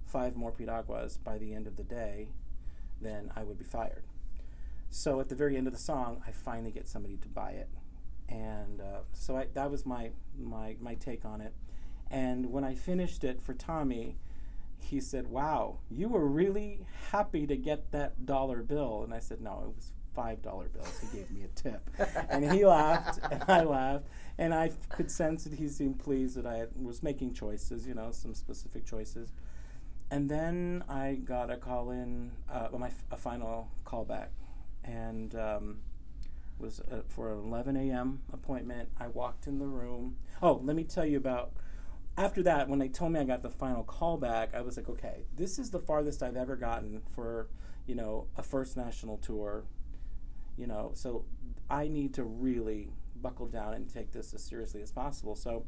five 0.05 0.37
more 0.37 0.53
piraguas 0.53 1.17
by 1.17 1.37
the 1.37 1.53
end 1.53 1.67
of 1.67 1.75
the 1.75 1.83
day, 1.83 2.29
then 3.01 3.29
I 3.35 3.43
would 3.43 3.57
be 3.57 3.65
fired. 3.65 4.03
So 4.89 5.19
at 5.19 5.27
the 5.27 5.35
very 5.35 5.57
end 5.57 5.67
of 5.67 5.73
the 5.73 5.79
song, 5.79 6.23
I 6.25 6.31
finally 6.31 6.71
get 6.71 6.87
somebody 6.87 7.17
to 7.17 7.27
buy 7.27 7.51
it, 7.51 7.67
and 8.29 8.79
uh, 8.79 8.99
so 9.11 9.35
I, 9.35 9.47
that 9.53 9.69
was 9.69 9.85
my 9.85 10.11
my 10.39 10.77
my 10.79 10.95
take 10.95 11.25
on 11.25 11.41
it. 11.41 11.53
And 12.09 12.53
when 12.53 12.63
I 12.63 12.73
finished 12.73 13.25
it 13.25 13.41
for 13.41 13.53
Tommy, 13.53 14.15
he 14.79 15.01
said, 15.01 15.27
"Wow, 15.27 15.79
you 15.89 16.07
were 16.07 16.25
really 16.25 16.85
happy 17.11 17.45
to 17.47 17.57
get 17.57 17.91
that 17.91 18.25
dollar 18.25 18.63
bill." 18.63 19.03
And 19.03 19.13
I 19.13 19.19
said, 19.19 19.41
"No, 19.41 19.71
it 19.71 19.75
was 19.75 19.91
five 20.17 20.41
dollar 20.41 20.67
bills." 20.69 20.99
He 21.01 21.17
gave 21.17 21.29
me 21.31 21.43
a 21.43 21.47
tip, 21.49 21.89
and 22.29 22.51
he 22.51 22.65
laughed, 22.65 23.19
and 23.31 23.43
I 23.47 23.63
laughed, 23.63 24.05
and 24.37 24.53
I 24.53 24.67
f- 24.67 24.89
could 24.89 25.11
sense 25.11 25.43
that 25.45 25.53
he 25.53 25.67
seemed 25.69 25.99
pleased 25.99 26.35
that 26.37 26.45
I 26.47 26.57
had- 26.57 26.75
was 26.89 27.03
making 27.03 27.33
choices, 27.33 27.87
you 27.87 27.93
know, 27.93 28.11
some 28.11 28.33
specific 28.33 28.85
choices. 28.85 29.31
And 30.09 30.29
then 30.29 30.83
I 30.89 31.15
got 31.15 31.51
a 31.51 31.57
call 31.57 31.91
in, 31.91 32.31
uh, 32.51 32.69
my 32.77 32.87
f- 32.87 33.03
a 33.11 33.17
final 33.17 33.69
callback, 33.85 34.29
and 34.83 35.35
um, 35.35 35.79
was 36.59 36.79
uh, 36.79 37.01
for 37.07 37.31
an 37.33 37.39
11 37.39 37.75
a.m. 37.77 38.21
appointment. 38.33 38.89
I 38.99 39.07
walked 39.07 39.47
in 39.47 39.59
the 39.59 39.67
room. 39.67 40.17
Oh, 40.41 40.61
let 40.63 40.75
me 40.75 40.83
tell 40.83 41.05
you 41.05 41.17
about. 41.17 41.51
After 42.17 42.41
that, 42.43 42.67
when 42.67 42.79
they 42.79 42.89
told 42.89 43.11
me 43.11 43.19
I 43.19 43.25
got 43.25 43.43
the 43.43 43.49
final 43.51 43.83
callback, 43.83 44.55
I 44.55 44.61
was 44.61 44.75
like, 44.77 44.89
okay, 44.89 45.25
this 45.35 45.59
is 45.59 45.69
the 45.69 45.79
farthest 45.79 46.23
I've 46.23 46.35
ever 46.37 46.55
gotten 46.55 47.01
for, 47.13 47.47
you 47.85 47.93
know, 47.95 48.27
a 48.37 48.41
first 48.43 48.75
national 48.75 49.17
tour. 49.17 49.65
You 50.57 50.67
know, 50.67 50.91
so 50.95 51.25
I 51.69 51.87
need 51.87 52.13
to 52.15 52.23
really 52.23 52.89
buckle 53.21 53.47
down 53.47 53.73
and 53.73 53.87
take 53.87 54.11
this 54.11 54.33
as 54.33 54.43
seriously 54.43 54.81
as 54.81 54.91
possible. 54.91 55.35
So 55.35 55.65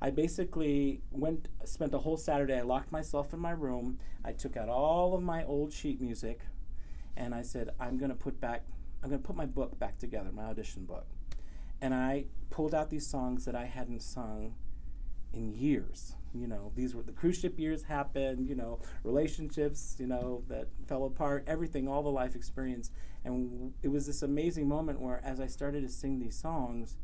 I 0.00 0.10
basically 0.10 1.02
went, 1.10 1.48
spent 1.64 1.92
a 1.94 1.98
whole 1.98 2.16
Saturday. 2.16 2.56
I 2.56 2.62
locked 2.62 2.90
myself 2.92 3.32
in 3.34 3.40
my 3.40 3.50
room. 3.50 3.98
I 4.24 4.32
took 4.32 4.56
out 4.56 4.68
all 4.68 5.14
of 5.14 5.22
my 5.22 5.44
old 5.44 5.72
sheet 5.72 6.00
music, 6.00 6.40
and 7.16 7.34
I 7.34 7.42
said, 7.42 7.70
I'm 7.78 7.98
going 7.98 8.10
to 8.10 8.16
put 8.16 8.40
back, 8.40 8.64
I'm 9.02 9.10
going 9.10 9.20
to 9.20 9.26
put 9.26 9.36
my 9.36 9.46
book 9.46 9.78
back 9.78 9.98
together, 9.98 10.30
my 10.32 10.44
audition 10.44 10.84
book. 10.84 11.06
And 11.82 11.92
I 11.92 12.26
pulled 12.50 12.74
out 12.74 12.90
these 12.90 13.06
songs 13.06 13.44
that 13.44 13.54
I 13.54 13.64
hadn't 13.64 14.00
sung 14.00 14.54
in 15.32 15.52
years. 15.52 16.14
You 16.32 16.46
know, 16.46 16.70
these 16.76 16.94
were 16.94 17.02
the 17.02 17.12
cruise 17.12 17.38
ship 17.38 17.58
years 17.58 17.82
happened, 17.82 18.48
you 18.48 18.54
know, 18.54 18.80
relationships, 19.02 19.96
you 19.98 20.06
know, 20.06 20.44
that 20.48 20.68
fell 20.86 21.04
apart, 21.04 21.44
everything, 21.46 21.88
all 21.88 22.02
the 22.02 22.10
life 22.10 22.36
experience. 22.36 22.90
And 23.24 23.50
w- 23.50 23.72
it 23.82 23.88
was 23.88 24.06
this 24.06 24.22
amazing 24.22 24.68
moment 24.68 25.00
where, 25.00 25.20
as 25.24 25.40
I 25.40 25.46
started 25.46 25.82
to 25.82 25.88
sing 25.88 26.20
these 26.20 26.36
songs, 26.36 26.96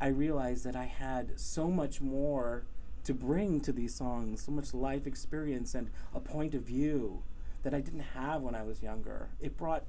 I 0.00 0.08
realized 0.08 0.64
that 0.64 0.74
I 0.74 0.86
had 0.86 1.38
so 1.38 1.70
much 1.70 2.00
more 2.00 2.64
to 3.04 3.14
bring 3.14 3.60
to 3.60 3.72
these 3.72 3.94
songs, 3.94 4.42
so 4.42 4.52
much 4.52 4.74
life 4.74 5.06
experience 5.06 5.74
and 5.74 5.90
a 6.14 6.20
point 6.20 6.54
of 6.54 6.62
view 6.62 7.22
that 7.62 7.74
I 7.74 7.80
didn't 7.80 8.00
have 8.00 8.42
when 8.42 8.54
I 8.54 8.62
was 8.62 8.82
younger. 8.82 9.30
It 9.40 9.56
brought 9.56 9.84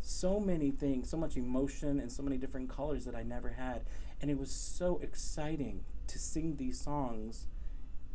so 0.00 0.38
many 0.38 0.70
things, 0.70 1.10
so 1.10 1.16
much 1.16 1.36
emotion 1.36 2.00
and 2.00 2.10
so 2.10 2.22
many 2.22 2.38
different 2.38 2.68
colors 2.68 3.04
that 3.04 3.14
I 3.14 3.22
never 3.22 3.50
had. 3.50 3.82
And 4.20 4.30
it 4.30 4.38
was 4.38 4.50
so 4.50 4.98
exciting 5.02 5.84
to 6.06 6.18
sing 6.18 6.56
these 6.56 6.80
songs 6.80 7.48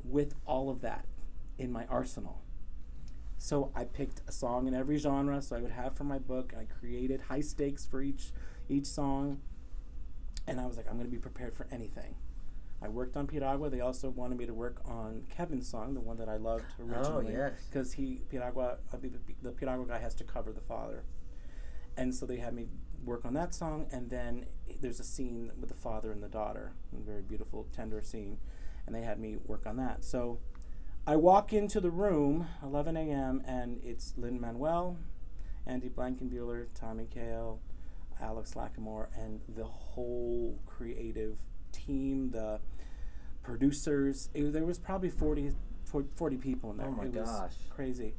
with 0.03 0.33
all 0.45 0.69
of 0.69 0.81
that 0.81 1.05
in 1.57 1.71
my 1.71 1.85
arsenal. 1.85 2.41
So 3.37 3.71
I 3.75 3.85
picked 3.85 4.21
a 4.27 4.31
song 4.31 4.67
in 4.67 4.75
every 4.75 4.97
genre 4.97 5.41
so 5.41 5.55
I 5.55 5.61
would 5.61 5.71
have 5.71 5.95
for 5.95 6.03
my 6.03 6.19
book. 6.19 6.53
I 6.57 6.65
created 6.65 7.21
high 7.21 7.41
stakes 7.41 7.85
for 7.85 8.01
each 8.01 8.31
each 8.69 8.85
song. 8.85 9.41
And 10.47 10.59
I 10.59 10.65
was 10.65 10.77
like, 10.77 10.87
I'm 10.87 10.93
going 10.95 11.05
to 11.05 11.11
be 11.11 11.17
prepared 11.17 11.55
for 11.55 11.67
anything. 11.71 12.15
I 12.83 12.87
worked 12.87 13.15
on 13.15 13.27
Piragua. 13.27 13.69
They 13.69 13.81
also 13.81 14.09
wanted 14.09 14.37
me 14.37 14.47
to 14.47 14.53
work 14.53 14.81
on 14.85 15.23
Kevin's 15.29 15.67
song, 15.69 15.93
the 15.93 15.99
one 15.99 16.17
that 16.17 16.27
I 16.27 16.37
loved 16.37 16.65
originally. 16.79 17.33
yes. 17.33 17.53
Because 17.69 17.93
he, 17.93 18.21
Piragua, 18.29 18.77
uh, 18.91 18.97
the, 18.97 19.11
the 19.43 19.51
Piragua 19.51 19.87
guy 19.87 19.99
has 19.99 20.15
to 20.15 20.23
cover 20.23 20.51
the 20.51 20.61
father. 20.61 21.03
And 21.95 22.13
so 22.13 22.25
they 22.25 22.37
had 22.37 22.53
me 22.53 22.67
work 23.05 23.23
on 23.23 23.33
that 23.35 23.53
song. 23.53 23.85
And 23.91 24.09
then 24.09 24.45
there's 24.79 24.99
a 24.99 25.03
scene 25.03 25.51
with 25.59 25.69
the 25.69 25.75
father 25.75 26.11
and 26.11 26.23
the 26.23 26.29
daughter, 26.29 26.73
a 26.95 27.01
very 27.01 27.21
beautiful, 27.21 27.67
tender 27.75 28.01
scene. 28.01 28.39
And 28.85 28.95
they 28.95 29.01
had 29.01 29.19
me 29.19 29.37
work 29.45 29.65
on 29.65 29.77
that. 29.77 30.03
So 30.03 30.39
I 31.05 31.15
walk 31.15 31.53
into 31.53 31.79
the 31.79 31.89
room, 31.89 32.47
11 32.63 32.95
a.m., 32.97 33.41
and 33.45 33.79
it's 33.83 34.13
Lin 34.17 34.39
Manuel, 34.39 34.97
Andy 35.65 35.89
Blankenbuehler, 35.89 36.67
Tommy 36.73 37.07
Kail, 37.11 37.59
Alex 38.21 38.53
Lacamoire, 38.53 39.07
and 39.17 39.41
the 39.55 39.63
whole 39.63 40.59
creative 40.65 41.37
team, 41.71 42.31
the 42.31 42.59
producers. 43.43 44.29
It, 44.33 44.53
there 44.53 44.65
was 44.65 44.77
probably 44.77 45.09
40, 45.09 45.53
40 46.15 46.37
people 46.37 46.71
in 46.71 46.77
there. 46.77 46.87
Oh 46.87 46.91
my 46.91 47.05
it 47.05 47.13
was 47.13 47.29
gosh. 47.29 47.53
crazy. 47.69 48.13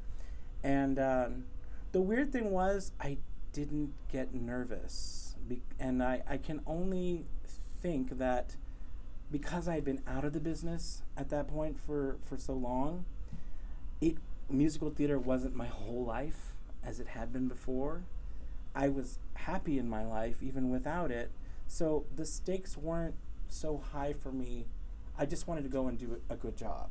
And 0.64 0.98
um, 0.98 1.44
the 1.92 2.00
weird 2.00 2.32
thing 2.32 2.50
was, 2.50 2.92
I 3.00 3.18
didn't 3.52 3.92
get 4.10 4.34
nervous. 4.34 5.36
Be- 5.46 5.62
and 5.78 6.02
I, 6.02 6.22
I 6.28 6.36
can 6.36 6.60
only 6.66 7.26
think 7.80 8.18
that 8.18 8.56
because 9.32 9.66
I 9.66 9.74
had 9.74 9.84
been 9.84 10.02
out 10.06 10.24
of 10.24 10.32
the 10.32 10.40
business 10.40 11.02
at 11.16 11.30
that 11.30 11.48
point 11.48 11.78
for, 11.80 12.18
for 12.22 12.36
so 12.36 12.52
long, 12.52 13.04
it 14.00 14.16
musical 14.50 14.90
theater 14.90 15.18
wasn't 15.18 15.56
my 15.56 15.66
whole 15.66 16.04
life 16.04 16.54
as 16.84 17.00
it 17.00 17.08
had 17.08 17.32
been 17.32 17.48
before. 17.48 18.02
I 18.74 18.88
was 18.88 19.18
happy 19.34 19.78
in 19.78 19.88
my 19.88 20.04
life 20.04 20.36
even 20.42 20.70
without 20.70 21.10
it. 21.10 21.30
So 21.66 22.04
the 22.14 22.26
stakes 22.26 22.76
weren't 22.76 23.14
so 23.48 23.78
high 23.92 24.12
for 24.12 24.30
me. 24.32 24.66
I 25.18 25.26
just 25.26 25.46
wanted 25.48 25.62
to 25.62 25.68
go 25.70 25.88
and 25.88 25.98
do 25.98 26.20
a 26.28 26.36
good 26.36 26.56
job, 26.56 26.90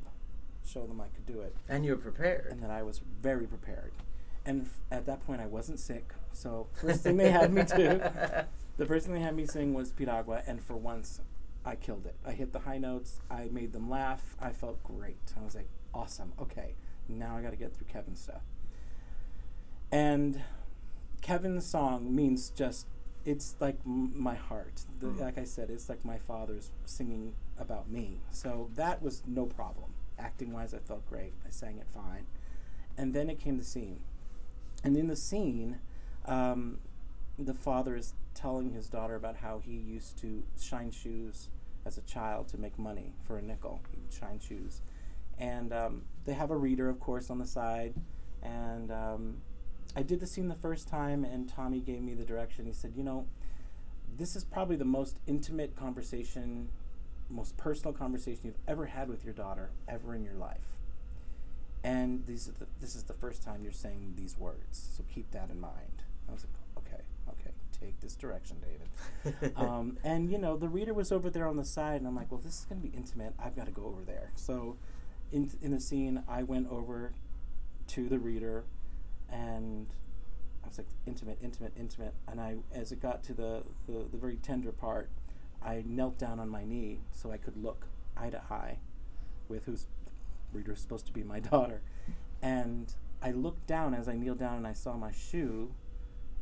show 0.65 0.85
them 0.85 1.01
I 1.01 1.07
could 1.07 1.25
do 1.25 1.41
it, 1.41 1.55
And 1.69 1.85
you're 1.85 1.97
prepared. 1.97 2.47
and 2.51 2.61
that 2.63 2.69
I 2.71 2.81
was 2.83 3.01
very 3.21 3.45
prepared. 3.47 3.91
And 4.45 4.63
f- 4.63 4.79
at 4.91 5.05
that 5.05 5.25
point, 5.25 5.41
I 5.41 5.45
wasn't 5.47 5.79
sick. 5.79 6.13
So 6.31 6.67
first 6.73 7.01
thing 7.03 7.17
they 7.17 7.29
had 7.31 7.53
me 7.53 7.63
do, 7.63 7.99
the 8.77 8.85
first 8.87 9.05
thing 9.05 9.13
they 9.15 9.21
had 9.21 9.35
me 9.35 9.45
sing 9.45 9.73
was 9.73 9.91
Piragua, 9.91 10.43
and 10.47 10.63
for 10.63 10.75
once, 10.75 11.21
I 11.65 11.75
killed 11.75 12.05
it. 12.05 12.15
I 12.25 12.31
hit 12.31 12.53
the 12.53 12.59
high 12.59 12.77
notes. 12.79 13.19
I 13.29 13.49
made 13.51 13.71
them 13.73 13.89
laugh. 13.89 14.35
I 14.39 14.51
felt 14.51 14.81
great. 14.83 15.17
I 15.39 15.43
was 15.43 15.55
like, 15.55 15.69
awesome. 15.93 16.33
Okay, 16.41 16.73
now 17.07 17.37
I 17.37 17.41
got 17.41 17.51
to 17.51 17.55
get 17.57 17.75
through 17.75 17.87
Kevin's 17.87 18.21
stuff. 18.21 18.41
And 19.91 20.41
Kevin's 21.21 21.65
song 21.65 22.15
means 22.15 22.49
just 22.49 22.87
it's 23.25 23.55
like 23.59 23.77
m- 23.85 24.13
my 24.15 24.33
heart. 24.35 24.83
The, 24.99 25.07
Mm. 25.07 25.19
Like 25.19 25.37
I 25.37 25.43
said, 25.43 25.69
it's 25.69 25.89
like 25.89 26.03
my 26.03 26.17
father's 26.17 26.71
singing 26.85 27.35
about 27.59 27.89
me. 27.89 28.21
So 28.31 28.69
that 28.75 29.01
was 29.03 29.21
no 29.27 29.45
problem. 29.45 29.93
Acting 30.17 30.53
wise, 30.53 30.73
I 30.73 30.79
felt 30.79 31.07
great. 31.07 31.33
I 31.45 31.49
sang 31.51 31.77
it 31.77 31.87
fine. 31.93 32.25
And 32.97 33.13
then 33.13 33.29
it 33.29 33.39
came 33.39 33.57
the 33.57 33.63
scene. 33.63 33.99
And 34.83 34.97
in 34.97 35.07
the 35.07 35.15
scene, 35.15 35.79
um, 36.25 36.79
the 37.45 37.53
father 37.53 37.95
is 37.95 38.13
telling 38.33 38.71
his 38.71 38.87
daughter 38.87 39.15
about 39.15 39.37
how 39.37 39.59
he 39.59 39.73
used 39.73 40.17
to 40.19 40.43
shine 40.59 40.91
shoes 40.91 41.49
as 41.85 41.97
a 41.97 42.01
child 42.01 42.47
to 42.49 42.57
make 42.57 42.77
money 42.77 43.13
for 43.25 43.37
a 43.37 43.41
nickel. 43.41 43.81
He 43.91 43.99
would 43.99 44.13
shine 44.13 44.39
shoes. 44.39 44.81
And 45.37 45.73
um, 45.73 46.03
they 46.25 46.33
have 46.33 46.51
a 46.51 46.57
reader, 46.57 46.89
of 46.89 46.99
course, 46.99 47.29
on 47.29 47.39
the 47.39 47.47
side. 47.47 47.95
And 48.43 48.91
um, 48.91 49.37
I 49.95 50.03
did 50.03 50.19
the 50.19 50.27
scene 50.27 50.47
the 50.47 50.55
first 50.55 50.87
time, 50.87 51.23
and 51.23 51.49
Tommy 51.49 51.79
gave 51.79 52.01
me 52.01 52.13
the 52.13 52.23
direction. 52.23 52.65
He 52.65 52.73
said, 52.73 52.93
You 52.95 53.03
know, 53.03 53.25
this 54.17 54.35
is 54.35 54.43
probably 54.43 54.75
the 54.75 54.85
most 54.85 55.17
intimate 55.27 55.75
conversation, 55.75 56.69
most 57.29 57.57
personal 57.57 57.93
conversation 57.93 58.41
you've 58.43 58.55
ever 58.67 58.85
had 58.85 59.09
with 59.09 59.23
your 59.23 59.33
daughter, 59.33 59.71
ever 59.87 60.13
in 60.13 60.23
your 60.23 60.35
life. 60.35 60.65
And 61.83 62.25
these 62.27 62.45
the, 62.59 62.67
this 62.79 62.95
is 62.95 63.03
the 63.03 63.13
first 63.13 63.43
time 63.43 63.63
you're 63.63 63.71
saying 63.71 64.13
these 64.15 64.37
words, 64.37 64.91
so 64.95 65.03
keep 65.13 65.31
that 65.31 65.49
in 65.49 65.59
mind. 65.59 66.03
I 66.29 66.33
was 66.33 66.43
like, 66.43 66.53
take 67.81 67.99
this 67.99 68.15
direction, 68.15 68.57
David. 68.61 69.55
um, 69.57 69.97
and 70.03 70.31
you 70.31 70.37
know, 70.37 70.55
the 70.57 70.69
reader 70.69 70.93
was 70.93 71.11
over 71.11 71.29
there 71.29 71.47
on 71.47 71.57
the 71.57 71.65
side, 71.65 71.97
and 72.01 72.07
I'm 72.07 72.15
like, 72.15 72.31
well, 72.31 72.41
this 72.43 72.59
is 72.59 72.65
going 72.65 72.81
to 72.81 72.87
be 72.87 72.95
intimate. 72.95 73.33
I've 73.39 73.55
got 73.55 73.65
to 73.65 73.71
go 73.71 73.85
over 73.85 74.01
there. 74.05 74.31
So, 74.35 74.77
in 75.31 75.51
in 75.61 75.71
the 75.71 75.79
scene, 75.79 76.23
I 76.27 76.43
went 76.43 76.69
over 76.71 77.13
to 77.87 78.07
the 78.07 78.19
reader, 78.19 78.63
and 79.29 79.87
I 80.63 80.67
was 80.67 80.77
like, 80.77 80.87
intimate, 81.05 81.39
intimate, 81.41 81.73
intimate. 81.77 82.13
And 82.27 82.39
I, 82.39 82.57
as 82.73 82.91
it 82.91 83.01
got 83.01 83.23
to 83.23 83.33
the 83.33 83.63
the, 83.87 84.05
the 84.11 84.17
very 84.17 84.37
tender 84.37 84.71
part, 84.71 85.09
I 85.61 85.83
knelt 85.85 86.17
down 86.17 86.39
on 86.39 86.49
my 86.49 86.63
knee 86.63 86.99
so 87.11 87.31
I 87.31 87.37
could 87.37 87.57
look 87.57 87.87
eye 88.15 88.29
to 88.29 88.41
eye 88.49 88.77
with 89.47 89.65
whose 89.65 89.87
reader 90.53 90.73
is 90.73 90.79
supposed 90.79 91.05
to 91.07 91.13
be 91.13 91.23
my 91.23 91.39
daughter, 91.51 91.81
and 92.41 92.93
I 93.21 93.31
looked 93.31 93.67
down 93.67 93.93
as 93.93 94.07
I 94.07 94.15
kneeled 94.15 94.39
down 94.39 94.57
and 94.57 94.67
I 94.67 94.73
saw 94.73 94.97
my 94.97 95.11
shoe, 95.11 95.73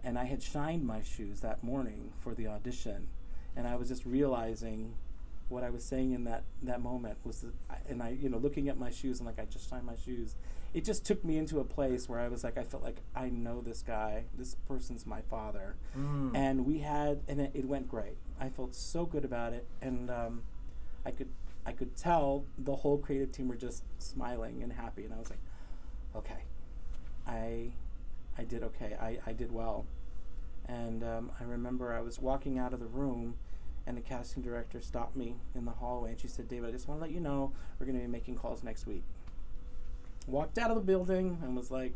and 0.04 0.18
I 0.18 0.26
had 0.26 0.42
shined 0.42 0.86
my 0.86 1.02
shoes 1.02 1.42
that 1.42 1.64
morning 1.64 2.12
for 2.20 2.34
the 2.34 2.48
audition, 2.48 3.08
and 3.56 3.68
I 3.68 3.76
was 3.76 3.88
just 3.90 4.06
realizing 4.06 4.96
what 5.50 5.64
I 5.64 5.70
was 5.72 5.84
saying 5.84 6.12
in 6.12 6.26
that 6.26 6.44
that 6.64 6.82
moment 6.82 7.18
was, 7.24 7.42
that 7.42 7.54
I, 7.70 7.78
and 7.90 8.02
I, 8.04 8.10
you 8.10 8.30
know, 8.30 8.38
looking 8.38 8.70
at 8.70 8.78
my 8.78 8.92
shoes 8.92 9.20
and 9.20 9.26
like 9.28 9.40
I 9.40 9.46
just 9.46 9.70
shined 9.70 9.86
my 9.86 9.96
shoes. 9.96 10.36
It 10.72 10.86
just 10.86 11.04
took 11.04 11.26
me 11.26 11.38
into 11.40 11.60
a 11.60 11.64
place 11.64 12.08
where 12.08 12.20
I 12.20 12.28
was 12.28 12.44
like, 12.44 12.56
I 12.56 12.64
felt 12.64 12.84
like 12.84 12.98
I 13.16 13.30
know 13.30 13.60
this 13.60 13.82
guy. 13.82 14.26
This 14.38 14.54
person's 14.68 15.08
my 15.08 15.22
father, 15.22 15.76
Mm. 15.98 16.36
and 16.36 16.64
we 16.68 16.78
had, 16.80 17.22
and 17.28 17.42
it, 17.42 17.52
it 17.56 17.66
went 17.66 17.88
great. 17.90 18.18
I 18.40 18.50
felt 18.50 18.76
so 18.76 19.06
good 19.08 19.26
about 19.26 19.54
it, 19.54 19.66
and 19.82 20.12
um, 20.12 20.44
I 21.04 21.10
could, 21.10 21.30
I 21.66 21.72
could 21.72 21.96
tell 21.98 22.46
the 22.60 22.76
whole 22.76 23.00
creative 23.00 23.32
team 23.32 23.48
were 23.48 23.56
just 23.56 23.84
smiling 23.98 24.62
and 24.62 24.72
happy, 24.72 25.04
and 25.06 25.12
I 25.14 25.18
was 25.18 25.32
like, 25.32 25.40
okay, 26.16 26.44
I, 27.28 27.72
I 28.40 28.44
did 28.46 28.64
okay. 28.64 28.96
I, 29.00 29.20
I 29.28 29.34
did 29.34 29.52
well, 29.52 29.86
and 30.68 31.04
um, 31.04 31.32
I 31.40 31.44
remember 31.44 31.94
I 31.94 32.00
was 32.02 32.20
walking 32.20 32.58
out 32.58 32.74
of 32.74 32.80
the 32.80 32.88
room, 32.88 33.36
and 33.86 33.98
the 33.98 34.02
casting 34.02 34.42
director 34.42 34.80
stopped 34.82 35.16
me 35.18 35.36
in 35.54 35.66
the 35.66 35.72
hallway, 35.72 36.12
and 36.12 36.20
she 36.20 36.28
said, 36.30 36.48
"David, 36.48 36.70
I 36.70 36.72
just 36.72 36.88
want 36.88 37.00
to 37.02 37.06
let 37.06 37.14
you 37.14 37.20
know 37.20 37.52
we're 37.80 37.86
going 37.86 37.98
to 38.00 38.06
be 38.06 38.10
making 38.12 38.36
calls 38.36 38.64
next 38.64 38.88
week." 38.88 39.04
Walked 40.28 40.58
out 40.58 40.70
of 40.70 40.76
the 40.78 40.84
building 40.84 41.40
and 41.44 41.56
was 41.56 41.70
like, 41.72 41.94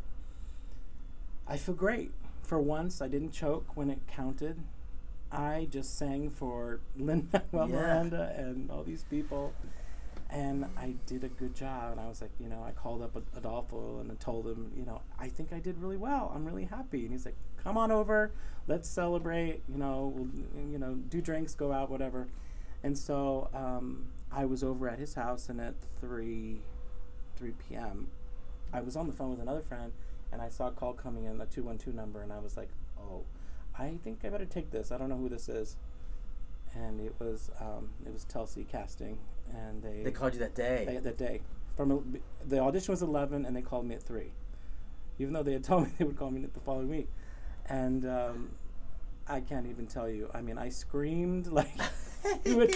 I 1.46 1.56
feel 1.56 1.74
great. 1.74 2.10
For 2.42 2.58
once, 2.58 3.00
I 3.00 3.06
didn't 3.08 3.30
choke 3.32 3.76
when 3.76 3.90
it 3.90 4.00
counted. 4.08 4.58
I 5.30 5.68
just 5.70 5.96
sang 5.96 6.30
for 6.30 6.80
Lin 6.96 7.28
Manuel 7.52 7.68
Yeah. 7.68 7.76
Miranda 7.76 8.34
and 8.36 8.70
all 8.70 8.82
these 8.82 9.04
people, 9.04 9.52
and 10.34 10.66
I 10.76 10.94
did 11.06 11.24
a 11.24 11.28
good 11.28 11.54
job. 11.54 11.92
And 11.92 12.00
I 12.00 12.08
was 12.08 12.20
like, 12.20 12.32
you 12.40 12.48
know, 12.48 12.62
I 12.66 12.72
called 12.72 13.00
up 13.02 13.16
Ad- 13.16 13.22
Adolfo 13.36 14.00
and 14.00 14.10
I 14.10 14.16
told 14.16 14.46
him, 14.46 14.72
you 14.76 14.84
know, 14.84 15.00
I 15.18 15.28
think 15.28 15.52
I 15.52 15.60
did 15.60 15.78
really 15.78 15.96
well. 15.96 16.32
I'm 16.34 16.44
really 16.44 16.64
happy. 16.64 17.02
And 17.04 17.12
he's 17.12 17.24
like, 17.24 17.36
come 17.62 17.78
on 17.78 17.92
over, 17.92 18.32
let's 18.66 18.88
celebrate. 18.88 19.62
You 19.68 19.78
know, 19.78 20.12
we'll, 20.14 20.28
you 20.70 20.78
know, 20.78 20.94
do 20.94 21.20
drinks, 21.22 21.54
go 21.54 21.72
out, 21.72 21.88
whatever. 21.88 22.26
And 22.82 22.98
so 22.98 23.48
um, 23.54 24.08
I 24.30 24.44
was 24.44 24.62
over 24.62 24.88
at 24.88 24.98
his 24.98 25.14
house, 25.14 25.48
and 25.48 25.58
at 25.60 25.74
three, 26.00 26.60
three 27.36 27.52
p.m., 27.52 28.08
I 28.74 28.82
was 28.82 28.96
on 28.96 29.06
the 29.06 29.12
phone 29.14 29.30
with 29.30 29.40
another 29.40 29.62
friend, 29.62 29.92
and 30.32 30.42
I 30.42 30.50
saw 30.50 30.66
a 30.68 30.70
call 30.72 30.92
coming 30.92 31.24
in, 31.24 31.40
a 31.40 31.46
two 31.46 31.62
one 31.62 31.78
two 31.78 31.92
number, 31.92 32.20
and 32.20 32.30
I 32.30 32.40
was 32.40 32.58
like, 32.58 32.68
oh, 32.98 33.22
I 33.78 33.98
think 34.04 34.24
I 34.24 34.28
better 34.28 34.44
take 34.44 34.70
this. 34.70 34.92
I 34.92 34.98
don't 34.98 35.08
know 35.08 35.16
who 35.16 35.30
this 35.30 35.48
is. 35.48 35.76
And 36.74 37.00
it 37.00 37.14
was 37.18 37.50
um, 37.60 37.90
it 38.04 38.12
was 38.12 38.26
Telsey 38.26 38.68
Casting, 38.68 39.18
and 39.52 39.82
they 39.82 40.02
They 40.04 40.10
called 40.10 40.34
you 40.34 40.40
that 40.40 40.54
day. 40.54 40.84
they- 40.86 40.98
that 40.98 41.18
day. 41.18 41.40
From 41.76 42.20
the 42.46 42.60
audition 42.60 42.92
was 42.92 43.02
eleven, 43.02 43.44
and 43.44 43.56
they 43.56 43.62
called 43.62 43.84
me 43.84 43.96
at 43.96 44.02
three, 44.02 44.32
even 45.18 45.34
though 45.34 45.42
they 45.42 45.52
had 45.54 45.64
told 45.70 45.84
me 45.86 45.92
they 45.98 46.04
would 46.04 46.16
call 46.16 46.30
me 46.30 46.44
the 46.46 46.60
following 46.60 46.88
week, 46.88 47.08
and 47.66 48.06
um, 48.06 48.50
I 49.26 49.40
can't 49.40 49.66
even 49.66 49.86
tell 49.88 50.08
you. 50.08 50.30
I 50.32 50.40
mean, 50.40 50.56
I 50.58 50.68
screamed 50.68 51.46
like. 51.52 51.68
would 52.46 52.74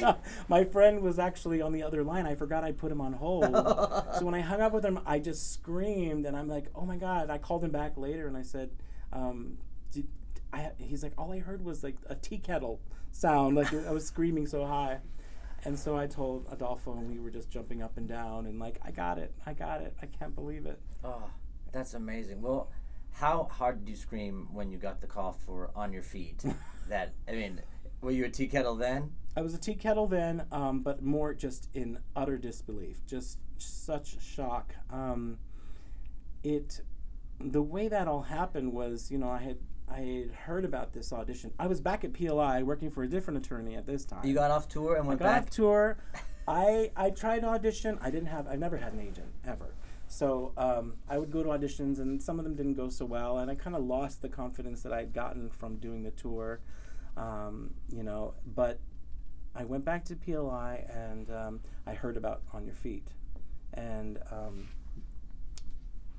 my 0.48 0.62
friend 0.62 1.00
was 1.00 1.18
actually 1.18 1.62
on 1.62 1.72
the 1.72 1.82
other 1.82 2.04
line. 2.04 2.26
I 2.26 2.34
forgot 2.34 2.64
I 2.64 2.72
put 2.72 2.92
him 2.92 3.00
on 3.00 3.14
hold. 3.14 3.44
so 3.44 4.20
when 4.26 4.34
I 4.34 4.40
hung 4.40 4.60
up 4.60 4.72
with 4.74 4.84
him, 4.84 5.00
I 5.06 5.18
just 5.20 5.54
screamed, 5.54 6.26
and 6.26 6.36
I'm 6.36 6.48
like, 6.48 6.66
"Oh 6.74 6.84
my 6.84 6.96
god!" 6.98 7.30
I 7.30 7.38
called 7.38 7.64
him 7.64 7.70
back 7.70 7.96
later, 7.96 8.26
and 8.26 8.36
I 8.36 8.42
said, 8.42 8.68
um, 9.10 9.56
I, 10.52 10.72
"He's 10.78 11.02
like, 11.02 11.12
all 11.16 11.32
I 11.32 11.38
heard 11.38 11.64
was 11.64 11.82
like 11.82 11.96
a 12.10 12.14
tea 12.14 12.36
kettle 12.38 12.80
sound, 13.10 13.56
like 13.56 13.72
I 13.72 13.90
was 13.92 14.04
screaming 14.06 14.46
so 14.46 14.66
high." 14.66 14.98
And 15.64 15.78
so 15.78 15.96
I 15.96 16.06
told 16.06 16.46
Adolfo, 16.50 16.92
and 16.92 17.10
we 17.10 17.18
were 17.18 17.30
just 17.30 17.50
jumping 17.50 17.82
up 17.82 17.96
and 17.96 18.08
down, 18.08 18.46
and 18.46 18.58
like, 18.58 18.78
"I 18.82 18.90
got 18.90 19.18
it! 19.18 19.32
I 19.44 19.52
got 19.52 19.80
it! 19.82 19.94
I 20.00 20.06
can't 20.06 20.34
believe 20.34 20.66
it!" 20.66 20.78
Oh, 21.04 21.30
that's 21.72 21.94
amazing. 21.94 22.40
Well, 22.42 22.70
how 23.12 23.48
hard 23.50 23.84
did 23.84 23.90
you 23.90 23.96
scream 23.96 24.48
when 24.52 24.70
you 24.70 24.78
got 24.78 25.00
the 25.00 25.06
call 25.06 25.32
for 25.32 25.70
On 25.74 25.92
Your 25.92 26.02
Feet? 26.02 26.44
that 26.88 27.14
I 27.26 27.32
mean, 27.32 27.60
were 28.00 28.12
you 28.12 28.24
a 28.24 28.30
tea 28.30 28.46
kettle 28.46 28.76
then? 28.76 29.12
I 29.36 29.42
was 29.42 29.54
a 29.54 29.58
tea 29.58 29.74
kettle 29.74 30.06
then, 30.06 30.46
um, 30.50 30.80
but 30.80 31.02
more 31.02 31.34
just 31.34 31.68
in 31.74 31.98
utter 32.14 32.38
disbelief, 32.38 33.04
just 33.06 33.38
such 33.58 34.20
shock. 34.22 34.74
Um, 34.90 35.38
it, 36.42 36.80
the 37.40 37.62
way 37.62 37.88
that 37.88 38.08
all 38.08 38.22
happened 38.22 38.72
was, 38.72 39.10
you 39.10 39.18
know, 39.18 39.28
I 39.30 39.38
had 39.38 39.58
I 39.90 40.00
had 40.00 40.30
heard 40.32 40.64
about 40.64 40.92
this 40.92 41.12
audition. 41.12 41.52
I 41.58 41.66
was 41.66 41.80
back 41.80 42.04
at 42.04 42.12
PLI 42.12 42.62
working 42.62 42.90
for 42.90 43.02
a 43.02 43.08
different 43.08 43.44
attorney 43.44 43.74
at 43.74 43.86
this 43.86 44.04
time. 44.04 44.24
You 44.24 44.34
got 44.34 44.50
off 44.50 44.68
tour 44.68 44.96
and 44.96 45.04
I 45.04 45.08
went 45.08 45.20
got 45.20 45.26
back. 45.26 45.42
off 45.44 45.50
tour. 45.50 45.96
I 46.46 46.90
I 46.96 47.10
tried 47.10 47.40
to 47.40 47.48
audition. 47.48 47.98
I 48.00 48.10
didn't 48.10 48.28
have. 48.28 48.46
I've 48.46 48.58
never 48.58 48.76
had 48.76 48.92
an 48.92 49.00
agent 49.00 49.28
ever. 49.46 49.74
So 50.08 50.52
um, 50.56 50.94
I 51.08 51.18
would 51.18 51.30
go 51.30 51.42
to 51.42 51.50
auditions, 51.50 51.98
and 51.98 52.22
some 52.22 52.38
of 52.38 52.44
them 52.44 52.54
didn't 52.54 52.74
go 52.74 52.88
so 52.88 53.04
well, 53.04 53.38
and 53.38 53.50
I 53.50 53.54
kind 53.54 53.76
of 53.76 53.82
lost 53.84 54.22
the 54.22 54.28
confidence 54.30 54.82
that 54.82 54.92
I'd 54.92 55.12
gotten 55.12 55.50
from 55.50 55.76
doing 55.76 56.02
the 56.02 56.10
tour. 56.12 56.60
Um, 57.16 57.74
you 57.94 58.02
know, 58.02 58.32
but 58.46 58.78
I 59.54 59.64
went 59.64 59.84
back 59.84 60.04
to 60.06 60.16
PLI, 60.16 60.86
and 60.88 61.30
um, 61.30 61.60
I 61.86 61.92
heard 61.92 62.16
about 62.16 62.40
On 62.54 62.64
Your 62.64 62.74
Feet, 62.74 63.08
and 63.74 64.18
um, 64.32 64.68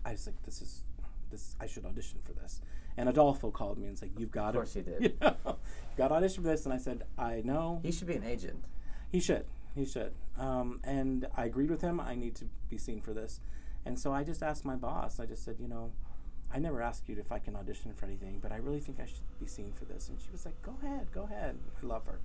I 0.06 0.12
was 0.12 0.28
like, 0.28 0.40
"This 0.44 0.62
is 0.62 0.84
this. 1.32 1.56
I 1.60 1.66
should 1.66 1.86
audition 1.86 2.20
for 2.22 2.34
this." 2.34 2.62
And 3.00 3.08
Adolfo 3.08 3.50
called 3.50 3.78
me 3.78 3.88
and 3.88 3.98
said, 3.98 4.12
"You've 4.18 4.30
got 4.30 4.50
Of 4.50 4.56
course 4.56 4.74
he 4.74 4.82
did. 4.82 5.02
You 5.02 5.14
know, 5.22 5.56
got 5.96 6.10
to 6.10 6.16
audition 6.16 6.44
for 6.44 6.50
this." 6.50 6.66
And 6.66 6.74
I 6.74 6.78
said, 6.78 7.04
"I 7.18 7.42
know." 7.46 7.80
He 7.82 7.94
should 7.94 8.08
be 8.08 8.16
an 8.16 8.26
agent. 8.26 8.66
He 9.10 9.22
should. 9.22 9.46
He 9.74 9.86
should. 9.86 10.12
Um, 10.38 10.82
and 10.84 11.26
I 11.38 11.46
agreed 11.46 11.70
with 11.70 11.80
him. 11.80 12.02
I 12.02 12.16
need 12.16 12.36
to 12.36 12.46
be 12.70 12.78
seen 12.78 13.00
for 13.00 13.14
this. 13.14 13.40
And 13.86 13.98
so 13.98 14.12
I 14.12 14.26
just 14.26 14.44
asked 14.44 14.66
my 14.66 14.76
boss. 14.76 15.18
I 15.18 15.26
just 15.26 15.46
said, 15.46 15.56
you 15.60 15.70
know, 15.70 15.92
I 16.54 16.60
never 16.60 16.82
asked 16.82 17.08
you 17.08 17.16
if 17.18 17.32
I 17.32 17.40
can 17.40 17.56
audition 17.56 17.94
for 17.94 18.06
anything, 18.06 18.40
but 18.42 18.52
I 18.52 18.58
really 18.58 18.82
think 18.82 19.00
I 19.00 19.06
should 19.06 19.40
be 19.40 19.48
seen 19.48 19.72
for 19.72 19.86
this. 19.86 20.10
And 20.10 20.20
she 20.20 20.28
was 20.32 20.46
like, 20.46 20.62
go 20.62 20.76
ahead, 20.84 21.08
go 21.14 21.24
ahead. 21.24 21.58
I 21.82 21.86
love 21.86 22.06
her. 22.06 22.20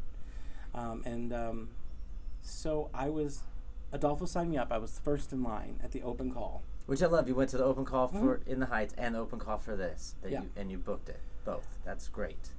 Um, 0.74 1.02
and 1.06 1.32
um, 1.32 1.68
so 2.42 2.90
I 2.92 3.10
was, 3.10 3.42
Adolfo 3.92 4.24
signed 4.24 4.50
me 4.50 4.58
up. 4.58 4.72
I 4.72 4.78
was 4.78 5.00
first 5.04 5.32
in 5.32 5.44
line 5.44 5.78
at 5.84 5.92
the 5.92 6.02
open 6.02 6.32
call. 6.32 6.62
Which 6.86 7.02
I 7.02 7.06
love. 7.06 7.28
You 7.28 7.34
went 7.34 7.50
to 7.50 7.56
the 7.56 7.64
open 7.64 7.84
call 7.84 8.08
for 8.08 8.40
In 8.46 8.60
the 8.60 8.66
Heights 8.66 8.94
and 8.98 9.14
the 9.14 9.18
open 9.20 9.38
call 9.38 9.56
for 9.58 9.74
this. 9.74 10.16
That 10.22 10.32
Yeah. 10.32 10.42
you, 10.42 10.50
and 10.56 10.70
you 10.70 10.78
booked 10.78 11.08
it. 11.08 11.20
Both. 11.44 11.78
That's 11.84 12.08
great. 12.08 12.50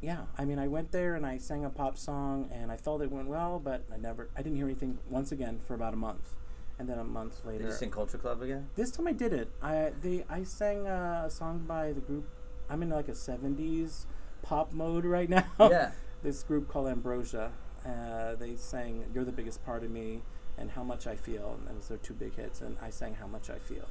yeah, 0.00 0.24
I 0.36 0.44
mean, 0.44 0.58
I 0.58 0.68
went 0.68 0.92
there 0.92 1.14
and 1.14 1.24
I 1.24 1.38
sang 1.38 1.64
a 1.64 1.70
pop 1.70 1.96
song, 1.96 2.50
and 2.52 2.70
I 2.70 2.76
felt 2.76 3.00
it 3.00 3.10
went 3.10 3.26
well, 3.28 3.58
but 3.58 3.84
I 3.92 3.96
never, 3.96 4.28
I 4.36 4.42
didn't 4.42 4.56
hear 4.56 4.66
anything 4.66 4.98
once 5.08 5.32
again 5.32 5.60
for 5.66 5.72
about 5.74 5.94
a 5.94 5.96
month, 5.96 6.34
and 6.78 6.86
then 6.88 6.98
a 6.98 7.04
month 7.04 7.42
later. 7.44 7.60
Did 7.62 7.68
you 7.68 7.72
sing 7.72 7.90
Culture 7.90 8.18
Club 8.18 8.42
again? 8.42 8.68
This 8.76 8.90
time 8.90 9.06
I 9.06 9.12
did 9.12 9.32
it. 9.32 9.48
I 9.62 9.92
they 10.02 10.24
I 10.28 10.42
sang 10.42 10.86
uh, 10.86 11.22
a 11.26 11.30
song 11.30 11.64
by 11.66 11.92
the 11.92 12.00
group. 12.02 12.28
I'm 12.68 12.82
in 12.82 12.90
like 12.90 13.08
a 13.08 13.12
'70s 13.12 14.04
pop 14.42 14.72
mode 14.74 15.04
right 15.06 15.28
now. 15.38 15.46
yeah. 15.58 15.92
this 16.22 16.42
group 16.42 16.68
called 16.68 16.88
Ambrosia. 16.88 17.52
Uh, 17.86 18.34
they 18.34 18.56
sang 18.56 19.04
"You're 19.14 19.24
the 19.24 19.32
Biggest 19.32 19.64
Part 19.64 19.84
of 19.84 19.90
Me" 19.90 20.20
and 20.58 20.70
"How 20.70 20.82
Much 20.82 21.06
I 21.06 21.16
Feel." 21.16 21.58
And 21.68 21.76
was 21.76 21.88
their 21.88 21.98
two 21.98 22.14
big 22.14 22.34
hits. 22.36 22.60
And 22.60 22.76
I 22.82 22.90
sang 22.90 23.14
"How 23.14 23.26
Much 23.26 23.50
I 23.50 23.58
Feel" 23.58 23.88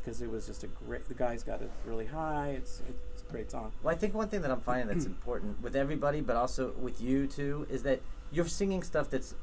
because 0.00 0.22
it 0.22 0.30
was 0.30 0.46
just 0.46 0.64
a 0.64 0.66
great. 0.68 1.06
The 1.08 1.14
guys 1.14 1.42
got 1.42 1.60
it 1.62 1.70
really 1.84 2.06
high. 2.06 2.50
It's 2.56 2.82
it's 2.88 3.22
a 3.22 3.30
great 3.32 3.50
song. 3.50 3.72
Well, 3.82 3.94
I 3.94 3.98
think 3.98 4.14
one 4.14 4.28
thing 4.28 4.42
that 4.42 4.50
I'm 4.50 4.60
finding 4.60 4.88
that's 4.88 5.06
important 5.14 5.60
with 5.62 5.76
everybody, 5.76 6.20
but 6.20 6.36
also 6.36 6.72
with 6.72 7.00
you 7.00 7.26
too, 7.26 7.66
is 7.70 7.82
that 7.84 8.00
you're 8.32 8.46
singing 8.46 8.82
stuff 8.82 9.10
that's 9.10 9.34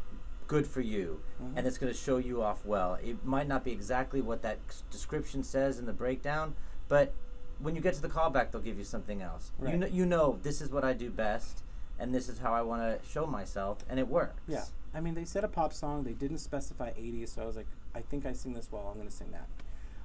good 0.48 0.66
for 0.66 0.80
you, 0.80 1.20
Mhm. 1.44 1.54
and 1.58 1.68
it's 1.68 1.78
going 1.78 1.92
to 1.92 1.98
show 1.98 2.16
you 2.18 2.42
off 2.42 2.66
well. 2.66 2.94
It 3.04 3.26
might 3.26 3.50
not 3.50 3.66
be 3.66 3.72
exactly 3.74 4.22
what 4.22 4.42
that 4.44 4.60
description 4.90 5.44
says 5.44 5.78
in 5.78 5.86
the 5.86 5.92
breakdown, 5.92 6.56
but 6.88 7.14
when 7.60 7.76
you 7.76 7.82
get 7.82 7.94
to 7.96 8.02
the 8.02 8.08
callback, 8.08 8.52
they'll 8.52 8.62
give 8.62 8.78
you 8.78 8.86
something 8.86 9.22
else. 9.22 9.52
You 9.62 9.76
know, 9.76 9.88
you 9.88 10.06
know, 10.06 10.40
this 10.44 10.62
is 10.62 10.70
what 10.72 10.86
I 10.86 10.94
do 10.94 11.10
best, 11.10 11.64
and 12.00 12.16
this 12.16 12.30
is 12.30 12.38
how 12.40 12.54
I 12.54 12.62
want 12.62 12.82
to 12.84 13.06
show 13.10 13.26
myself, 13.26 13.80
and 13.90 14.00
it 14.00 14.08
works. 14.08 14.42
Yeah. 14.48 14.64
I 14.98 15.00
mean, 15.00 15.14
they 15.14 15.26
said 15.26 15.44
a 15.44 15.48
pop 15.48 15.74
song. 15.74 16.04
They 16.04 16.14
didn't 16.14 16.40
specify 16.40 16.90
80s, 16.90 17.36
so 17.36 17.44
I 17.44 17.46
was 17.46 17.56
like, 17.56 17.68
I 17.94 18.02
think 18.02 18.26
I 18.26 18.34
sing 18.34 18.54
this 18.54 18.70
well. 18.72 18.88
I'm 18.90 18.96
going 18.96 19.08
to 19.08 19.14
sing 19.14 19.32
that. 19.32 19.48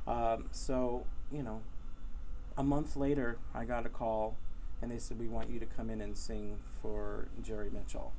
Um, 0.06 0.48
so, 0.50 1.06
you 1.32 1.42
know, 1.42 1.62
a 2.58 2.62
month 2.62 2.94
later, 2.94 3.38
I 3.54 3.64
got 3.64 3.86
a 3.86 3.88
call, 3.88 4.36
and 4.82 4.90
they 4.90 4.98
said, 4.98 5.18
We 5.18 5.28
want 5.28 5.48
you 5.48 5.58
to 5.60 5.64
come 5.64 5.88
in 5.88 6.02
and 6.02 6.14
sing 6.14 6.58
for 6.82 7.28
Jerry 7.42 7.70
Mitchell. 7.70 8.12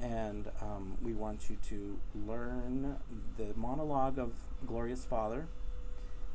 And 0.00 0.50
um, 0.62 0.96
we 1.02 1.12
want 1.12 1.50
you 1.50 1.58
to 1.68 1.98
learn 2.26 2.96
the 3.36 3.52
monologue 3.54 4.18
of 4.18 4.32
Gloria's 4.66 5.04
Father. 5.04 5.46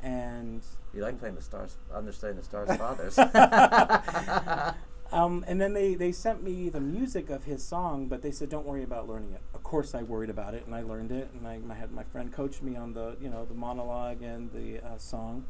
And 0.04 0.62
You 0.92 1.02
like 1.02 1.18
playing 1.18 1.34
the 1.34 1.42
stars, 1.42 1.78
understudying 1.92 2.36
the 2.36 2.44
stars' 2.44 2.76
fathers. 2.76 3.18
Um, 5.14 5.44
and 5.46 5.60
then 5.60 5.74
they, 5.74 5.94
they 5.94 6.10
sent 6.10 6.42
me 6.42 6.68
the 6.68 6.80
music 6.80 7.30
of 7.30 7.44
his 7.44 7.62
song, 7.62 8.08
but 8.08 8.20
they 8.20 8.32
said 8.32 8.48
don't 8.48 8.66
worry 8.66 8.82
about 8.82 9.08
learning 9.08 9.32
it. 9.32 9.40
Of 9.54 9.62
course, 9.62 9.94
I 9.94 10.02
worried 10.02 10.28
about 10.28 10.54
it, 10.54 10.66
and 10.66 10.74
I 10.74 10.82
learned 10.82 11.12
it, 11.12 11.30
and 11.32 11.46
I, 11.46 11.60
I 11.70 11.74
had 11.76 11.92
my 11.92 12.02
friend 12.02 12.32
coach 12.32 12.60
me 12.60 12.74
on 12.74 12.94
the 12.94 13.16
you 13.20 13.30
know 13.30 13.44
the 13.44 13.54
monologue 13.54 14.22
and 14.22 14.50
the 14.50 14.84
uh, 14.84 14.98
song, 14.98 15.44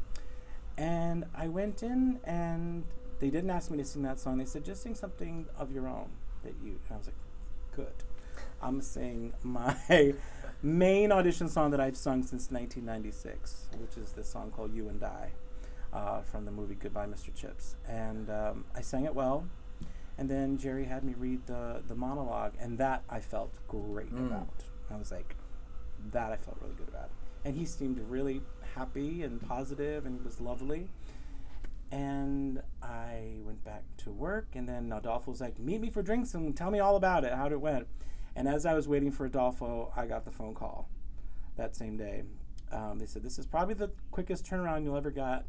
and 0.77 1.25
I 1.35 1.47
went 1.47 1.81
in 1.81 2.19
and 2.25 2.83
they 3.19 3.31
didn't 3.31 3.49
ask 3.49 3.71
me 3.71 3.79
to 3.79 3.85
sing 3.85 4.03
that 4.03 4.19
song. 4.19 4.37
They 4.37 4.45
said 4.45 4.63
just 4.63 4.83
sing 4.83 4.93
something 4.93 5.47
of 5.57 5.71
your 5.71 5.87
own 5.87 6.09
that 6.43 6.53
you. 6.63 6.77
And 6.87 6.91
I 6.91 6.97
was 6.97 7.07
like, 7.07 7.15
good. 7.75 8.03
I'm 8.61 8.81
sing 8.81 9.33
my 9.41 9.75
main 10.61 11.11
audition 11.11 11.49
song 11.49 11.71
that 11.71 11.79
I've 11.79 11.97
sung 11.97 12.21
since 12.21 12.51
1996, 12.51 13.69
which 13.79 13.97
is 13.97 14.11
this 14.11 14.29
song 14.29 14.51
called 14.51 14.75
"You 14.75 14.89
and 14.89 15.03
I." 15.03 15.31
uh, 15.95 16.21
from 16.21 16.43
the 16.45 16.51
movie 16.51 16.75
Goodbye, 16.75 17.07
Mr. 17.07 17.33
Chips. 17.33 17.77
And 17.87 18.29
um, 18.29 18.65
I 18.75 18.81
sang 18.81 19.05
it 19.05 19.15
well. 19.15 19.47
And 20.17 20.29
then 20.29 20.57
Jerry 20.57 20.85
had 20.85 21.03
me 21.03 21.13
read 21.17 21.45
the, 21.47 21.81
the 21.87 21.95
monologue, 21.95 22.53
and 22.59 22.77
that 22.77 23.03
I 23.09 23.19
felt 23.19 23.53
great 23.67 24.13
Mm. 24.13 24.27
about. 24.27 24.63
I 24.91 24.97
was 24.97 25.11
like, 25.11 25.35
that 26.11 26.31
I 26.31 26.37
felt 26.37 26.57
really 26.61 26.75
good 26.75 26.87
about. 26.89 27.09
And 27.43 27.55
he 27.55 27.65
seemed 27.65 27.99
really 28.09 28.41
happy 28.75 29.23
and 29.23 29.41
positive, 29.41 30.05
and 30.05 30.23
was 30.23 30.39
lovely. 30.39 30.89
And 31.91 32.61
I 32.81 33.37
went 33.45 33.63
back 33.63 33.83
to 33.97 34.11
work, 34.11 34.47
and 34.55 34.67
then 34.67 34.91
Adolfo 34.91 35.31
was 35.31 35.41
like, 35.41 35.59
meet 35.59 35.79
me 35.81 35.89
for 35.89 36.01
drinks 36.01 36.33
and 36.33 36.55
tell 36.55 36.71
me 36.71 36.79
all 36.79 36.95
about 36.95 37.23
it, 37.23 37.33
how 37.33 37.47
it 37.47 37.61
went. 37.61 37.87
And 38.35 38.47
as 38.47 38.65
I 38.65 38.73
was 38.73 38.87
waiting 38.87 39.11
for 39.11 39.25
Adolfo, 39.25 39.93
I 39.95 40.05
got 40.07 40.25
the 40.25 40.31
phone 40.31 40.53
call 40.53 40.89
that 41.55 41.75
same 41.75 41.95
day. 41.97 42.23
Um, 42.71 42.99
they 42.99 43.05
said, 43.05 43.23
This 43.23 43.39
is 43.39 43.45
probably 43.45 43.75
the 43.75 43.91
quickest 44.11 44.45
turnaround 44.45 44.83
you'll 44.83 44.97
ever 44.97 45.11
get. 45.11 45.45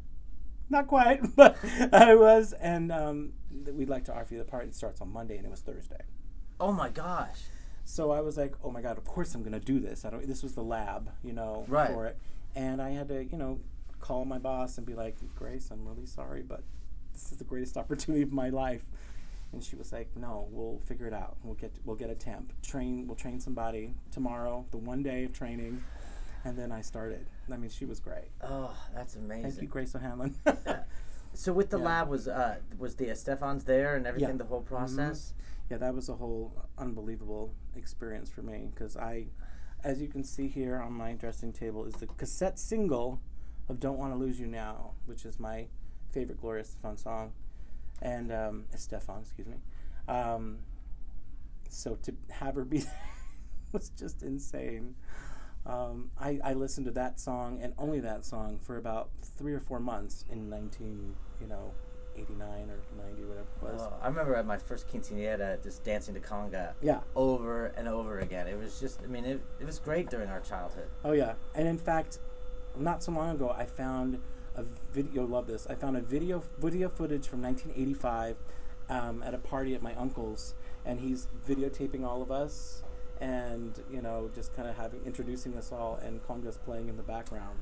Not 0.69 0.87
quite, 0.87 1.21
but 1.35 1.57
I 1.93 2.15
was. 2.15 2.53
And 2.53 2.91
um, 2.91 3.33
we'd 3.71 3.89
like 3.89 4.05
to 4.05 4.13
offer 4.17 4.33
you 4.33 4.39
the 4.39 4.45
part. 4.45 4.65
It 4.65 4.75
starts 4.75 5.01
on 5.01 5.11
Monday, 5.11 5.37
and 5.37 5.45
it 5.45 5.49
was 5.51 5.61
Thursday. 5.61 6.01
Oh 6.59 6.71
my 6.71 6.89
gosh. 6.89 7.39
So 7.85 8.11
I 8.11 8.19
was 8.19 8.35
like, 8.37 8.53
oh 8.63 8.69
my 8.71 8.81
god, 8.81 8.97
of 8.97 9.05
course 9.05 9.33
I'm 9.33 9.43
gonna 9.43 9.59
do 9.61 9.79
this. 9.79 10.03
I 10.03 10.09
don't. 10.09 10.27
This 10.27 10.43
was 10.43 10.53
the 10.53 10.63
lab, 10.63 11.09
you 11.23 11.31
know, 11.33 11.65
Right. 11.69 11.89
for 11.89 12.05
it, 12.05 12.17
and 12.55 12.81
I 12.81 12.89
had 12.89 13.07
to, 13.07 13.23
you 13.23 13.37
know, 13.37 13.59
call 14.01 14.25
my 14.25 14.37
boss 14.37 14.77
and 14.77 14.85
be 14.85 14.93
like, 14.93 15.15
Grace, 15.35 15.69
I'm 15.71 15.87
really 15.87 16.05
sorry, 16.05 16.41
but 16.41 16.63
this 17.13 17.31
is 17.31 17.37
the 17.37 17.45
greatest 17.45 17.77
opportunity 17.81 18.23
of 18.23 18.33
my 18.33 18.49
life. 18.49 18.83
And 19.53 19.63
she 19.63 19.77
was 19.77 19.93
like, 19.93 20.09
no, 20.17 20.49
we'll 20.51 20.81
figure 20.85 21.07
it 21.07 21.13
out. 21.13 21.37
We'll 21.41 21.55
get 21.55 21.71
we'll 21.85 21.95
get 21.95 22.09
a 22.09 22.15
temp. 22.15 22.51
Train. 22.61 23.07
We'll 23.07 23.15
train 23.15 23.39
somebody 23.39 23.93
tomorrow. 24.11 24.65
The 24.71 24.77
one 24.77 25.01
day 25.01 25.23
of 25.23 25.31
training, 25.31 25.81
and 26.47 26.57
then 26.57 26.71
I 26.71 26.81
started. 26.81 27.25
I 27.51 27.57
mean, 27.57 27.69
she 27.69 27.85
was 27.85 27.99
great. 27.99 28.29
Oh, 28.41 28.73
that's 28.95 29.15
amazing. 29.15 29.43
Thank 29.51 29.61
you, 29.61 29.67
Grace 29.67 29.93
O'Hanlon. 29.95 30.35
So 31.33 31.53
with 31.53 31.69
the 31.69 31.77
Yeah. 31.77 31.85
lab 31.85 32.09
was 32.09 32.27
uh 32.27 32.55
was 32.79 32.95
the 32.95 33.07
Estefan's 33.07 33.65
there 33.65 33.95
and 33.95 34.07
everything 34.07 34.29
Yeah. 34.31 34.37
the 34.37 34.45
whole 34.45 34.61
process. 34.61 35.33
yeah, 35.69 35.77
that 35.77 35.93
was 35.93 36.09
a 36.09 36.15
whole 36.15 36.65
unbelievable 36.79 37.53
experience 37.75 38.29
for 38.31 38.41
me 38.41 38.69
because 38.73 38.97
I, 38.97 39.27
as 39.83 40.01
you 40.01 40.07
can 40.07 40.23
see 40.23 40.47
here 40.47 40.77
on 40.77 40.93
my 40.93 41.13
dressing 41.13 41.53
table, 41.53 41.85
is 41.85 41.93
the 41.95 42.07
cassette 42.07 42.57
single 42.57 43.21
of 43.69 43.79
"Don't 43.79 43.99
Want 43.99 44.13
to 44.13 44.17
Lose 44.17 44.39
You 44.39 44.47
Now," 44.47 44.93
which 45.05 45.25
is 45.25 45.39
my 45.39 45.67
favorite 46.11 46.39
Gloria 46.41 46.63
Estefan 46.63 46.97
song, 46.97 47.33
and 48.01 48.31
um, 48.31 48.65
Estefan, 48.73 49.21
excuse 49.21 49.47
me. 49.47 49.57
Um, 50.07 50.59
so 51.69 51.95
to 52.03 52.15
have 52.31 52.55
her 52.55 52.63
be 52.65 52.83
was 53.73 53.89
just 53.89 54.23
insane. 54.23 54.95
Um, 55.67 56.11
I, 56.19 56.39
I 56.43 56.53
listened 56.53 56.85
to 56.85 56.91
that 56.93 57.19
song 57.19 57.59
and 57.61 57.73
only 57.77 57.99
that 57.99 58.23
song 58.25 58.57
for 58.61 58.77
about 58.77 59.09
three 59.37 59.53
or 59.53 59.59
four 59.59 59.79
months 59.79 60.23
in 60.31 60.49
nineteen, 60.49 61.13
you 61.41 61.47
know, 61.47 61.71
eighty 62.15 62.33
nine 62.35 62.69
or 62.69 62.79
ninety, 63.03 63.23
whatever 63.25 63.47
it 63.61 63.63
was. 63.73 63.81
Oh, 63.81 63.93
I 64.01 64.07
remember 64.07 64.35
at 64.35 64.45
my 64.45 64.57
first 64.57 64.87
quinceanera 64.87 65.61
just 65.61 65.83
dancing 65.83 66.13
to 66.13 66.21
conga 66.21 66.73
Yeah. 66.81 67.01
over 67.15 67.67
and 67.77 67.87
over 67.87 68.19
again. 68.19 68.47
It 68.47 68.57
was 68.57 68.79
just 68.79 69.01
I 69.03 69.07
mean 69.07 69.25
it, 69.25 69.41
it 69.59 69.65
was 69.65 69.77
great 69.79 70.09
during 70.09 70.29
our 70.29 70.39
childhood. 70.39 70.87
Oh 71.03 71.11
yeah, 71.11 71.33
and 71.53 71.67
in 71.67 71.77
fact, 71.77 72.19
not 72.77 73.03
so 73.03 73.11
long 73.11 73.31
ago, 73.35 73.49
I 73.49 73.65
found 73.65 74.19
a 74.55 74.63
video. 74.93 75.25
Love 75.25 75.47
this. 75.47 75.67
I 75.67 75.75
found 75.75 75.97
a 75.97 76.01
video 76.01 76.43
video 76.59 76.87
footage 76.87 77.27
from 77.27 77.41
1985 77.41 78.37
um, 78.89 79.21
at 79.21 79.33
a 79.33 79.37
party 79.37 79.75
at 79.75 79.81
my 79.83 79.93
uncle's, 79.95 80.55
and 80.85 81.01
he's 81.01 81.27
videotaping 81.45 82.05
all 82.05 82.21
of 82.21 82.31
us, 82.31 82.83
and 83.21 83.79
you 83.91 84.01
know, 84.01 84.29
just 84.33 84.53
kind 84.55 84.67
of 84.67 84.75
having 84.77 85.01
introducing 85.05 85.57
us 85.57 85.71
all, 85.71 85.95
and 86.03 86.21
congas 86.23 86.61
playing 86.63 86.89
in 86.89 86.97
the 86.97 87.03
background, 87.03 87.59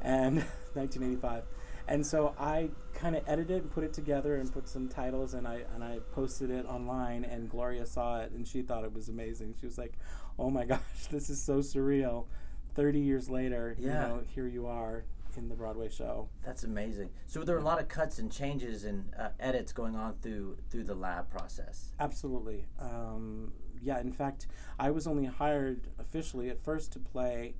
and 0.00 0.36
1985. 0.74 1.44
And 1.90 2.06
so 2.06 2.34
I 2.38 2.68
kind 2.92 3.16
of 3.16 3.22
edited 3.26 3.62
and 3.62 3.70
put 3.72 3.82
it 3.82 3.94
together 3.94 4.36
and 4.36 4.52
put 4.52 4.68
some 4.68 4.88
titles 4.88 5.32
and 5.32 5.48
I 5.48 5.62
and 5.74 5.82
I 5.82 6.00
posted 6.12 6.50
it 6.50 6.66
online 6.66 7.24
and 7.24 7.48
Gloria 7.48 7.86
saw 7.86 8.20
it 8.20 8.32
and 8.32 8.46
she 8.46 8.60
thought 8.60 8.84
it 8.84 8.92
was 8.92 9.08
amazing. 9.08 9.54
She 9.58 9.64
was 9.64 9.78
like, 9.78 9.94
"Oh 10.38 10.50
my 10.50 10.64
gosh, 10.72 10.80
this 11.10 11.30
is 11.30 11.42
so 11.42 11.58
surreal." 11.60 12.26
30 12.74 13.00
years 13.00 13.28
later, 13.30 13.74
you 13.78 13.88
Yeah. 13.88 14.00
know, 14.06 14.22
here 14.34 14.46
you 14.46 14.66
are 14.66 15.04
in 15.36 15.48
the 15.48 15.54
Broadway 15.54 15.88
show. 15.88 16.28
That's 16.44 16.62
amazing. 16.64 17.08
So 17.26 17.42
there 17.42 17.54
were 17.54 17.60
a 17.62 17.64
lot 17.64 17.80
of 17.80 17.88
cuts 17.88 18.18
and 18.18 18.30
changes 18.30 18.84
and 18.84 19.10
uh, 19.18 19.30
edits 19.40 19.72
going 19.72 19.96
on 19.96 20.14
through 20.20 20.58
through 20.68 20.84
the 20.84 20.94
lab 20.94 21.30
process. 21.30 21.92
Absolutely. 21.98 22.66
Um, 22.78 23.52
yeah, 23.82 24.00
in 24.00 24.12
fact, 24.12 24.46
I 24.78 24.90
was 24.90 25.06
only 25.06 25.26
hired 25.26 25.88
officially 25.98 26.50
at 26.50 26.60
first 26.60 26.92
to 26.92 26.98
play 26.98 27.54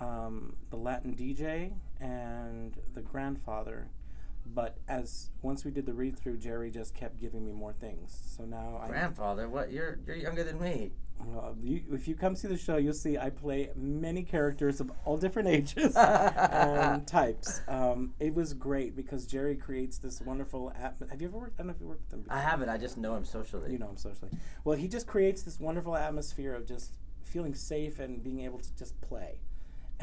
um, 0.00 0.56
the 0.70 0.76
Latin 0.76 1.14
DJ 1.14 1.72
and 2.00 2.76
the 2.94 3.02
grandfather. 3.02 3.88
But 4.46 4.78
as 4.88 5.30
once 5.40 5.64
we 5.64 5.70
did 5.70 5.86
the 5.86 5.94
read 5.94 6.18
through, 6.18 6.38
Jerry 6.38 6.70
just 6.70 6.94
kept 6.94 7.20
giving 7.20 7.44
me 7.44 7.52
more 7.52 7.72
things. 7.72 8.34
So 8.36 8.44
now 8.44 8.80
I 8.82 8.88
Grandfather, 8.88 9.48
what 9.48 9.72
you're 9.72 9.98
you're 10.06 10.16
younger 10.16 10.44
than 10.44 10.60
me. 10.60 10.92
Well, 11.24 11.56
you, 11.62 11.82
if 11.92 12.08
you 12.08 12.16
come 12.16 12.34
see 12.34 12.48
the 12.48 12.56
show, 12.56 12.78
you'll 12.78 12.94
see 12.94 13.16
I 13.16 13.30
play 13.30 13.70
many 13.76 14.24
characters 14.24 14.80
of 14.80 14.90
all 15.04 15.16
different 15.16 15.48
ages 15.56 15.94
and 15.96 17.06
types. 17.06 17.60
Um, 17.68 18.14
it 18.18 18.34
was 18.34 18.54
great 18.54 18.96
because 18.96 19.26
Jerry 19.26 19.54
creates 19.54 19.98
this 19.98 20.20
wonderful. 20.20 20.72
Atm- 20.76 21.08
have 21.10 21.22
you 21.22 21.28
ever 21.28 21.38
worked? 21.38 21.60
I 21.60 21.62
don't 21.62 21.68
know 21.68 21.74
if 21.74 21.80
you 21.80 21.86
worked 21.86 22.04
with 22.06 22.12
him. 22.12 22.22
Before. 22.22 22.36
I 22.36 22.40
haven't. 22.40 22.68
I 22.68 22.78
just 22.78 22.96
know 22.96 23.14
him 23.14 23.24
socially. 23.24 23.70
You 23.70 23.78
know 23.78 23.90
him 23.90 23.96
socially. 23.96 24.32
Well, 24.64 24.76
he 24.76 24.88
just 24.88 25.06
creates 25.06 25.42
this 25.42 25.60
wonderful 25.60 25.96
atmosphere 25.96 26.54
of 26.54 26.66
just 26.66 26.94
feeling 27.22 27.54
safe 27.54 28.00
and 28.00 28.22
being 28.22 28.40
able 28.40 28.58
to 28.58 28.76
just 28.76 29.00
play. 29.00 29.36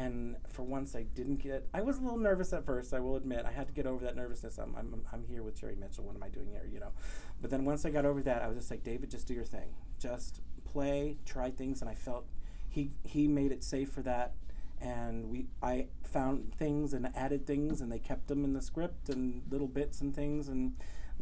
And 0.00 0.36
for 0.48 0.62
once, 0.62 0.96
I 0.96 1.02
didn't 1.02 1.36
get. 1.36 1.68
I 1.74 1.82
was 1.82 1.98
a 1.98 2.00
little 2.00 2.18
nervous 2.18 2.52
at 2.54 2.64
first. 2.64 2.94
I 2.94 3.00
will 3.00 3.16
admit, 3.16 3.44
I 3.44 3.52
had 3.52 3.66
to 3.66 3.72
get 3.74 3.86
over 3.86 4.02
that 4.04 4.16
nervousness. 4.16 4.56
I'm, 4.58 4.74
I'm, 4.74 5.02
I'm 5.12 5.24
here 5.24 5.42
with 5.42 5.60
Jerry 5.60 5.76
Mitchell. 5.76 6.04
What 6.04 6.16
am 6.16 6.22
I 6.22 6.28
doing 6.28 6.48
here? 6.50 6.66
You 6.72 6.80
know. 6.80 6.92
But 7.40 7.50
then 7.50 7.66
once 7.66 7.84
I 7.84 7.90
got 7.90 8.06
over 8.06 8.22
that, 8.22 8.40
I 8.42 8.48
was 8.48 8.56
just 8.56 8.70
like, 8.70 8.82
David, 8.82 9.10
just 9.10 9.26
do 9.26 9.34
your 9.34 9.44
thing. 9.44 9.74
Just 9.98 10.40
play, 10.64 11.18
try 11.26 11.50
things, 11.50 11.82
and 11.82 11.90
I 11.90 11.94
felt 11.94 12.24
he 12.68 12.92
he 13.04 13.28
made 13.28 13.52
it 13.52 13.62
safe 13.62 13.90
for 13.90 14.02
that. 14.02 14.32
And 14.80 15.30
we, 15.30 15.48
I 15.62 15.88
found 16.02 16.54
things 16.54 16.94
and 16.94 17.10
added 17.14 17.46
things, 17.46 17.82
and 17.82 17.92
they 17.92 17.98
kept 17.98 18.28
them 18.28 18.44
in 18.44 18.54
the 18.54 18.62
script 18.62 19.10
and 19.10 19.42
little 19.50 19.68
bits 19.68 20.00
and 20.00 20.14
things 20.14 20.48
and 20.48 20.72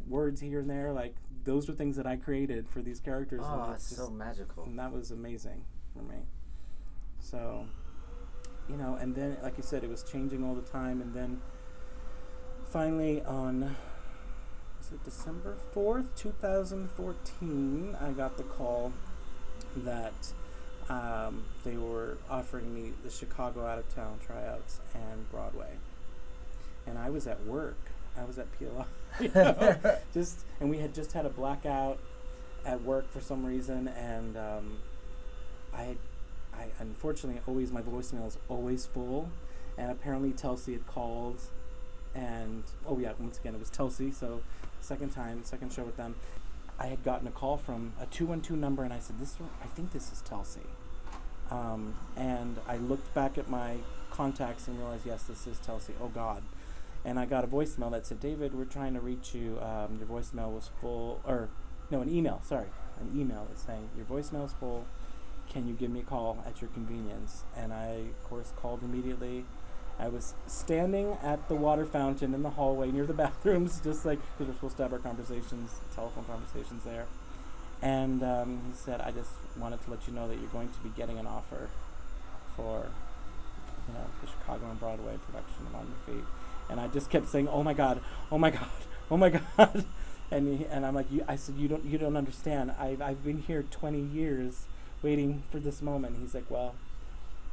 words 0.06 0.40
here 0.40 0.60
and 0.60 0.70
there. 0.70 0.92
Like 0.92 1.16
those 1.42 1.68
were 1.68 1.74
things 1.74 1.96
that 1.96 2.06
I 2.06 2.14
created 2.14 2.68
for 2.68 2.82
these 2.82 3.00
characters. 3.00 3.42
Oh, 3.42 3.70
and 3.72 3.80
so 3.80 4.10
magical. 4.10 4.64
and 4.64 4.78
that 4.78 4.92
was 4.92 5.10
amazing 5.10 5.64
for 5.92 6.02
me. 6.02 6.18
So, 7.18 7.66
you 8.68 8.76
know, 8.76 8.98
and 9.00 9.14
then, 9.14 9.36
like 9.42 9.56
you 9.56 9.62
said, 9.62 9.82
it 9.82 9.90
was 9.90 10.02
changing 10.02 10.44
all 10.44 10.54
the 10.54 10.62
time, 10.62 11.00
and 11.00 11.14
then 11.14 11.40
finally 12.70 13.22
on 13.22 13.76
was 14.78 14.92
it 14.92 15.04
December 15.04 15.56
fourth, 15.72 16.14
two 16.16 16.32
thousand 16.40 16.90
fourteen, 16.90 17.96
I 18.00 18.10
got 18.10 18.36
the 18.36 18.44
call 18.44 18.92
that 19.76 20.32
um, 20.88 21.44
they 21.64 21.76
were 21.76 22.18
offering 22.30 22.74
me 22.74 22.92
the 23.04 23.10
Chicago 23.10 23.66
out 23.66 23.78
of 23.78 23.94
town 23.94 24.18
tryouts 24.24 24.80
and 24.94 25.30
Broadway, 25.30 25.72
and 26.86 26.98
I 26.98 27.10
was 27.10 27.26
at 27.26 27.44
work. 27.44 27.78
I 28.18 28.24
was 28.24 28.38
at 28.38 28.46
PLI, 28.58 28.84
you 29.20 29.30
know, 29.34 29.96
just 30.14 30.40
and 30.60 30.70
we 30.70 30.78
had 30.78 30.94
just 30.94 31.12
had 31.12 31.24
a 31.26 31.30
blackout 31.30 31.98
at 32.64 32.82
work 32.82 33.10
for 33.12 33.20
some 33.20 33.44
reason, 33.44 33.88
and 33.88 34.36
um, 34.36 34.78
I, 35.74 35.82
I 35.82 35.96
unfortunately 36.78 37.40
always 37.46 37.70
my 37.72 37.82
voicemail 37.82 38.26
is 38.26 38.38
always 38.48 38.86
full, 38.86 39.30
and 39.76 39.90
apparently 39.90 40.32
Telsey 40.32 40.72
had 40.72 40.86
called, 40.86 41.40
and 42.14 42.64
oh 42.86 42.98
yeah, 42.98 43.12
once 43.18 43.38
again 43.38 43.54
it 43.54 43.60
was 43.60 43.70
Telsey. 43.70 44.12
So 44.12 44.42
second 44.80 45.10
time, 45.10 45.44
second 45.44 45.72
show 45.72 45.84
with 45.84 45.96
them, 45.96 46.14
I 46.78 46.86
had 46.86 47.02
gotten 47.04 47.26
a 47.26 47.30
call 47.32 47.56
from 47.56 47.92
a 48.00 48.06
two 48.06 48.26
one 48.26 48.40
two 48.40 48.56
number, 48.56 48.84
and 48.84 48.92
I 48.92 48.98
said 48.98 49.18
this 49.18 49.36
I 49.62 49.66
think 49.66 49.92
this 49.92 50.12
is 50.12 50.22
Telsey, 50.28 50.66
um, 51.50 51.94
and 52.16 52.58
I 52.66 52.76
looked 52.76 53.12
back 53.14 53.38
at 53.38 53.48
my 53.48 53.76
contacts 54.10 54.68
and 54.68 54.78
realized 54.78 55.06
yes, 55.06 55.24
this 55.24 55.46
is 55.46 55.58
Telsey. 55.58 55.92
Oh 56.00 56.08
God. 56.08 56.42
And 57.04 57.18
I 57.18 57.26
got 57.26 57.44
a 57.44 57.46
voicemail 57.46 57.92
that 57.92 58.06
said, 58.06 58.18
David, 58.18 58.54
we're 58.54 58.64
trying 58.64 58.92
to 58.94 59.00
reach 59.00 59.32
you. 59.32 59.58
Um, 59.62 59.98
your 59.98 60.08
voicemail 60.08 60.52
was 60.52 60.68
full, 60.80 61.20
or 61.24 61.48
no, 61.90 62.00
an 62.02 62.08
email, 62.08 62.40
sorry. 62.44 62.66
An 63.00 63.18
email 63.18 63.46
that's 63.48 63.62
saying, 63.62 63.88
Your 63.96 64.04
voicemail 64.04 64.46
is 64.46 64.52
full. 64.52 64.84
Can 65.50 65.66
you 65.66 65.74
give 65.74 65.90
me 65.90 66.00
a 66.00 66.04
call 66.04 66.38
at 66.46 66.60
your 66.60 66.68
convenience? 66.70 67.44
And 67.56 67.72
I, 67.72 67.86
of 67.86 68.24
course, 68.28 68.52
called 68.56 68.82
immediately. 68.82 69.44
I 69.98 70.08
was 70.08 70.34
standing 70.46 71.16
at 71.22 71.48
the 71.48 71.54
water 71.54 71.84
fountain 71.84 72.34
in 72.34 72.42
the 72.42 72.50
hallway 72.50 72.90
near 72.90 73.06
the 73.06 73.14
bathrooms, 73.24 73.80
just 73.80 74.04
like 74.04 74.18
because 74.36 74.48
we're 74.48 74.54
supposed 74.54 74.76
to 74.76 74.82
have 74.84 74.92
our 74.92 74.98
conversations, 74.98 75.80
telephone 75.94 76.24
conversations 76.24 76.84
there. 76.84 77.06
And 77.80 78.22
um, 78.22 78.60
he 78.68 78.76
said, 78.76 79.00
"I 79.00 79.10
just 79.10 79.30
wanted 79.56 79.82
to 79.84 79.90
let 79.90 80.06
you 80.06 80.12
know 80.12 80.28
that 80.28 80.38
you're 80.38 80.50
going 80.50 80.68
to 80.68 80.78
be 80.80 80.90
getting 80.90 81.18
an 81.18 81.26
offer 81.26 81.68
for, 82.56 82.86
you 83.86 83.94
know, 83.94 84.04
the 84.20 84.26
Chicago 84.26 84.66
and 84.70 84.78
Broadway 84.78 85.16
production 85.26 85.66
of 85.66 85.74
On 85.74 85.86
Your 85.86 86.16
Feet." 86.16 86.24
And 86.70 86.78
I 86.78 86.88
just 86.88 87.08
kept 87.08 87.28
saying, 87.28 87.48
"Oh 87.48 87.62
my 87.62 87.72
God, 87.72 88.00
oh 88.30 88.38
my 88.38 88.50
God, 88.58 88.68
oh 89.10 89.16
my 89.16 89.30
God," 89.30 89.84
and 90.30 90.58
he, 90.58 90.66
and 90.66 90.84
I'm 90.84 90.94
like, 90.94 91.06
"I 91.26 91.36
said 91.36 91.56
you 91.56 91.68
don't 91.68 91.84
you 91.84 91.98
don't 91.98 92.16
understand. 92.16 92.72
I've 92.78 93.00
I've 93.00 93.24
been 93.24 93.38
here 93.38 93.62
20 93.62 94.00
years 94.00 94.66
waiting 95.02 95.42
for 95.50 95.58
this 95.58 95.80
moment." 95.82 96.16
He's 96.20 96.34
like, 96.34 96.50
"Well." 96.50 96.74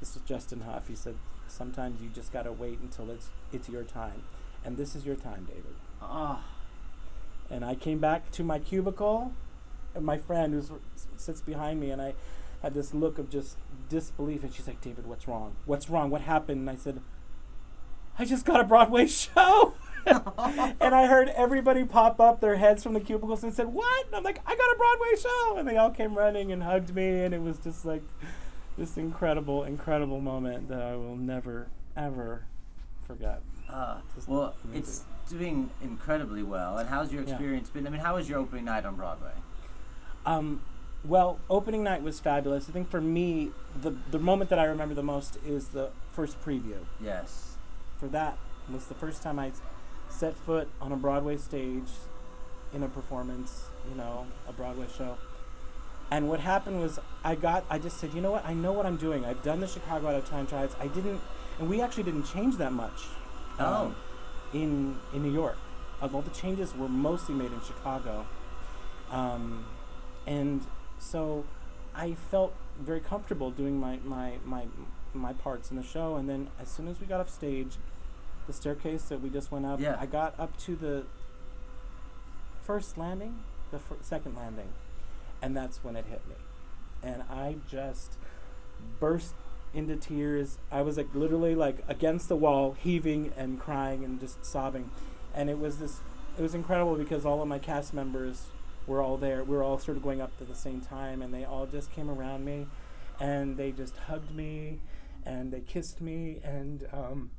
This 0.01 0.13
was 0.13 0.23
Justin 0.23 0.61
Huff. 0.61 0.87
He 0.89 0.95
said, 0.95 1.15
"Sometimes 1.47 2.01
you 2.01 2.09
just 2.09 2.33
gotta 2.33 2.51
wait 2.51 2.79
until 2.79 3.09
it's 3.09 3.29
it's 3.53 3.69
your 3.69 3.83
time, 3.83 4.23
and 4.63 4.75
this 4.77 4.93
is 4.95 5.05
your 5.05 5.15
time, 5.15 5.45
David." 5.45 5.75
Oh, 6.01 6.43
And 7.49 7.63
I 7.63 7.75
came 7.75 7.99
back 7.99 8.29
to 8.31 8.43
my 8.43 8.59
cubicle, 8.59 9.31
and 9.93 10.05
my 10.05 10.17
friend 10.17 10.53
who 10.53 10.81
sits 11.15 11.41
behind 11.41 11.79
me, 11.79 11.91
and 11.91 12.01
I 12.01 12.13
had 12.61 12.73
this 12.73 12.93
look 12.93 13.17
of 13.19 13.29
just 13.29 13.57
disbelief. 13.87 14.43
And 14.43 14.53
she's 14.53 14.67
like, 14.67 14.81
"David, 14.81 15.05
what's 15.07 15.27
wrong? 15.27 15.55
What's 15.65 15.89
wrong? 15.89 16.09
What 16.09 16.21
happened?" 16.21 16.59
And 16.61 16.69
I 16.69 16.75
said, 16.75 17.01
"I 18.19 18.25
just 18.25 18.45
got 18.45 18.59
a 18.59 18.63
Broadway 18.65 19.07
show." 19.21 19.73
and 20.79 20.93
I 20.95 21.07
heard 21.07 21.29
everybody 21.29 21.83
pop 21.83 22.19
up 22.19 22.39
their 22.41 22.57
heads 22.57 22.83
from 22.83 22.93
the 22.93 22.99
cubicles 22.99 23.43
and 23.43 23.53
said, 23.53 23.67
"What?" 23.67 24.05
And 24.07 24.15
I'm 24.15 24.23
like, 24.23 24.39
"I 24.45 24.55
got 24.55 24.59
a 24.73 24.77
Broadway 24.77 25.21
show!" 25.21 25.57
And 25.57 25.67
they 25.67 25.77
all 25.77 25.89
came 25.91 26.15
running 26.17 26.51
and 26.51 26.61
hugged 26.63 26.93
me, 26.95 27.23
and 27.23 27.33
it 27.33 27.41
was 27.41 27.57
just 27.57 27.85
like 27.85 28.03
this 28.77 28.97
incredible, 28.97 29.63
incredible 29.63 30.19
moment 30.21 30.67
that 30.69 30.81
I 30.81 30.95
will 30.95 31.15
never, 31.15 31.67
ever 31.95 32.43
forget. 33.05 33.41
uh, 33.69 33.97
well, 34.27 34.53
amazing. 34.63 34.81
it's 34.83 35.03
doing 35.29 35.69
incredibly 35.81 36.43
well. 36.43 36.77
And 36.77 36.87
how's 36.89 37.11
your 37.11 37.23
Yeah. 37.23 37.31
experience 37.31 37.69
been? 37.69 37.87
I 37.87 37.89
mean, 37.89 38.01
how 38.01 38.15
was 38.15 38.29
your 38.29 38.39
opening 38.39 38.65
night 38.65 38.85
on 38.85 38.95
Broadway? 38.95 39.31
Um, 40.25 40.61
well, 41.03 41.39
opening 41.49 41.83
night 41.83 42.01
was 42.03 42.19
fabulous. 42.19 42.67
I 42.69 42.71
think 42.73 42.89
for 42.89 43.01
me, 43.01 43.51
the 43.81 43.91
the 44.11 44.19
moment 44.19 44.49
that 44.49 44.59
I 44.59 44.65
remember 44.65 44.93
the 44.95 45.03
most 45.03 45.37
is 45.45 45.69
the 45.69 45.91
first 46.11 46.39
preview. 46.43 46.77
Yes. 47.01 47.57
For 47.99 48.07
that 48.09 48.37
was 48.71 48.85
the 48.87 48.95
first 48.95 49.21
time 49.21 49.37
I 49.39 49.51
set 50.15 50.35
foot 50.37 50.67
on 50.81 50.91
a 50.91 50.95
Broadway 50.95 51.37
stage 51.37 51.89
in 52.73 52.83
a 52.83 52.87
performance, 52.87 53.65
you 53.89 53.95
know, 53.95 54.25
a 54.47 54.53
Broadway 54.53 54.87
show. 54.97 55.17
And 56.11 56.29
what 56.29 56.39
happened 56.39 56.79
was 56.81 56.99
I 57.23 57.35
got 57.35 57.65
I 57.69 57.77
just 57.79 57.97
said, 57.99 58.13
"You 58.13 58.21
know 58.21 58.31
what? 58.31 58.45
I 58.45 58.53
know 58.53 58.71
what 58.71 58.85
I'm 58.85 58.97
doing. 58.97 59.25
I've 59.25 59.41
done 59.43 59.59
the 59.59 59.67
Chicago 59.67 60.07
out 60.09 60.15
of 60.15 60.29
time 60.29 60.45
tries. 60.47 60.75
I 60.79 60.87
didn't 60.87 61.19
and 61.59 61.69
we 61.69 61.81
actually 61.81 62.03
didn't 62.03 62.25
change 62.25 62.57
that 62.57 62.73
much. 62.73 62.99
um, 63.57 63.65
Oh. 63.65 63.95
in 64.53 64.97
in 65.13 65.23
New 65.23 65.31
York. 65.33 65.57
All 66.01 66.21
the 66.21 66.29
changes 66.41 66.75
were 66.75 66.89
mostly 66.89 67.33
made 67.33 67.51
in 67.51 67.61
Chicago, 67.61 68.25
um, 69.11 69.65
and 70.27 70.61
so 70.99 71.45
I 71.95 72.13
felt 72.31 72.53
very 72.79 72.99
comfortable 72.99 73.49
doing 73.51 73.79
my, 73.79 73.99
my 74.03 74.33
my 74.45 74.65
my 75.13 75.33
parts 75.33 75.71
in 75.71 75.77
the 75.77 75.83
show. 75.83 76.15
And 76.17 76.29
then 76.29 76.49
as 76.59 76.67
soon 76.69 76.87
as 76.87 76.99
we 76.99 77.07
got 77.07 77.19
off 77.21 77.29
stage, 77.29 77.77
the 78.47 78.53
staircase 78.53 79.03
that 79.03 79.21
we 79.21 79.29
just 79.29 79.51
went 79.51 79.65
up, 79.65 79.79
Yeah. 79.79 79.97
I 79.99 80.05
got 80.05 80.39
up 80.39 80.57
to 80.59 80.75
the 80.75 81.05
first 82.63 82.97
landing, 82.97 83.39
the 83.71 83.79
fir- 83.79 83.97
second 84.01 84.35
landing, 84.35 84.69
and 85.41 85.55
that's 85.55 85.83
when 85.83 85.95
it 85.95 86.05
hit 86.05 86.21
me, 86.27 86.35
and 87.03 87.23
I 87.29 87.57
just 87.69 88.17
burst 88.99 89.33
into 89.73 89.95
tears. 89.95 90.57
I 90.71 90.81
was 90.81 90.97
like 90.97 91.13
literally 91.13 91.55
like 91.55 91.77
against 91.87 92.29
the 92.29 92.35
wall, 92.35 92.75
heaving 92.79 93.31
and 93.37 93.59
crying 93.59 94.03
and 94.03 94.19
just 94.19 94.45
sobbing. 94.45 94.89
And 95.33 95.49
it 95.49 95.59
was 95.59 95.79
this 95.79 95.99
it 96.37 96.41
was 96.41 96.55
incredible 96.55 96.95
because 96.95 97.25
all 97.25 97.41
of 97.41 97.47
my 97.47 97.59
cast 97.59 97.93
members 97.93 98.47
were 98.87 99.01
all 99.01 99.17
there. 99.17 99.43
We 99.43 99.55
were 99.55 99.63
all 99.63 99.79
sort 99.79 99.97
of 99.97 100.03
going 100.03 100.21
up 100.21 100.31
at 100.39 100.47
the 100.47 100.55
same 100.55 100.79
time 100.81 101.21
and 101.21 101.33
they 101.33 101.43
all 101.43 101.65
just 101.65 101.91
came 101.91 102.09
around 102.09 102.45
me 102.45 102.67
and 103.19 103.57
they 103.57 103.71
just 103.71 103.95
hugged 103.97 104.33
me 104.35 104.79
and 105.25 105.51
they 105.51 105.61
kissed 105.61 105.99
me 106.01 106.39
and 106.43 106.87
um, 106.93 107.31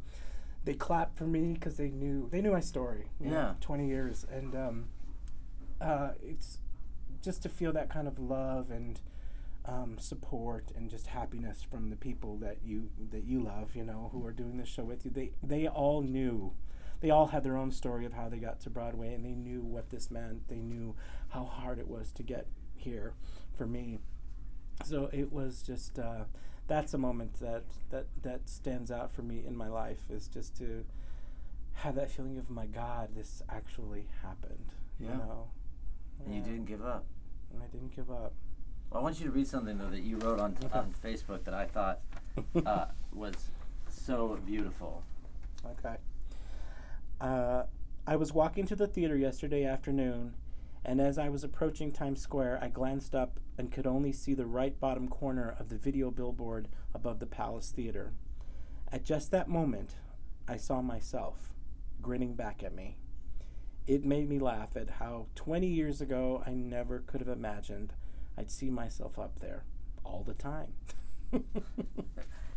they 0.66 0.74
clapped 0.74 1.16
for 1.16 1.26
me 1.26 1.55
because 1.55 1.76
they 1.79 1.88
knew 1.88 2.29
they 2.31 2.40
knew 2.42 2.52
my 2.52 2.61
story. 2.61 3.07
you 3.18 3.31
know, 3.31 3.33
Yeah. 3.37 3.55
20 3.62 3.87
years 3.88 4.26
and 4.31 4.55
um, 4.55 4.85
uh, 5.81 6.11
it's 6.22 6.59
just 7.22 7.42
to 7.42 7.48
feel 7.48 7.72
that 7.72 7.88
kind 7.88 8.07
of 8.07 8.18
love 8.18 8.70
and 8.70 9.00
um, 9.64 9.96
support 9.98 10.70
and 10.76 10.88
just 10.90 11.09
happiness 11.09 11.62
from 11.68 11.90
the 11.90 11.96
people 11.96 12.37
that 12.38 12.59
you 12.64 12.90
that 13.11 13.24
you 13.24 13.40
love, 13.40 13.74
you 13.74 13.85
know, 13.85 14.11
who 14.12 14.24
are 14.26 14.33
doing 14.33 14.59
this 14.59 14.68
show 14.68 14.85
with 14.85 15.05
you. 15.05 15.11
They 15.11 15.33
they 15.42 15.66
all 15.66 16.02
knew, 16.02 16.52
they 17.00 17.11
all 17.11 17.26
had 17.29 17.42
their 17.42 17.57
own 17.57 17.72
story 17.72 18.05
of 18.07 18.12
how 18.12 18.29
they 18.29 18.38
got 18.38 18.61
to 18.61 18.70
Broadway, 18.70 19.12
and 19.14 19.24
they 19.24 19.35
knew 19.35 19.62
what 19.62 19.90
this 19.90 20.09
meant. 20.11 20.46
They 20.48 20.61
knew 20.61 20.94
how 21.31 21.44
hard 21.44 21.79
it 21.81 21.88
was 21.88 22.12
to 22.12 22.22
get 22.22 22.46
here 22.76 23.14
for 23.57 23.66
me. 23.66 23.98
So 24.85 25.09
it 25.12 25.33
was 25.33 25.62
just 25.62 25.98
uh, 25.98 26.24
that's 26.66 26.94
a 26.94 26.98
moment 26.98 27.38
that 27.40 27.64
that 27.90 28.07
that 28.22 28.48
stands 28.48 28.90
out 28.90 29.12
for 29.12 29.22
me 29.22 29.44
in 29.46 29.57
my 29.57 29.68
life 29.68 30.11
is 30.11 30.26
just 30.29 30.57
to 30.59 30.85
have 31.74 31.94
that 31.94 32.11
feeling 32.11 32.38
of 32.38 32.48
my 32.50 32.66
God, 32.66 33.11
this 33.14 33.42
actually 33.50 34.07
happened. 34.22 34.72
Yeah. 34.98 35.11
You 35.12 35.16
know, 35.18 35.48
And 36.24 36.35
you 36.35 36.40
didn't 36.40 36.64
give 36.64 36.85
up. 36.85 37.05
and 37.52 37.62
I 37.62 37.66
didn't 37.66 37.94
give 37.94 38.11
up. 38.11 38.33
Well, 38.90 39.00
I 39.00 39.02
want 39.02 39.18
you 39.20 39.26
to 39.26 39.33
read 39.33 39.46
something 39.46 39.76
though 39.79 39.90
that 39.90 40.02
you 40.02 40.16
wrote 40.18 40.40
on 40.40 40.57
Okay. 40.64 40.79
on 40.79 40.94
Facebook 41.05 41.44
that 41.44 41.55
I 41.55 41.66
thought 41.66 42.00
uh, 42.64 42.87
was 43.12 43.35
so 43.88 44.38
beautiful. 44.46 45.02
Okay. 45.64 45.96
Uh, 47.20 47.64
I 48.07 48.16
was 48.16 48.33
walking 48.33 48.66
to 48.68 48.76
the 48.76 48.87
theater 48.87 49.16
yesterday 49.16 49.64
afternoon, 49.64 50.35
and 50.87 51.01
as 51.01 51.18
I 51.18 51.29
was 51.29 51.42
approaching 51.42 51.90
Times 51.90 52.22
Square, 52.22 52.61
I 52.62 52.68
glanced 52.68 53.12
up 53.12 53.40
and 53.59 53.72
could 53.72 53.88
only 53.88 54.12
see 54.12 54.35
the 54.35 54.46
right 54.46 54.79
bottom 54.79 55.09
corner 55.09 55.57
of 55.59 55.68
the 55.68 55.77
video 55.77 56.12
billboard 56.12 56.68
above 56.94 57.18
the 57.18 57.27
Palace 57.27 57.72
Theater. 57.75 58.12
At 58.92 59.05
just 59.05 59.33
that 59.33 59.49
moment, 59.49 59.96
I 60.46 60.57
saw 60.57 60.81
myself 60.81 61.53
grinning 62.01 62.35
back 62.35 62.62
at 62.62 62.72
me. 62.72 62.99
It 63.88 64.05
made 64.05 64.29
me 64.29 64.38
laugh 64.38 64.77
at 64.77 64.90
how 64.90 65.27
20 65.35 65.66
years 65.66 66.01
ago 66.01 66.44
I 66.46 66.51
never 66.53 67.01
could 67.01 67.20
have 67.20 67.29
imagined 67.29 67.94
I'd 68.38 68.53
see 68.53 68.70
myself 68.70 69.18
up 69.18 69.40
there 69.40 69.64
all 70.05 70.22
the 70.22 70.35
time. 70.35 70.75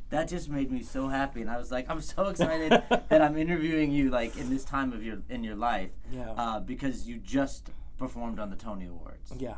That 0.10 0.28
just 0.28 0.50
made 0.50 0.72
me 0.72 0.82
so 0.82 1.08
happy, 1.08 1.42
and 1.42 1.50
I 1.52 1.58
was 1.58 1.72
like, 1.72 1.88
I'm 1.88 2.02
so 2.02 2.30
excited 2.30 2.72
that 3.10 3.22
I'm 3.22 3.38
interviewing 3.38 3.92
you 3.92 4.10
like 4.10 4.36
in 4.38 4.50
this 4.50 4.66
time 4.66 4.92
of 4.92 5.04
your 5.04 5.20
in 5.30 5.44
your 5.44 5.56
life, 5.56 5.92
yeah. 6.12 6.32
uh, 6.32 6.60
because 6.60 7.08
you 7.08 7.18
just 7.18 7.70
performed 8.00 8.40
on 8.40 8.50
the 8.50 8.56
Tony 8.56 8.88
Awards, 8.88 9.34
yeah. 9.38 9.58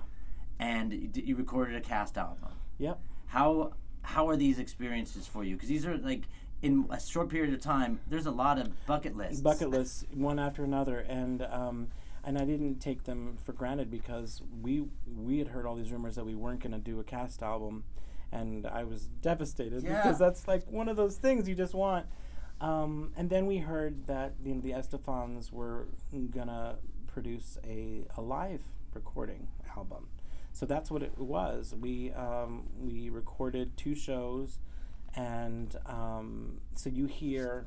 and 0.60 0.92
you, 0.92 1.10
you 1.14 1.36
recorded 1.36 1.76
a 1.76 1.82
cast 1.82 2.18
album. 2.18 2.50
Yep. 2.80 3.00
How 3.28 3.74
how 4.04 4.28
are 4.28 4.36
these 4.36 4.60
experiences 4.60 5.28
for 5.28 5.44
you? 5.44 5.56
Because 5.56 5.70
these 5.70 5.86
are 5.86 5.96
like 5.98 6.24
in 6.62 6.86
a 6.90 7.00
short 7.00 7.30
period 7.30 7.54
of 7.54 7.62
time. 7.62 8.00
There's 8.10 8.26
a 8.26 8.32
lot 8.32 8.58
of 8.58 8.86
bucket 8.86 9.16
lists. 9.16 9.42
bucket 9.42 9.70
lists 9.70 10.06
one 10.14 10.40
after 10.40 10.64
another 10.64 11.00
and 11.00 11.44
um, 11.44 11.88
and 12.24 12.38
I 12.38 12.46
didn't 12.46 12.80
take 12.80 13.04
them 13.06 13.38
for 13.46 13.54
granted 13.54 13.90
because 13.90 14.42
we 14.62 14.84
we 15.18 15.38
had 15.40 15.48
heard 15.50 15.66
all 15.66 15.76
these 15.76 15.92
rumors 15.92 16.16
that 16.16 16.26
we 16.26 16.36
weren't 16.36 16.60
going 16.60 16.74
to 16.74 16.78
do 16.80 17.00
a 17.00 17.04
cast 17.04 17.42
album 17.44 17.84
and 18.32 18.66
I 18.68 18.84
was 18.84 19.08
devastated 19.22 19.84
Yeah. 19.84 20.02
because 20.02 20.18
that's 20.20 20.48
like 20.48 20.70
one 20.70 20.88
of 20.90 20.98
those 20.98 21.16
things 21.18 21.48
you 21.50 21.56
just 21.56 21.74
want 21.74 22.06
um, 22.60 23.12
and 23.18 23.30
then 23.30 23.48
we 23.48 23.58
heard 23.58 24.06
that 24.08 24.34
you 24.46 24.54
know 24.56 24.62
the 24.62 24.72
Estefans 24.72 25.52
were 25.52 25.88
gonna 26.32 26.76
produce 27.12 27.58
a, 27.66 28.06
a 28.18 28.22
live 28.22 28.62
recording 28.94 29.48
album 29.76 30.08
so 30.54 30.66
that's 30.66 30.92
what 30.92 31.02
it 31.02 31.18
was 31.18 31.74
we 31.80 32.12
um, 32.14 32.68
we 32.80 33.10
recorded 33.10 33.76
two 33.78 33.96
shows 33.96 34.60
and 35.16 35.76
um, 35.86 36.60
so 36.76 36.90
you 36.90 37.06
hear 37.06 37.66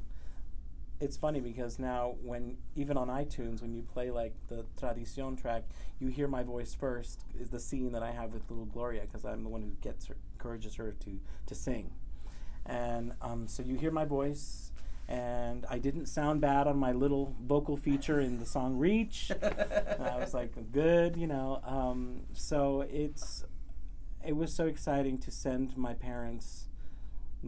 it's 1.00 1.16
funny 1.16 1.40
because 1.40 1.78
now 1.78 2.14
when 2.22 2.56
even 2.76 2.96
on 2.96 3.08
iTunes 3.08 3.60
when 3.60 3.74
you 3.74 3.82
play 3.82 4.10
like 4.10 4.34
the 4.48 4.64
Tradicion 4.80 5.36
track, 5.36 5.64
you 5.98 6.08
hear 6.08 6.28
my 6.28 6.42
voice 6.42 6.74
first 6.74 7.24
is 7.38 7.50
the 7.50 7.60
scene 7.60 7.92
that 7.92 8.02
I 8.02 8.12
have 8.12 8.32
with 8.32 8.48
little 8.48 8.66
Gloria 8.66 9.02
because 9.02 9.24
I'm 9.24 9.42
the 9.42 9.48
one 9.48 9.62
who 9.62 9.72
gets 9.80 10.06
her 10.06 10.16
encourages 10.34 10.76
her 10.76 10.94
to 11.00 11.20
to 11.46 11.54
sing, 11.54 11.90
and 12.64 13.12
um, 13.20 13.48
so 13.48 13.62
you 13.62 13.76
hear 13.76 13.90
my 13.90 14.04
voice. 14.04 14.70
And 15.06 15.66
I 15.68 15.78
didn't 15.78 16.06
sound 16.06 16.40
bad 16.40 16.66
on 16.66 16.78
my 16.78 16.92
little 16.92 17.36
vocal 17.42 17.76
feature 17.76 18.20
in 18.20 18.38
the 18.38 18.46
song 18.46 18.78
"Reach." 18.78 19.30
I 19.42 20.16
was 20.18 20.32
like, 20.32 20.52
"Good," 20.72 21.16
you 21.16 21.26
know. 21.26 21.60
Um, 21.64 22.22
so 22.32 22.80
it's 22.90 23.44
it 24.26 24.34
was 24.34 24.54
so 24.54 24.66
exciting 24.66 25.18
to 25.18 25.30
send 25.30 25.76
my 25.76 25.92
parents 25.92 26.68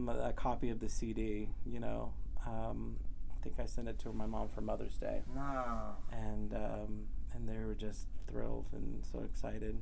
a 0.07 0.31
copy 0.33 0.69
of 0.69 0.79
the 0.79 0.87
CD. 0.89 1.49
You 1.65 1.79
know, 1.79 2.13
um, 2.45 2.97
I 3.35 3.43
think 3.43 3.59
I 3.59 3.65
sent 3.65 3.87
it 3.87 3.97
to 3.99 4.13
my 4.13 4.27
mom 4.27 4.49
for 4.49 4.61
Mother's 4.61 4.97
Day, 4.97 5.23
No. 5.33 5.95
and 6.11 6.53
um, 6.53 7.05
and 7.33 7.49
they 7.49 7.57
were 7.65 7.73
just 7.73 8.05
thrilled 8.27 8.67
and 8.71 9.03
so 9.11 9.19
excited. 9.23 9.79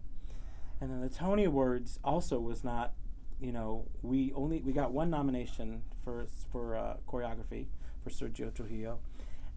And 0.80 0.89
then 0.89 1.01
the 1.01 1.09
Tony 1.09 1.43
Awards 1.43 1.99
also 2.05 2.39
was 2.39 2.63
not 2.63 2.93
you 3.39 3.51
know, 3.51 3.86
we 4.01 4.31
only 4.33 4.61
we 4.61 4.71
got 4.71 4.91
one 4.91 5.09
nomination 5.09 5.83
for 6.03 6.25
for 6.51 6.75
uh, 6.75 6.95
choreography 7.07 7.67
for 8.03 8.09
Sergio 8.09 8.53
Trujillo, 8.53 8.99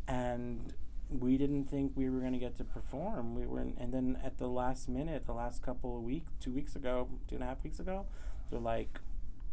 and 0.06 0.72
we 1.10 1.38
didn't 1.38 1.64
think 1.64 1.92
we 1.94 2.10
were 2.10 2.20
going 2.20 2.32
to 2.32 2.38
get 2.38 2.56
to 2.56 2.64
perform. 2.64 3.34
We 3.34 3.46
were, 3.46 3.60
in, 3.60 3.74
and 3.78 3.92
then 3.92 4.18
at 4.22 4.38
the 4.38 4.48
last 4.48 4.88
minute, 4.88 5.26
the 5.26 5.32
last 5.32 5.62
couple 5.62 5.96
of 5.96 6.02
weeks, 6.02 6.30
two 6.40 6.52
weeks 6.52 6.76
ago, 6.76 7.08
two 7.28 7.36
and 7.36 7.44
a 7.44 7.46
half 7.46 7.62
weeks 7.62 7.78
ago, 7.78 8.06
they're 8.50 8.60
like, 8.60 9.00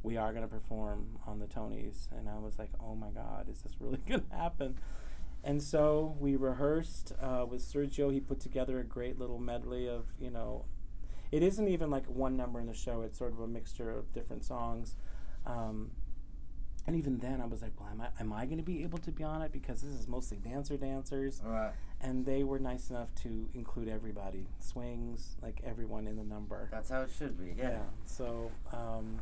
"We 0.03 0.17
are 0.17 0.31
going 0.31 0.43
to 0.43 0.53
perform 0.53 1.19
on 1.25 1.39
the 1.39 1.45
Tonys," 1.45 2.11
and 2.11 2.27
I 2.27 2.37
was 2.39 2.59
like, 2.59 2.71
"Oh 2.79 2.95
my 2.95 3.09
God, 3.09 3.47
is 3.49 3.61
this 3.61 3.73
really 3.79 3.99
going 4.07 4.25
to 4.29 4.35
happen?" 4.35 4.79
And 5.43 5.61
so 5.61 6.17
we 6.19 6.35
rehearsed 6.35 7.13
uh, 7.21 7.45
with 7.47 7.61
Sergio. 7.61 8.11
He 8.11 8.19
put 8.19 8.39
together 8.39 8.79
a 8.79 8.83
great 8.83 9.19
little 9.19 9.37
medley 9.37 9.87
of, 9.87 10.05
you 10.19 10.31
know, 10.31 10.65
it 11.35 11.43
isn't 11.43 11.67
even 11.67 11.89
like 11.91 12.05
one 12.05 12.37
number 12.37 12.61
in 12.61 12.65
the 12.65 12.73
show. 12.73 13.01
It's 13.01 13.17
sort 13.17 13.33
of 13.33 13.41
a 13.41 13.47
mixture 13.47 13.91
of 13.91 14.13
different 14.13 14.45
songs. 14.45 14.95
Um, 15.45 15.91
and 16.87 16.95
even 16.95 17.17
then, 17.17 17.41
I 17.41 17.45
was 17.45 17.61
like, 17.61 17.73
well, 17.77 17.89
am 17.91 17.99
I, 17.99 18.07
am 18.21 18.31
I 18.31 18.45
going 18.45 18.57
to 18.57 18.63
be 18.63 18.83
able 18.83 18.99
to 18.99 19.11
be 19.11 19.21
on 19.21 19.41
it? 19.41 19.51
Because 19.51 19.81
this 19.81 19.91
is 19.91 20.07
mostly 20.07 20.37
dancer 20.37 20.77
dancers. 20.77 21.41
Right. 21.43 21.73
And 21.99 22.25
they 22.25 22.43
were 22.45 22.57
nice 22.57 22.89
enough 22.89 23.13
to 23.23 23.49
include 23.53 23.89
everybody 23.89 24.47
swings, 24.59 25.35
like 25.41 25.59
everyone 25.65 26.07
in 26.07 26.15
the 26.15 26.23
number. 26.23 26.69
That's 26.71 26.89
how 26.89 27.01
it 27.01 27.09
should 27.17 27.37
be. 27.37 27.53
Yeah. 27.57 27.79
So, 28.05 28.49
um, 28.71 29.19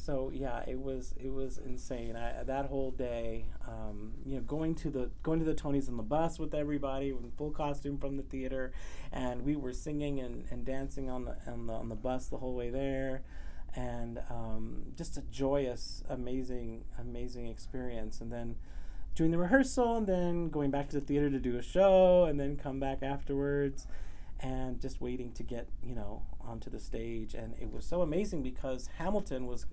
so 0.00 0.30
yeah, 0.32 0.62
it 0.66 0.80
was 0.80 1.14
it 1.18 1.32
was 1.32 1.58
insane. 1.58 2.16
I, 2.16 2.42
that 2.44 2.66
whole 2.66 2.90
day, 2.90 3.46
um, 3.66 4.12
you 4.24 4.36
know, 4.36 4.42
going 4.42 4.74
to 4.76 4.90
the 4.90 5.10
going 5.22 5.38
to 5.38 5.44
the 5.44 5.54
Tonys 5.54 5.88
in 5.88 5.96
the 5.96 6.02
bus 6.02 6.38
with 6.38 6.54
everybody 6.54 7.10
in 7.10 7.32
full 7.36 7.50
costume 7.50 7.98
from 7.98 8.16
the 8.16 8.22
theater, 8.22 8.72
and 9.12 9.42
we 9.42 9.56
were 9.56 9.72
singing 9.72 10.20
and, 10.20 10.44
and 10.50 10.64
dancing 10.64 11.10
on 11.10 11.24
the 11.26 11.36
on 11.46 11.66
the 11.66 11.72
on 11.74 11.88
the 11.88 11.94
bus 11.94 12.26
the 12.26 12.38
whole 12.38 12.54
way 12.54 12.70
there 12.70 13.22
and 13.74 14.20
um, 14.30 14.82
just 14.96 15.16
a 15.16 15.22
joyous, 15.22 16.02
amazing, 16.08 16.84
amazing 16.98 17.46
experience. 17.46 18.20
And 18.20 18.32
then 18.32 18.56
doing 19.14 19.30
the 19.30 19.38
rehearsal, 19.38 19.96
and 19.96 20.06
then 20.06 20.48
going 20.48 20.70
back 20.70 20.88
to 20.90 21.00
the 21.00 21.06
theater 21.06 21.30
to 21.30 21.38
do 21.38 21.56
a 21.56 21.62
show, 21.62 22.24
and 22.24 22.38
then 22.38 22.56
come 22.56 22.80
back 22.80 23.02
afterwards, 23.02 23.86
and 24.40 24.80
just 24.80 25.00
waiting 25.00 25.32
to 25.32 25.42
get 25.42 25.68
you 25.82 25.94
know 25.94 26.22
onto 26.40 26.70
the 26.70 26.80
stage. 26.80 27.34
And 27.34 27.54
it 27.60 27.72
was 27.72 27.84
so 27.84 28.02
amazing 28.02 28.42
because 28.42 28.88
Hamilton 28.98 29.46
was 29.46 29.66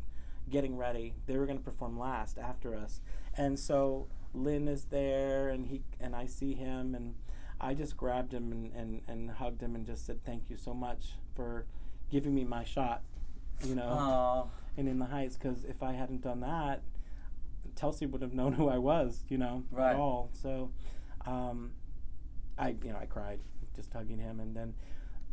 getting 0.49 0.77
ready; 0.77 1.13
they 1.25 1.37
were 1.37 1.45
going 1.45 1.57
to 1.57 1.63
perform 1.63 1.97
last 1.99 2.37
after 2.37 2.75
us, 2.75 3.01
and 3.35 3.59
so 3.59 4.07
Lin 4.33 4.67
is 4.67 4.85
there, 4.85 5.49
and 5.49 5.67
he 5.67 5.81
and 5.99 6.15
I 6.15 6.25
see 6.25 6.53
him, 6.53 6.95
and 6.95 7.15
I 7.59 7.73
just 7.73 7.97
grabbed 7.97 8.33
him 8.33 8.51
and, 8.51 8.71
and, 8.73 9.01
and 9.07 9.31
hugged 9.31 9.61
him 9.61 9.75
and 9.75 9.85
just 9.85 10.05
said 10.05 10.23
thank 10.23 10.49
you 10.49 10.57
so 10.57 10.73
much 10.73 11.13
for 11.35 11.65
giving 12.09 12.33
me 12.35 12.43
my 12.43 12.63
shot 12.63 13.01
you 13.65 13.75
know, 13.75 13.81
Aww. 13.89 14.49
and 14.77 14.87
in 14.87 14.99
the 14.99 15.05
Heights. 15.05 15.35
Because 15.37 15.63
if 15.65 15.81
I 15.81 15.93
hadn't 15.93 16.21
done 16.21 16.41
that, 16.41 16.81
Telsey 17.75 18.09
would 18.09 18.21
have 18.21 18.33
known 18.33 18.53
who 18.59 18.67
I 18.69 18.77
was, 18.77 19.23
you 19.29 19.37
know, 19.37 19.63
Right. 19.71 19.91
at 19.93 19.95
all. 19.95 20.29
So, 20.33 20.71
um, 21.25 21.71
I 22.57 22.69
you 22.83 22.91
know 22.91 22.99
I 22.99 23.05
cried 23.05 23.39
just 23.75 23.93
hugging 23.93 24.19
him, 24.19 24.39
and 24.39 24.55
then 24.55 24.73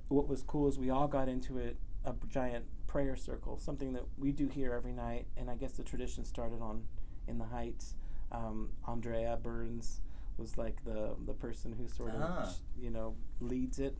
what 0.08 0.28
was 0.28 0.42
cool 0.42 0.68
is 0.68 0.78
we 0.78 0.90
all 0.90 1.08
got 1.08 1.28
into 1.28 1.58
it 1.58 1.76
a 2.04 2.14
giant 2.28 2.64
prayer 2.94 3.16
circle, 3.16 3.58
something 3.58 3.92
that 3.92 4.04
we 4.16 4.30
do 4.30 4.46
here 4.46 4.72
every 4.72 4.92
night, 4.92 5.26
and 5.36 5.50
I 5.50 5.56
guess 5.56 5.72
the 5.72 5.82
tradition 5.82 6.24
started 6.24 6.62
on 6.62 6.84
in 7.26 7.38
the 7.38 7.44
Heights. 7.44 7.96
Um, 8.30 8.70
Andrea 8.86 9.36
Burns 9.42 10.00
was 10.38 10.56
like 10.56 10.84
the 10.84 11.16
the 11.26 11.34
person 11.34 11.72
who 11.72 11.88
sort 11.88 12.14
of 12.14 12.20
Ah. 12.22 12.54
you 12.80 12.90
know 12.90 13.16
leads 13.40 13.80
it 13.80 13.96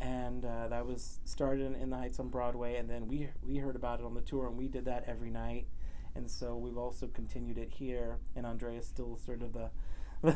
and 0.00 0.44
uh, 0.44 0.66
that 0.66 0.84
was 0.84 1.20
started 1.24 1.64
in, 1.66 1.76
in 1.76 1.90
the 1.90 1.96
Heights 1.96 2.18
on 2.18 2.28
Broadway, 2.28 2.74
and 2.74 2.90
then 2.90 3.06
we 3.06 3.28
we 3.40 3.58
heard 3.58 3.76
about 3.76 4.00
it 4.00 4.04
on 4.04 4.14
the 4.14 4.20
tour, 4.20 4.48
and 4.48 4.56
we 4.56 4.66
did 4.66 4.84
that 4.86 5.04
every 5.06 5.30
night, 5.30 5.68
and 6.16 6.28
so 6.28 6.56
we've 6.56 6.76
also 6.76 7.06
continued 7.06 7.56
it 7.56 7.70
here, 7.70 8.18
and 8.34 8.44
Andrea's 8.44 8.86
still 8.86 9.16
sort 9.16 9.42
of 9.42 9.52
the 9.52 9.70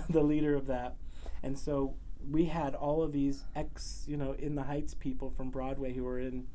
the 0.08 0.22
leader 0.22 0.54
of 0.54 0.68
that, 0.68 0.94
and 1.42 1.58
so 1.58 1.96
we 2.30 2.44
had 2.44 2.76
all 2.76 3.02
of 3.02 3.10
these 3.10 3.44
ex 3.56 4.04
you 4.06 4.16
know 4.16 4.36
in 4.38 4.54
the 4.54 4.62
Heights 4.62 4.94
people 4.94 5.30
from 5.30 5.50
Broadway 5.50 5.92
who 5.94 6.04
were 6.04 6.20
in 6.20 6.46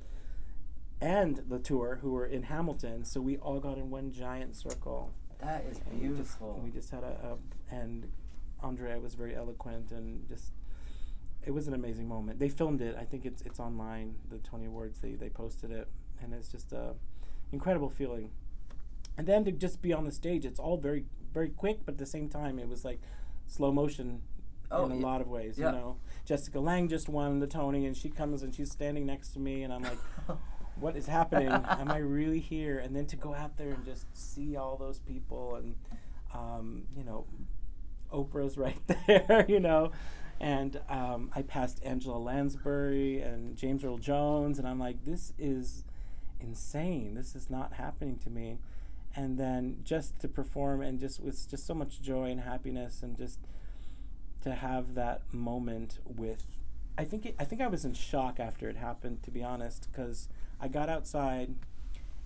and 1.02 1.38
the 1.48 1.60
tour 1.60 2.00
who 2.02 2.12
were 2.12 2.26
in 2.26 2.44
Hamilton, 2.44 3.06
so 3.06 3.22
we 3.22 3.38
all 3.38 3.60
got 3.60 3.78
in 3.78 3.90
one 3.90 4.12
giant 4.12 4.56
circle. 4.56 5.14
That 5.40 5.66
is 5.70 5.78
And 5.80 5.86
we 5.88 5.92
just- 5.94 6.02
beautiful. 6.40 6.62
We 6.64 6.72
just, 6.72 6.90
had 6.90 7.04
a, 7.04 7.38
a 7.72 7.76
and 7.76 8.12
Andrea 8.64 9.00
was 9.00 9.14
very 9.14 9.36
eloquent 9.36 9.92
and 9.92 10.28
just 10.28 10.52
it 11.46 11.52
was 11.52 11.68
an 11.68 11.74
amazing 11.74 12.08
moment. 12.08 12.40
They 12.40 12.50
filmed 12.50 12.82
it. 12.82 12.96
I 13.00 13.06
think 13.06 13.26
it's 13.26 13.42
it's 13.44 13.60
online. 13.60 14.16
The 14.30 14.40
Tony 14.40 14.66
Awards 14.66 15.00
they 15.00 15.14
they 15.14 15.30
posted 15.30 15.72
it, 15.72 15.88
and 16.22 16.34
it's 16.34 16.50
just 16.52 16.74
a 16.74 16.96
incredible 17.52 17.90
feeling. 17.90 18.32
And 19.18 19.28
then 19.28 19.46
to 19.46 19.52
just 19.52 19.82
be 19.82 19.94
on 19.94 20.04
the 20.06 20.12
stage, 20.12 20.44
it's 20.46 20.60
all 20.60 20.78
very 20.78 21.06
very 21.34 21.50
quick, 21.50 21.86
but 21.86 21.94
at 21.94 21.98
the 22.00 22.06
same 22.06 22.28
time, 22.30 22.58
it 22.60 22.68
was 22.68 22.84
like 22.84 23.00
slow 23.46 23.72
motion 23.72 24.22
Oh, 24.70 24.86
in 24.86 24.92
a 24.92 24.96
yeah. 24.98 25.02
lot 25.06 25.22
of 25.22 25.28
ways. 25.30 25.58
Yeah. 25.58 25.68
You 25.68 25.78
know, 25.78 25.98
Jessica 26.26 26.60
Lange 26.60 26.90
just 26.90 27.08
won 27.08 27.40
the 27.40 27.48
Tony, 27.48 27.86
and 27.86 27.96
she 27.96 28.10
comes 28.10 28.42
and 28.44 28.54
she's 28.54 28.70
standing 28.72 29.06
next 29.06 29.30
to 29.34 29.40
me, 29.40 29.62
and 29.64 29.72
I'm 29.72 29.84
like. 29.84 30.00
what 30.80 30.96
is 30.96 31.08
happening? 31.08 31.50
Am 31.50 31.92
I 31.92 31.98
really 31.98 32.40
here? 32.40 32.80
And 32.80 32.96
then 32.96 33.06
to 33.08 33.16
go 33.16 33.34
out 33.34 33.58
there 33.58 33.70
and 33.70 33.84
just 33.86 34.06
see 34.16 34.56
all 34.56 34.78
those 34.78 35.00
people, 35.00 35.56
and 35.56 35.76
um, 36.34 36.84
you 36.96 37.04
know, 37.04 37.26
Oprah's 38.14 38.58
right 38.58 38.80
there, 39.08 39.46
you 39.48 39.60
know, 39.60 39.92
and 40.40 40.80
um, 40.90 41.32
I 41.36 41.42
passed 41.42 41.84
Angela 41.84 42.18
Lansbury 42.18 43.22
and 43.22 43.58
James 43.58 43.84
Earl 43.84 43.98
Jones, 43.98 44.60
and 44.60 44.68
I'm 44.68 44.80
like, 44.80 45.04
this 45.04 45.34
is 45.40 45.84
insane. 46.40 47.16
This 47.16 47.36
is 47.36 47.50
not 47.50 47.74
happening 47.74 48.18
to 48.20 48.30
me. 48.30 48.60
And 49.16 49.40
then 49.40 49.78
just 49.84 50.20
to 50.20 50.28
perform 50.28 50.82
and 50.82 51.00
just 51.00 51.20
with 51.20 51.50
just 51.50 51.66
so 51.66 51.74
much 51.74 52.02
joy 52.02 52.26
and 52.26 52.42
happiness, 52.42 53.02
and 53.02 53.18
just 53.18 53.40
to 54.44 54.54
have 54.54 54.94
that 54.94 55.22
moment 55.34 56.00
with 56.06 56.57
I 56.98 57.04
think 57.06 57.26
it, 57.26 57.36
I 57.40 57.44
think 57.44 57.62
I 57.62 57.68
was 57.68 57.86
in 57.86 57.94
shock 57.94 58.40
after 58.40 58.70
it 58.70 58.78
happened 58.78 59.24
to 59.24 59.32
be 59.32 59.44
honest 59.44 59.88
because 59.92 60.30
I 60.60 60.68
got 60.68 60.90
outside 60.90 61.56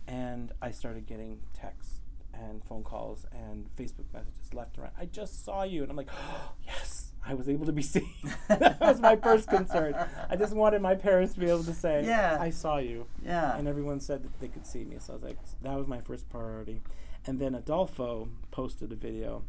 and 0.07 0.51
I 0.61 0.72
started 0.72 1.05
getting 1.05 1.39
texts 1.53 1.95
and 2.34 2.63
phone 2.63 2.84
calls 2.84 3.26
and 3.34 3.67
Facebook 3.76 4.05
messages 4.13 4.53
left 4.53 4.76
and 4.78 4.84
right. 4.84 4.93
I 4.99 5.05
just 5.05 5.43
saw 5.45 5.63
you 5.63 5.82
and 5.84 5.91
I'm 5.91 5.97
like, 5.97 6.09
oh, 6.11 6.51
yes, 6.65 7.11
I 7.26 7.34
was 7.34 7.49
able 7.49 7.65
to 7.65 7.72
be 7.74 7.82
seen. 7.95 8.09
that 8.47 8.80
was 8.80 8.99
my 9.01 9.15
first 9.17 9.49
concern. 9.49 9.93
I 10.30 10.36
just 10.38 10.53
wanted 10.55 10.82
my 10.82 10.95
parents 10.95 11.34
to 11.34 11.39
be 11.41 11.47
able 11.49 11.63
to 11.65 11.74
say, 11.74 12.05
Yeah. 12.05 12.38
I 12.39 12.49
saw 12.49 12.78
you. 12.78 13.07
yeah. 13.24 13.57
And 13.57 13.67
everyone 13.67 13.99
said 13.99 14.24
that 14.24 14.39
they 14.39 14.47
could 14.47 14.65
see 14.65 14.86
me. 14.86 14.97
So 14.99 15.13
I 15.13 15.15
was 15.15 15.24
like, 15.24 15.38
that 15.61 15.78
was 15.78 15.88
my 15.88 15.99
first 15.99 16.30
priority. 16.30 16.82
And 17.26 17.39
then 17.39 17.53
Adolfo 17.53 18.30
posted 18.49 18.91
a 18.91 18.95
video 18.95 19.43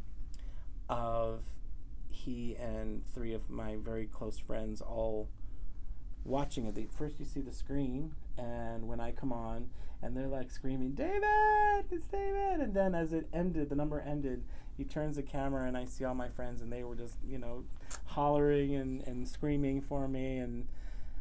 of 0.91 1.41
he 2.13 2.57
and 2.57 3.03
three 3.15 3.33
of 3.33 3.51
my 3.51 3.77
very 3.77 4.07
close 4.07 4.39
friends 4.39 4.81
all 4.81 5.29
watching 6.25 6.67
it. 6.67 6.93
First, 6.93 7.19
you 7.19 7.25
see 7.25 7.41
the 7.41 7.53
screen, 7.53 8.15
and 8.39 8.89
when 8.89 9.01
I 9.01 9.13
come 9.13 9.33
on, 9.33 9.71
and 10.03 10.17
they're 10.17 10.27
like 10.27 10.51
screaming, 10.51 10.93
David, 10.93 11.23
it's 11.91 12.07
David. 12.07 12.61
And 12.61 12.75
then 12.75 12.95
as 12.95 13.13
it 13.13 13.29
ended, 13.33 13.69
the 13.69 13.77
number 13.77 14.01
ended, 14.01 14.43
he 14.77 14.85
turns 14.85 15.17
the 15.17 15.23
camera, 15.23 15.67
and 15.67 15.77
I 15.77 15.85
see 15.85 16.05
all 16.05 16.15
my 16.15 16.29
friends, 16.29 16.61
and 16.61 16.73
they 16.73 16.83
were 16.83 16.97
just, 16.97 17.17
you 17.27 17.39
know, 17.39 17.65
hollering 18.07 18.75
and, 18.75 19.07
and 19.07 19.29
screaming 19.29 19.81
for 19.81 20.09
me 20.09 20.39
and 20.39 20.67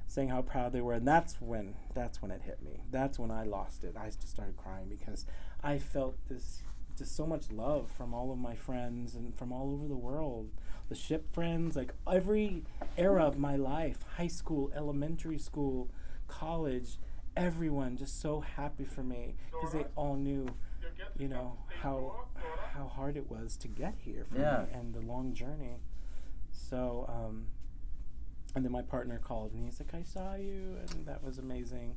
saying 0.07 0.29
how 0.29 0.41
proud 0.41 0.73
they 0.73 0.81
were. 0.81 0.93
And 0.93 1.07
that's 1.07 1.39
when, 1.39 1.75
that's 1.93 2.21
when 2.21 2.31
it 2.31 2.41
hit 2.43 2.61
me. 2.63 2.81
That's 2.91 3.19
when 3.19 3.31
I 3.31 3.43
lost 3.43 3.83
it. 3.83 3.95
I 3.97 4.05
just 4.07 4.27
started 4.29 4.57
crying 4.57 4.87
because 4.89 5.25
I 5.63 5.77
felt 5.77 6.17
this 6.27 6.63
just 6.97 7.15
so 7.15 7.25
much 7.25 7.51
love 7.51 7.89
from 7.89 8.13
all 8.13 8.31
of 8.31 8.37
my 8.37 8.55
friends 8.55 9.15
and 9.15 9.37
from 9.37 9.51
all 9.51 9.71
over 9.71 9.87
the 9.87 9.95
world. 9.95 10.49
The 10.91 10.97
ship 10.97 11.33
friends, 11.33 11.77
like 11.77 11.93
every 12.05 12.65
era 12.97 13.23
of 13.23 13.37
my 13.39 13.55
life, 13.55 14.03
high 14.17 14.27
school, 14.27 14.73
elementary 14.75 15.37
school, 15.37 15.89
college, 16.27 16.97
everyone 17.37 17.95
just 17.95 18.19
so 18.19 18.41
happy 18.41 18.83
for 18.83 19.01
me 19.01 19.35
because 19.53 19.71
they 19.71 19.85
all 19.95 20.17
knew, 20.17 20.49
you 21.17 21.29
know, 21.29 21.57
how 21.81 22.25
how 22.73 22.87
hard 22.87 23.15
it 23.15 23.31
was 23.31 23.55
to 23.57 23.69
get 23.69 23.95
here 23.99 24.25
for 24.25 24.37
Yeah. 24.37 24.65
me 24.65 24.71
and 24.73 24.93
the 24.93 24.99
long 24.99 25.33
journey. 25.33 25.77
So, 26.51 27.05
um, 27.07 27.45
and 28.53 28.65
then 28.65 28.73
my 28.73 28.81
partner 28.81 29.17
called 29.17 29.53
and 29.53 29.63
he's 29.63 29.79
like, 29.79 29.93
"I 29.93 30.01
saw 30.03 30.35
you," 30.35 30.75
and 30.75 31.05
that 31.05 31.23
was 31.23 31.37
amazing. 31.37 31.95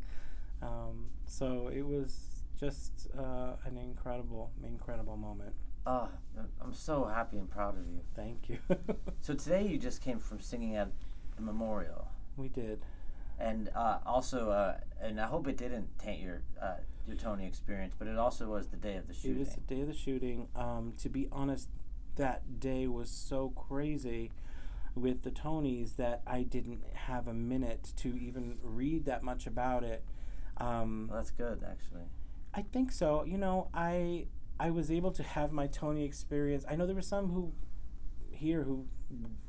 Um, 0.62 1.10
so 1.26 1.66
it 1.66 1.82
was 1.84 2.44
just 2.56 3.08
uh, 3.18 3.56
an 3.64 3.76
incredible, 3.76 4.52
incredible 4.62 5.16
moment. 5.16 5.56
Oh, 5.86 6.08
I'm 6.62 6.72
so 6.72 7.04
happy 7.04 7.36
and 7.36 7.48
proud 7.50 7.76
of 7.78 7.86
you. 7.86 8.00
Thank 8.14 8.48
you. 8.48 8.58
So 9.20 9.32
today 9.34 9.66
you 9.66 9.78
just 9.78 10.02
came 10.02 10.18
from 10.18 10.38
singing 10.40 10.76
at 10.76 10.88
the 11.36 11.40
memorial, 11.42 12.08
we 12.36 12.48
did. 12.48 12.84
and 13.38 13.70
uh, 13.74 13.98
also, 14.04 14.50
uh, 14.50 14.76
and 15.00 15.18
I 15.18 15.26
hope 15.26 15.48
it 15.48 15.56
didn't 15.56 15.98
taint 15.98 16.20
your 16.20 16.42
uh, 16.60 16.74
your 17.06 17.16
Tony 17.16 17.46
experience, 17.46 17.94
but 17.98 18.06
it 18.06 18.18
also 18.18 18.46
was 18.48 18.68
the 18.68 18.76
day 18.76 18.96
of 18.96 19.08
the 19.08 19.14
shooting. 19.14 19.36
It 19.36 19.38
was 19.40 19.54
the 19.54 19.60
day 19.62 19.80
of 19.80 19.86
the 19.88 19.94
shooting. 19.94 20.48
Um, 20.54 20.92
to 20.98 21.08
be 21.08 21.28
honest, 21.32 21.68
that 22.16 22.60
day 22.60 22.86
was 22.86 23.08
so 23.08 23.50
crazy 23.56 24.30
with 24.94 25.22
the 25.22 25.30
Tonys 25.30 25.96
that 25.96 26.20
I 26.26 26.42
didn't 26.42 26.82
have 26.94 27.26
a 27.26 27.34
minute 27.34 27.94
to 27.96 28.16
even 28.18 28.58
read 28.62 29.06
that 29.06 29.22
much 29.22 29.46
about 29.46 29.84
it. 29.84 30.04
Um, 30.58 31.08
Well, 31.10 31.18
that's 31.18 31.30
good, 31.30 31.64
actually. 31.66 32.04
I 32.52 32.60
think 32.62 32.92
so. 32.92 33.24
You 33.24 33.38
know, 33.38 33.68
I 33.72 34.26
I 34.58 34.70
was 34.70 34.90
able 34.90 35.10
to 35.12 35.22
have 35.22 35.52
my 35.52 35.66
Tony 35.66 36.04
experience. 36.04 36.64
I 36.68 36.76
know 36.76 36.86
there 36.86 36.94
were 36.94 37.02
some 37.02 37.30
who 37.30 37.52
here 38.30 38.64
who 38.64 38.86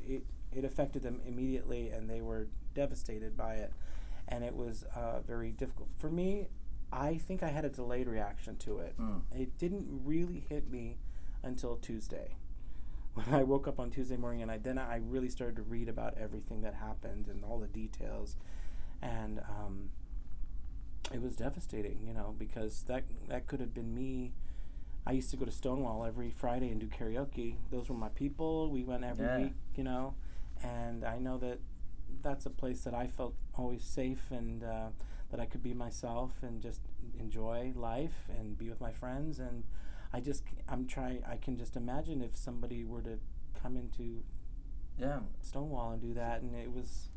it 0.01 0.23
it 0.51 0.63
affected 0.63 1.03
them 1.03 1.21
immediately, 1.25 1.89
and 1.89 2.09
they 2.09 2.21
were 2.21 2.47
devastated 2.73 3.35
by 3.35 3.55
it, 3.55 3.73
and 4.27 4.43
it 4.43 4.55
was 4.55 4.85
uh, 4.95 5.19
very 5.21 5.51
difficult 5.51 5.89
for 5.97 6.09
me. 6.09 6.47
I 6.91 7.17
think 7.17 7.43
I 7.43 7.49
had 7.49 7.65
a 7.65 7.69
delayed 7.69 8.07
reaction 8.07 8.55
to 8.57 8.79
it. 8.79 8.95
Mm. 8.97 9.21
It 9.35 9.57
didn't 9.57 9.85
really 10.05 10.45
hit 10.47 10.69
me 10.69 10.97
until 11.43 11.75
Tuesday. 11.77 12.35
When 13.15 13.33
I 13.33 13.43
woke 13.43 13.65
up 13.65 13.79
on 13.79 13.91
Tuesday 13.91 14.17
morning, 14.17 14.41
and 14.41 14.51
I 14.51 14.57
then 14.57 14.77
I 14.77 14.97
really 14.97 15.29
started 15.29 15.55
to 15.55 15.61
read 15.61 15.87
about 15.87 16.17
everything 16.17 16.63
that 16.63 16.73
happened 16.73 17.29
and 17.29 17.45
all 17.45 17.59
the 17.59 17.67
details, 17.67 18.35
and 19.01 19.39
um, 19.39 19.91
it 21.13 21.21
was 21.21 21.37
devastating, 21.37 22.01
you 22.05 22.13
know, 22.13 22.35
because 22.37 22.83
that 22.87 23.03
that 23.29 23.47
could 23.47 23.61
have 23.61 23.73
been 23.73 23.95
me. 23.95 24.33
I 25.07 25.11
used 25.11 25.29
to 25.31 25.37
go 25.37 25.45
to 25.45 25.51
Stonewall 25.51 26.03
every 26.05 26.31
Friday 26.31 26.69
and 26.69 26.79
do 26.79 26.87
karaoke. 26.87 27.57
Those 27.71 27.89
were 27.89 27.95
my 27.95 28.09
people. 28.09 28.69
We 28.71 28.83
went 28.83 29.03
every 29.03 29.25
Yeah. 29.25 29.37
week, 29.39 29.53
you 29.75 29.83
know, 29.83 30.15
and 30.63 31.03
I 31.05 31.19
know 31.19 31.37
that 31.39 31.59
that's 32.21 32.45
a 32.45 32.49
place 32.49 32.83
that 32.85 32.93
I 32.93 33.05
felt 33.07 33.35
always 33.55 33.83
safe 33.83 34.31
and 34.31 34.63
uh, 34.63 34.89
that 35.29 35.39
I 35.39 35.45
could 35.45 35.61
be 35.61 35.73
myself 35.73 36.41
and 36.41 36.61
just 36.61 36.81
enjoy 37.19 37.73
life 37.75 38.27
and 38.29 38.57
be 38.57 38.69
with 38.69 38.81
my 38.81 38.91
friends. 38.91 39.39
And 39.39 39.63
I 40.13 40.21
just 40.21 40.43
I'm 40.67 40.87
trying. 40.87 41.23
I 41.25 41.37
can 41.37 41.55
just 41.57 41.75
imagine 41.75 42.21
if 42.21 42.35
somebody 42.35 42.83
were 42.83 43.01
to 43.03 43.19
come 43.61 43.75
into 43.77 44.23
Yeah. 44.97 45.19
Stonewall 45.41 45.91
and 45.91 46.01
do 46.01 46.13
that, 46.13 46.41
and 46.41 46.55
it 46.55 46.71
was 46.71 47.09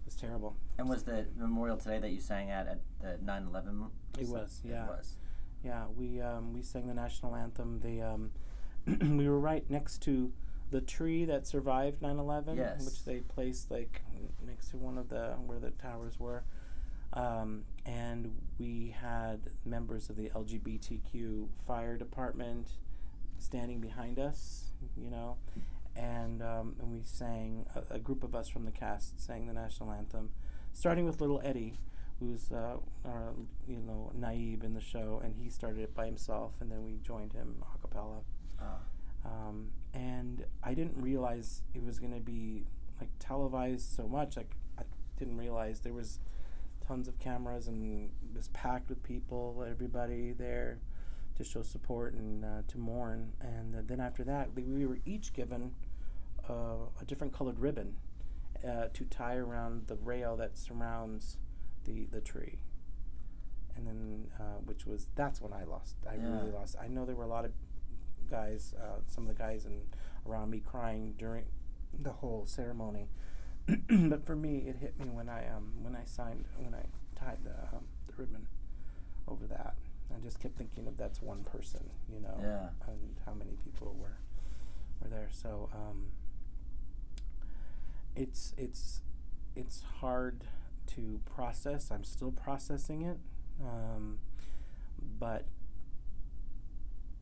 it 0.00 0.04
was 0.06 0.16
terrible. 0.16 0.56
And 0.78 0.88
was 0.88 1.04
the 1.04 1.26
memorial 1.36 1.76
today 1.76 1.98
that 1.98 2.10
you 2.10 2.20
sang 2.20 2.50
at 2.50 2.66
at 2.66 2.80
the 3.00 3.18
9/11? 3.24 3.90
It 4.18 4.26
was, 4.26 4.62
yeah. 4.64 4.84
It 4.86 4.88
was. 4.88 5.17
Yeah, 5.64 5.84
we 5.96 6.20
um, 6.20 6.52
we 6.52 6.62
sang 6.62 6.86
the 6.86 6.94
national 6.94 7.34
anthem. 7.34 7.80
The 7.80 8.02
um, 8.02 8.30
we 9.18 9.28
were 9.28 9.40
right 9.40 9.68
next 9.70 10.02
to 10.02 10.32
the 10.70 10.80
tree 10.80 11.24
that 11.24 11.46
survived 11.46 12.00
9/11, 12.00 12.56
Yes. 12.56 12.84
which 12.84 13.04
they 13.04 13.20
placed 13.20 13.70
like 13.70 14.02
next 14.46 14.68
to 14.70 14.76
one 14.76 14.98
of 14.98 15.08
the 15.08 15.34
where 15.46 15.58
the 15.58 15.70
towers 15.70 16.18
were. 16.20 16.44
Um, 17.14 17.64
and 17.86 18.34
we 18.58 18.94
had 19.00 19.40
members 19.64 20.10
of 20.10 20.16
the 20.16 20.28
LGBTQ 20.28 21.48
fire 21.66 21.96
department 21.96 22.68
standing 23.38 23.80
behind 23.80 24.18
us, 24.18 24.72
you 24.96 25.10
know, 25.10 25.38
and 25.96 26.42
um, 26.42 26.76
and 26.80 26.92
we 26.92 27.00
sang 27.04 27.64
a, 27.74 27.94
a 27.94 27.98
group 27.98 28.22
of 28.22 28.34
us 28.34 28.48
from 28.48 28.64
the 28.66 28.70
cast 28.70 29.18
sang 29.24 29.46
the 29.46 29.54
national 29.54 29.90
anthem, 29.90 30.30
starting 30.74 31.06
with 31.06 31.20
little 31.20 31.40
Eddie, 31.42 31.78
who's 32.20 32.50
uh, 32.50 32.76
our 33.04 33.34
you 33.66 33.78
know 33.78 34.10
naive 34.14 34.64
in 34.64 34.74
the 34.74 34.80
show, 34.80 35.20
and 35.24 35.34
he 35.36 35.48
started 35.48 35.82
it 35.82 35.94
by 35.94 36.06
himself, 36.06 36.54
and 36.60 36.70
then 36.70 36.84
we 36.84 36.98
joined 37.02 37.32
him 37.32 37.62
a 37.74 37.78
cappella. 37.78 38.20
Oh. 38.60 38.64
Um, 39.24 39.70
and 39.94 40.44
I 40.62 40.74
didn't 40.74 41.00
realize 41.00 41.62
it 41.74 41.82
was 41.82 41.98
going 41.98 42.14
to 42.14 42.20
be 42.20 42.64
like 43.00 43.10
televised 43.18 43.94
so 43.94 44.06
much. 44.06 44.36
Like 44.36 44.52
I 44.78 44.82
didn't 45.18 45.36
realize 45.36 45.80
there 45.80 45.92
was 45.92 46.20
tons 46.86 47.08
of 47.08 47.18
cameras 47.18 47.68
and 47.68 47.84
it 47.84 48.10
was 48.34 48.48
packed 48.48 48.88
with 48.88 49.02
people, 49.02 49.64
everybody 49.68 50.32
there 50.32 50.78
to 51.36 51.44
show 51.44 51.62
support 51.62 52.14
and 52.14 52.44
uh, 52.44 52.62
to 52.68 52.78
mourn. 52.78 53.32
And 53.40 53.74
uh, 53.74 53.78
then 53.86 54.00
after 54.00 54.24
that, 54.24 54.54
we, 54.54 54.62
we 54.62 54.86
were 54.86 54.98
each 55.04 55.32
given 55.32 55.72
uh, 56.48 56.86
a 57.00 57.04
different 57.06 57.32
colored 57.32 57.58
ribbon 57.58 57.96
uh, 58.66 58.86
to 58.92 59.04
tie 59.04 59.36
around 59.36 59.86
the 59.86 59.96
rail 59.96 60.36
that 60.36 60.56
surrounds 60.56 61.36
the 61.88 62.06
the 62.10 62.20
tree. 62.20 62.58
And 63.76 63.86
then, 63.86 64.26
uh, 64.40 64.58
which 64.64 64.86
was 64.86 65.06
that's 65.14 65.40
when 65.40 65.52
I 65.52 65.64
lost. 65.64 65.96
I 66.08 66.14
Yeah. 66.16 66.26
really 66.30 66.50
lost. 66.50 66.76
I 66.80 66.88
know 66.88 67.04
there 67.04 67.14
were 67.16 67.24
a 67.24 67.28
lot 67.28 67.44
of 67.44 67.52
guys, 68.28 68.74
uh, 68.78 69.00
some 69.06 69.28
of 69.28 69.28
the 69.36 69.40
guys 69.42 69.64
in, 69.64 69.82
around 70.26 70.50
me 70.50 70.58
crying 70.60 71.14
during 71.16 71.44
the 72.02 72.10
whole 72.12 72.44
ceremony. 72.46 73.08
but 74.10 74.26
for 74.26 74.34
me, 74.36 74.58
it 74.66 74.76
hit 74.76 74.98
me 74.98 75.08
when 75.10 75.28
I 75.28 75.48
um 75.48 75.72
when 75.82 75.94
I 75.94 76.04
signed 76.04 76.44
when 76.58 76.74
I 76.74 76.84
tied 77.18 77.38
the 77.44 77.54
um, 77.76 77.84
the 78.08 78.14
ribbon 78.16 78.46
over 79.28 79.46
that. 79.46 79.74
I 80.14 80.18
just 80.20 80.40
kept 80.40 80.56
thinking 80.56 80.86
of 80.88 80.96
that's 80.96 81.20
one 81.22 81.44
person, 81.44 81.90
you 82.12 82.20
know, 82.20 82.38
Yeah. 82.40 82.68
and 82.88 83.16
how 83.26 83.34
many 83.34 83.52
people 83.64 83.94
were 84.00 84.16
were 85.00 85.08
there. 85.08 85.28
So 85.30 85.68
um, 85.72 86.06
it's 88.16 88.52
it's 88.56 89.02
it's 89.54 89.82
hard 90.00 90.44
to 90.88 91.20
process. 91.24 91.90
I'm 91.90 92.04
still 92.04 92.32
processing 92.32 93.02
it, 93.02 93.18
um, 93.62 94.18
but 95.18 95.44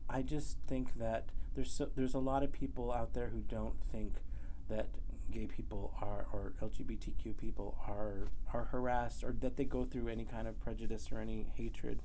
I 0.09 0.21
just 0.21 0.57
think 0.67 0.97
that 0.99 1.25
there's 1.55 1.71
so, 1.71 1.89
there's 1.95 2.13
a 2.13 2.19
lot 2.19 2.43
of 2.43 2.51
people 2.51 2.91
out 2.93 3.13
there 3.13 3.27
who 3.29 3.39
don't 3.41 3.81
think 3.83 4.21
that 4.69 4.87
gay 5.31 5.45
people 5.45 5.93
are 6.01 6.25
or 6.31 6.53
LGBTQ 6.61 7.35
people 7.37 7.77
are 7.87 8.29
are 8.53 8.65
harassed 8.65 9.23
or 9.23 9.33
that 9.41 9.57
they 9.57 9.65
go 9.65 9.83
through 9.83 10.07
any 10.07 10.23
kind 10.23 10.47
of 10.47 10.59
prejudice 10.61 11.09
or 11.11 11.19
any 11.19 11.47
hatred 11.55 11.99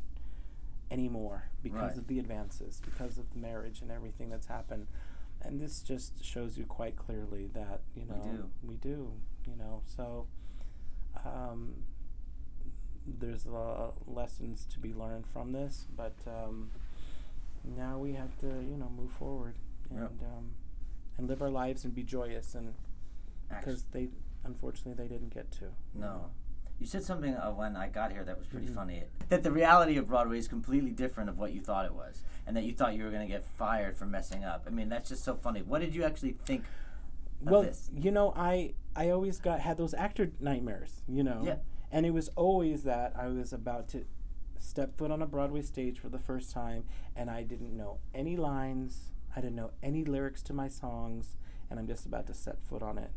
anymore 0.91 1.45
because 1.63 1.91
Right. 1.93 1.99
of 1.99 2.07
the 2.09 2.19
advances, 2.19 2.81
because 2.85 3.19
of 3.19 3.31
the 3.33 3.39
marriage 3.39 3.81
and 3.81 3.91
everything 3.91 4.29
that's 4.29 4.47
happened. 4.47 4.89
And 5.41 5.61
this 5.61 5.83
just 5.83 6.23
shows 6.25 6.57
you 6.59 6.65
quite 6.67 6.97
clearly 6.97 7.49
that 7.55 7.81
you 7.97 8.05
know 8.05 8.21
do. 8.23 8.51
we 8.63 8.77
do, 8.77 9.13
you 9.47 9.57
know. 9.57 9.83
So 9.85 10.27
um, 11.25 11.75
there's 13.07 13.47
uh, 13.47 13.91
lessons 14.07 14.67
to 14.73 14.79
be 14.79 14.93
learned 14.95 15.27
from 15.27 15.53
this, 15.53 15.87
but 15.97 16.15
um, 16.27 16.71
now 17.77 17.99
we 17.99 18.13
have 18.15 18.37
to 18.39 18.47
you 18.47 18.77
know 18.77 18.91
move 18.97 19.11
forward 19.13 19.57
and 19.91 20.01
Yep. 20.01 20.11
um, 20.23 20.51
and 21.19 21.29
live 21.29 21.43
our 21.43 21.51
lives 21.51 21.85
and 21.85 21.95
be 21.95 22.03
joyous 22.03 22.55
and 22.55 22.75
because 23.49 23.85
they 23.93 24.09
unfortunately 24.45 24.95
they 24.95 25.09
didn't 25.13 25.33
get 25.35 25.51
to. 25.53 25.67
No. 25.95 26.31
You 26.81 26.87
said 26.87 27.05
something 27.05 27.35
uh, 27.35 27.51
when 27.53 27.77
I 27.77 27.89
got 27.89 28.11
here 28.11 28.25
that 28.25 28.37
was 28.39 28.49
pretty 28.49 28.67
Mhm. 28.67 28.75
funny. 28.75 29.05
That 29.29 29.43
the 29.45 29.53
reality 29.53 29.97
of 29.99 30.09
Broadway 30.09 30.39
is 30.39 30.49
completely 30.49 30.91
different 30.91 31.29
of 31.31 31.39
what 31.39 31.53
you 31.53 31.61
thought 31.61 31.85
it 31.85 31.95
was, 31.95 32.23
and 32.47 32.57
that 32.57 32.65
you 32.65 32.73
thought 32.73 32.95
you 32.95 33.05
were 33.05 33.11
going 33.11 33.23
to 33.27 33.33
get 33.33 33.45
fired 33.45 33.97
for 33.97 34.07
messing 34.07 34.43
up. 34.43 34.65
I 34.67 34.71
mean, 34.71 34.89
that's 34.89 35.09
just 35.09 35.23
so 35.23 35.35
funny. 35.37 35.63
What 35.63 35.81
did 35.81 35.95
you 35.95 36.03
actually 36.03 36.33
think 36.45 36.65
well, 37.41 37.63
this? 37.63 37.89
you 37.95 38.11
know, 38.11 38.33
I 38.35 38.75
I 38.95 39.11
always 39.11 39.39
got 39.39 39.61
had 39.61 39.77
those 39.77 39.95
actor 39.95 40.33
nightmares, 40.41 41.03
you 41.09 41.23
know, 41.23 41.43
Yeah. 41.45 41.57
and 41.91 42.05
it 42.07 42.11
was 42.11 42.29
always 42.37 42.83
that 42.85 43.15
I 43.17 43.29
was 43.29 43.53
about 43.53 43.89
to 43.91 44.05
step 44.59 44.97
foot 44.97 45.11
on 45.11 45.23
a 45.23 45.27
Broadway 45.27 45.63
stage 45.63 45.99
for 45.99 46.09
the 46.09 46.19
first 46.19 46.51
time, 46.53 46.85
and 47.17 47.31
I 47.31 47.43
didn't 47.43 47.77
know 47.77 47.99
any 48.15 48.37
lines, 48.37 49.13
I 49.35 49.41
didn't 49.41 49.57
know 49.57 49.71
any 49.83 50.05
lyrics 50.05 50.43
to 50.45 50.53
my 50.53 50.69
songs, 50.69 51.37
and 51.71 51.81
I'm 51.81 51.87
just 51.87 52.07
about 52.07 52.27
to 52.29 52.35
set 52.35 52.63
foot 52.63 52.83
on 52.83 52.99
it, 52.99 53.11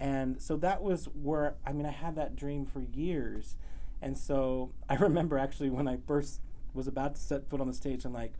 and 0.00 0.40
so 0.42 0.56
that 0.58 0.82
was 0.82 1.06
where 1.06 1.54
I 1.64 1.72
mean 1.72 1.86
I 1.86 1.90
had 1.92 2.14
that 2.16 2.34
dream 2.36 2.66
for 2.66 2.82
years, 2.82 3.56
and 4.00 4.18
so 4.18 4.72
I 4.88 4.96
remember 4.96 5.38
actually 5.38 5.70
when 5.70 5.86
I 5.88 5.98
first 6.06 6.40
was 6.74 6.86
about 6.88 7.14
to 7.14 7.20
set 7.20 7.48
foot 7.48 7.60
on 7.60 7.68
the 7.68 7.74
stage, 7.74 8.04
I'm 8.04 8.12
like. 8.12 8.32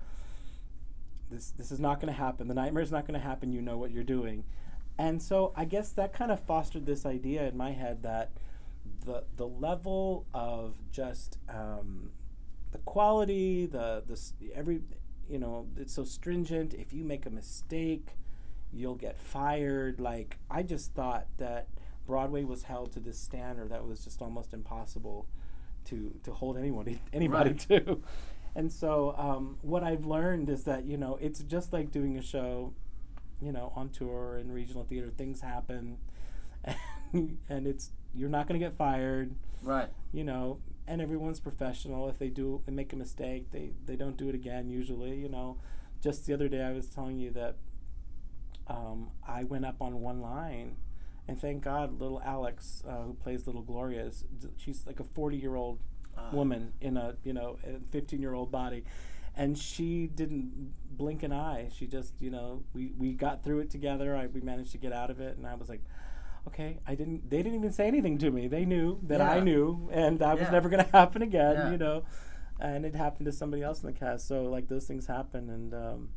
This, 1.31 1.51
this 1.53 1.73
is 1.73 1.81
not 1.81 1.99
going 1.99 2.13
to 2.13 2.19
happen. 2.19 2.47
The 2.47 2.53
nightmare's 2.55 2.93
not 2.93 3.07
going 3.07 3.19
to 3.19 3.27
happen. 3.27 3.53
You 3.53 3.63
know 3.63 3.79
what 3.79 3.91
you're 3.91 4.05
doing. 4.05 4.45
And 4.99 5.23
so 5.23 5.53
I 5.57 5.65
guess 5.65 5.91
that 5.93 6.13
kind 6.13 6.31
of 6.31 6.41
fostered 6.41 6.87
this 6.87 7.05
idea 7.07 7.47
in 7.49 7.57
my 7.57 7.73
head 7.73 8.03
that 8.03 8.33
the 9.05 9.25
the 9.37 9.47
level 9.47 10.27
of 10.35 10.77
just 10.93 11.39
um, 11.49 12.11
the 12.73 12.79
quality, 12.79 13.67
the 13.67 14.03
the 14.07 14.19
every 14.55 14.83
you 15.29 15.39
know 15.39 15.67
it's 15.77 15.95
so 15.95 16.05
stringent. 16.05 16.75
If 16.75 16.93
you 16.93 17.05
make 17.05 17.27
a 17.27 17.31
mistake, 17.31 18.11
you'll 18.73 18.95
get 18.97 19.19
fired. 19.21 20.01
Like 20.01 20.39
I 20.51 20.63
just 20.63 20.95
thought 20.95 21.27
that 21.39 21.69
Broadway 22.07 22.45
was 22.45 22.65
held 22.65 22.93
to 22.93 23.01
this 23.01 23.19
standard 23.19 23.71
that 23.71 23.87
was 23.87 24.05
just 24.05 24.23
almost 24.23 24.53
impossible 24.55 25.27
to 25.87 26.15
to 26.25 26.33
hold 26.33 26.57
anyone 26.57 27.01
anybody 27.13 27.51
Right. 27.51 27.59
to. 27.69 28.03
And 28.55 28.71
so 28.73 29.15
um, 29.17 29.57
what 29.63 29.83
I've 29.83 30.05
learned 30.05 30.51
is 30.51 30.65
that 30.65 30.85
you 30.85 30.97
know 30.97 31.19
it's 31.21 31.41
just 31.41 31.73
like 31.73 31.91
doing 31.91 32.17
a 32.19 32.23
show 32.23 32.75
you 33.43 33.53
know, 33.53 33.73
on 33.77 33.89
tour 33.91 34.39
in 34.39 34.53
regional 34.53 34.85
theater, 34.85 35.11
things 35.11 35.41
happen, 35.41 35.99
and, 36.65 37.39
and 37.49 37.67
it's 37.67 37.91
you're 38.15 38.29
not 38.29 38.47
going 38.47 38.59
to 38.61 38.65
get 38.67 38.77
fired, 38.77 39.35
Right. 39.63 39.89
you 40.13 40.23
know, 40.25 40.59
and 40.87 41.01
everyone's 41.01 41.41
professional. 41.41 42.09
If 42.09 42.19
they 42.19 42.29
do 42.29 42.63
they 42.67 42.73
make 42.73 42.93
a 42.93 42.97
mistake, 42.97 43.51
they 43.51 43.71
they 43.87 43.97
don't 43.97 44.17
do 44.17 44.29
it 44.29 44.35
again. 44.35 44.71
Usually, 44.71 45.17
you 45.17 45.29
know. 45.29 45.57
Just 46.03 46.27
the 46.27 46.35
other 46.35 46.49
day, 46.49 46.63
I 46.63 46.73
was 46.73 46.87
telling 46.89 47.19
you 47.21 47.31
that 47.31 47.55
um, 48.67 49.11
I 49.27 49.45
went 49.45 49.65
up 49.65 49.81
on 49.81 50.01
one 50.01 50.21
line, 50.21 50.77
and 51.29 51.41
thank 51.41 51.63
God, 51.63 52.01
little 52.01 52.21
Alex, 52.25 52.83
uh, 52.89 53.03
who 53.03 53.15
plays 53.15 53.47
little 53.47 53.63
Gloria, 53.63 54.07
is 54.07 54.25
she's 54.57 54.87
like 54.87 55.01
a 55.01 55.05
forty 55.05 55.37
year 55.37 55.55
old 55.57 55.79
Uh, 56.17 56.29
woman 56.33 56.73
in 56.83 56.97
a 56.99 57.15
you 57.25 57.33
know 57.33 57.57
a 57.65 57.79
15 57.91 58.21
year 58.21 58.35
old 58.35 58.51
body 58.53 58.85
and 59.35 59.57
she 59.57 60.07
didn't 60.07 60.73
blink 60.91 61.23
an 61.23 61.33
eye 61.33 61.69
she 61.75 61.87
just 61.87 62.13
you 62.21 62.31
know 62.31 62.63
we 62.75 62.93
we 62.99 63.13
got 63.13 63.43
through 63.43 63.61
it 63.61 63.71
together 63.71 64.15
I, 64.15 64.27
we 64.27 64.41
managed 64.41 64.73
to 64.73 64.79
get 64.79 64.93
out 64.93 65.11
of 65.11 65.21
it 65.21 65.37
and 65.37 65.47
i 65.47 65.55
was 65.55 65.69
like 65.69 65.81
okay, 66.49 66.79
I 66.87 66.95
didn't. 66.95 67.31
They 67.31 67.39
didn't 67.39 67.55
even 67.55 67.73
say 67.73 67.87
anything 67.87 68.19
to 68.19 68.31
me. 68.31 68.49
They 68.49 68.65
knew 68.65 68.99
that 69.05 69.21
I 69.21 69.41
knew, 69.41 69.89
and 69.93 70.19
that 70.19 70.39
was 70.39 70.51
never 70.51 70.69
going 70.69 70.85
to 70.85 70.91
happen 70.91 71.23
again. 71.23 71.57
Yeah. 71.57 71.71
You 71.71 71.79
know, 71.79 72.05
and 72.61 72.85
it 72.85 72.95
happened 72.95 73.27
to 73.27 73.33
somebody 73.33 73.63
else 73.63 73.83
in 73.83 73.87
the 73.87 73.93
cast. 73.93 74.27
So 74.27 74.45
like 74.45 74.69
those 74.69 74.87
things 74.87 75.07
happen, 75.07 75.51
and 75.51 75.75
um, 75.75 76.09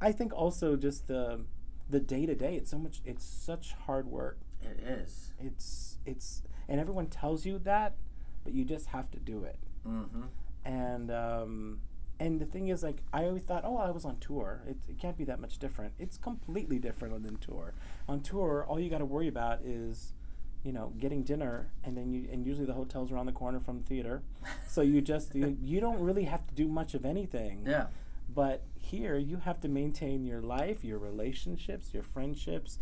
I 0.00 0.12
think 0.12 0.32
also 0.32 0.76
just 0.76 1.08
the 1.08 1.44
the 1.88 2.00
day 2.00 2.26
to 2.26 2.34
day. 2.34 2.56
It's 2.56 2.70
so 2.70 2.78
much. 2.78 3.00
It's 3.04 3.24
such 3.24 3.74
hard 3.86 4.06
work. 4.06 4.38
It 4.62 4.80
is. 4.80 5.32
It's 5.38 5.98
it's 6.06 6.42
and 6.68 6.80
everyone 6.80 7.06
tells 7.06 7.44
you 7.44 7.58
that, 7.60 7.96
but 8.44 8.52
you 8.52 8.64
just 8.64 8.88
have 8.88 9.10
to 9.12 9.18
do 9.18 9.44
it. 9.44 9.58
Mm-hmm. 9.86 10.22
And 10.64 11.10
um, 11.10 11.80
and 12.20 12.38
the 12.38 12.44
thing 12.44 12.68
is, 12.68 12.82
like, 12.82 12.98
I 13.14 13.24
always 13.24 13.42
thought, 13.42 13.64
oh, 13.64 13.78
I 13.78 13.90
was 13.90 14.04
on 14.04 14.18
tour. 14.18 14.62
It, 14.68 14.76
it 14.90 14.98
can't 14.98 15.16
be 15.16 15.24
that 15.24 15.40
much 15.40 15.58
different. 15.58 15.94
It's 15.98 16.18
completely 16.18 16.78
different 16.78 17.22
than 17.24 17.38
tour. 17.38 17.72
On 18.08 18.20
tour, 18.20 18.66
all 18.68 18.78
you 18.78 18.90
got 18.90 18.98
to 18.98 19.06
worry 19.06 19.26
about 19.26 19.60
is, 19.64 20.12
you 20.62 20.70
know, 20.70 20.92
getting 20.98 21.22
dinner, 21.22 21.72
and 21.82 21.96
then 21.96 22.12
you 22.12 22.28
and 22.30 22.44
usually 22.44 22.66
the 22.66 22.74
hotel's 22.74 23.10
around 23.10 23.24
the 23.24 23.32
corner 23.32 23.58
from 23.58 23.78
the 23.78 23.84
theater, 23.84 24.22
so 24.68 24.82
you 24.82 25.00
just 25.00 25.34
you, 25.34 25.56
you 25.62 25.80
don't 25.80 25.98
really 25.98 26.24
have 26.24 26.46
to 26.46 26.54
do 26.54 26.68
much 26.68 26.92
of 26.92 27.06
anything. 27.06 27.64
Yeah. 27.66 27.86
But 28.32 28.62
here, 28.76 29.16
you 29.16 29.38
have 29.38 29.60
to 29.62 29.68
maintain 29.68 30.26
your 30.26 30.42
life, 30.42 30.84
your 30.84 30.98
relationships, 30.98 31.94
your 31.94 32.02
friendships, 32.02 32.78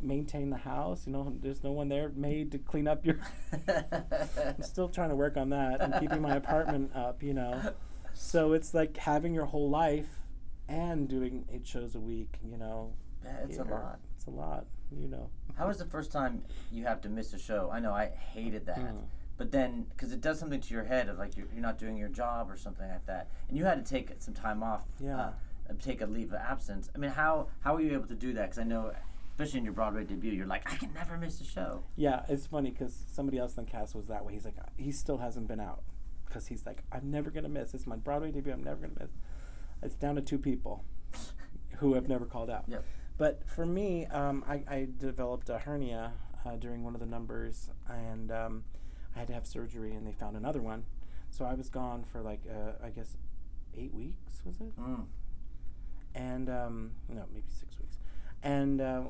maintain 0.00 0.48
the 0.48 0.56
house. 0.56 1.06
You 1.06 1.12
know, 1.12 1.36
there's 1.42 1.62
no 1.62 1.72
one 1.72 1.90
there 1.90 2.10
made 2.16 2.50
to 2.52 2.58
clean 2.58 2.88
up 2.88 3.04
your. 3.04 3.18
I'm 3.68 4.62
still 4.62 4.88
trying 4.88 5.10
to 5.10 5.16
work 5.16 5.36
on 5.36 5.50
that 5.50 5.82
and 5.82 5.94
keeping 6.00 6.22
my 6.22 6.36
apartment 6.36 6.96
up. 6.96 7.22
You 7.22 7.34
know, 7.34 7.60
so 8.14 8.52
it's 8.52 8.72
like 8.74 8.96
having 8.96 9.34
your 9.34 9.44
whole 9.46 9.68
life 9.68 10.20
and 10.68 11.08
doing 11.08 11.44
eight 11.52 11.66
shows 11.66 11.94
a 11.94 12.00
week. 12.00 12.38
You 12.48 12.56
know, 12.56 12.92
Yeah, 13.24 13.36
it's 13.44 13.58
a 13.58 13.64
lot. 13.64 13.98
It's 14.16 14.26
a 14.26 14.30
lot. 14.30 14.66
You 14.96 15.08
know. 15.08 15.30
How 15.56 15.66
was 15.68 15.78
the 15.78 15.84
first 15.84 16.10
time 16.12 16.42
you 16.72 16.84
have 16.84 17.00
to 17.02 17.08
miss 17.08 17.32
a 17.32 17.38
show? 17.38 17.70
I 17.72 17.80
know 17.80 17.92
I 17.92 18.06
hated 18.06 18.66
that. 18.66 18.78
Mm. 18.78 19.02
But 19.36 19.50
then, 19.50 19.86
because 19.90 20.12
it 20.12 20.20
does 20.20 20.38
something 20.38 20.60
to 20.60 20.74
your 20.74 20.84
head 20.84 21.08
of 21.08 21.18
like 21.18 21.36
you're, 21.36 21.46
you're 21.52 21.62
not 21.62 21.78
doing 21.78 21.96
your 21.96 22.08
job 22.08 22.50
or 22.50 22.56
something 22.56 22.88
like 22.88 23.04
that, 23.06 23.28
and 23.48 23.58
you 23.58 23.64
had 23.64 23.84
to 23.84 23.90
take 23.92 24.10
some 24.18 24.34
time 24.34 24.62
off, 24.62 24.84
Yeah. 25.00 25.16
uh, 25.18 25.32
uh, 25.70 25.72
take 25.82 26.00
a 26.00 26.06
leave 26.06 26.32
of 26.32 26.38
absence. 26.40 26.88
I 26.94 26.98
mean, 26.98 27.10
how 27.10 27.48
how 27.60 27.74
were 27.74 27.80
you 27.80 27.92
able 27.94 28.06
to 28.06 28.14
do 28.14 28.32
that? 28.34 28.42
Because 28.42 28.58
I 28.58 28.64
know, 28.64 28.92
especially 29.32 29.58
in 29.58 29.64
your 29.64 29.74
Broadway 29.74 30.04
debut, 30.04 30.30
you're 30.32 30.46
like, 30.46 30.70
I 30.72 30.76
can 30.76 30.92
never 30.94 31.16
miss 31.18 31.40
a 31.40 31.44
show. 31.44 31.82
Yeah, 31.96 32.22
it's 32.28 32.46
funny 32.46 32.70
because 32.70 32.96
somebody 33.10 33.38
else 33.38 33.56
in 33.56 33.64
the 33.64 33.70
cast 33.70 33.94
was 33.96 34.06
that 34.06 34.24
way. 34.24 34.34
He's 34.34 34.44
like, 34.44 34.54
he 34.76 34.92
still 34.92 35.18
hasn't 35.18 35.48
been 35.48 35.60
out 35.60 35.82
because 36.34 36.48
he's 36.48 36.66
like, 36.66 36.82
I'm 36.90 37.12
never 37.12 37.30
gonna 37.30 37.48
miss. 37.48 37.74
It's 37.74 37.86
my 37.86 37.94
Broadway 37.94 38.32
debut. 38.32 38.52
I'm 38.52 38.64
never 38.64 38.80
gonna 38.80 38.98
miss. 38.98 39.10
It's 39.82 39.94
down 39.94 40.16
to 40.16 40.20
two 40.20 40.36
people 40.38 40.84
who 41.78 41.94
have 41.94 42.08
never 42.08 42.24
called 42.26 42.50
out. 42.50 42.64
Yep. 42.66 42.84
But 43.16 43.48
for 43.48 43.64
me, 43.64 44.06
um, 44.06 44.44
I, 44.48 44.64
I 44.68 44.88
developed 44.98 45.48
a 45.48 45.58
hernia 45.58 46.12
uh, 46.44 46.56
during 46.56 46.82
one 46.82 46.94
of 46.94 47.00
the 47.00 47.06
numbers, 47.06 47.70
and 47.88 48.32
um, 48.32 48.64
I 49.14 49.20
had 49.20 49.28
to 49.28 49.34
have 49.34 49.46
surgery, 49.46 49.92
and 49.92 50.04
they 50.04 50.10
found 50.12 50.36
another 50.36 50.60
one. 50.60 50.86
So 51.30 51.44
I 51.44 51.54
was 51.54 51.68
gone 51.68 52.02
for 52.02 52.20
like, 52.20 52.42
uh, 52.50 52.84
I 52.84 52.90
guess, 52.90 53.16
eight 53.76 53.94
weeks. 53.94 54.42
Was 54.44 54.56
it? 54.60 54.76
Mm. 54.76 55.04
and 56.16 56.50
um, 56.50 56.90
no, 57.08 57.24
maybe 57.32 57.46
six 57.48 57.78
weeks. 57.78 57.98
And 58.42 58.80
uh, 58.80 59.02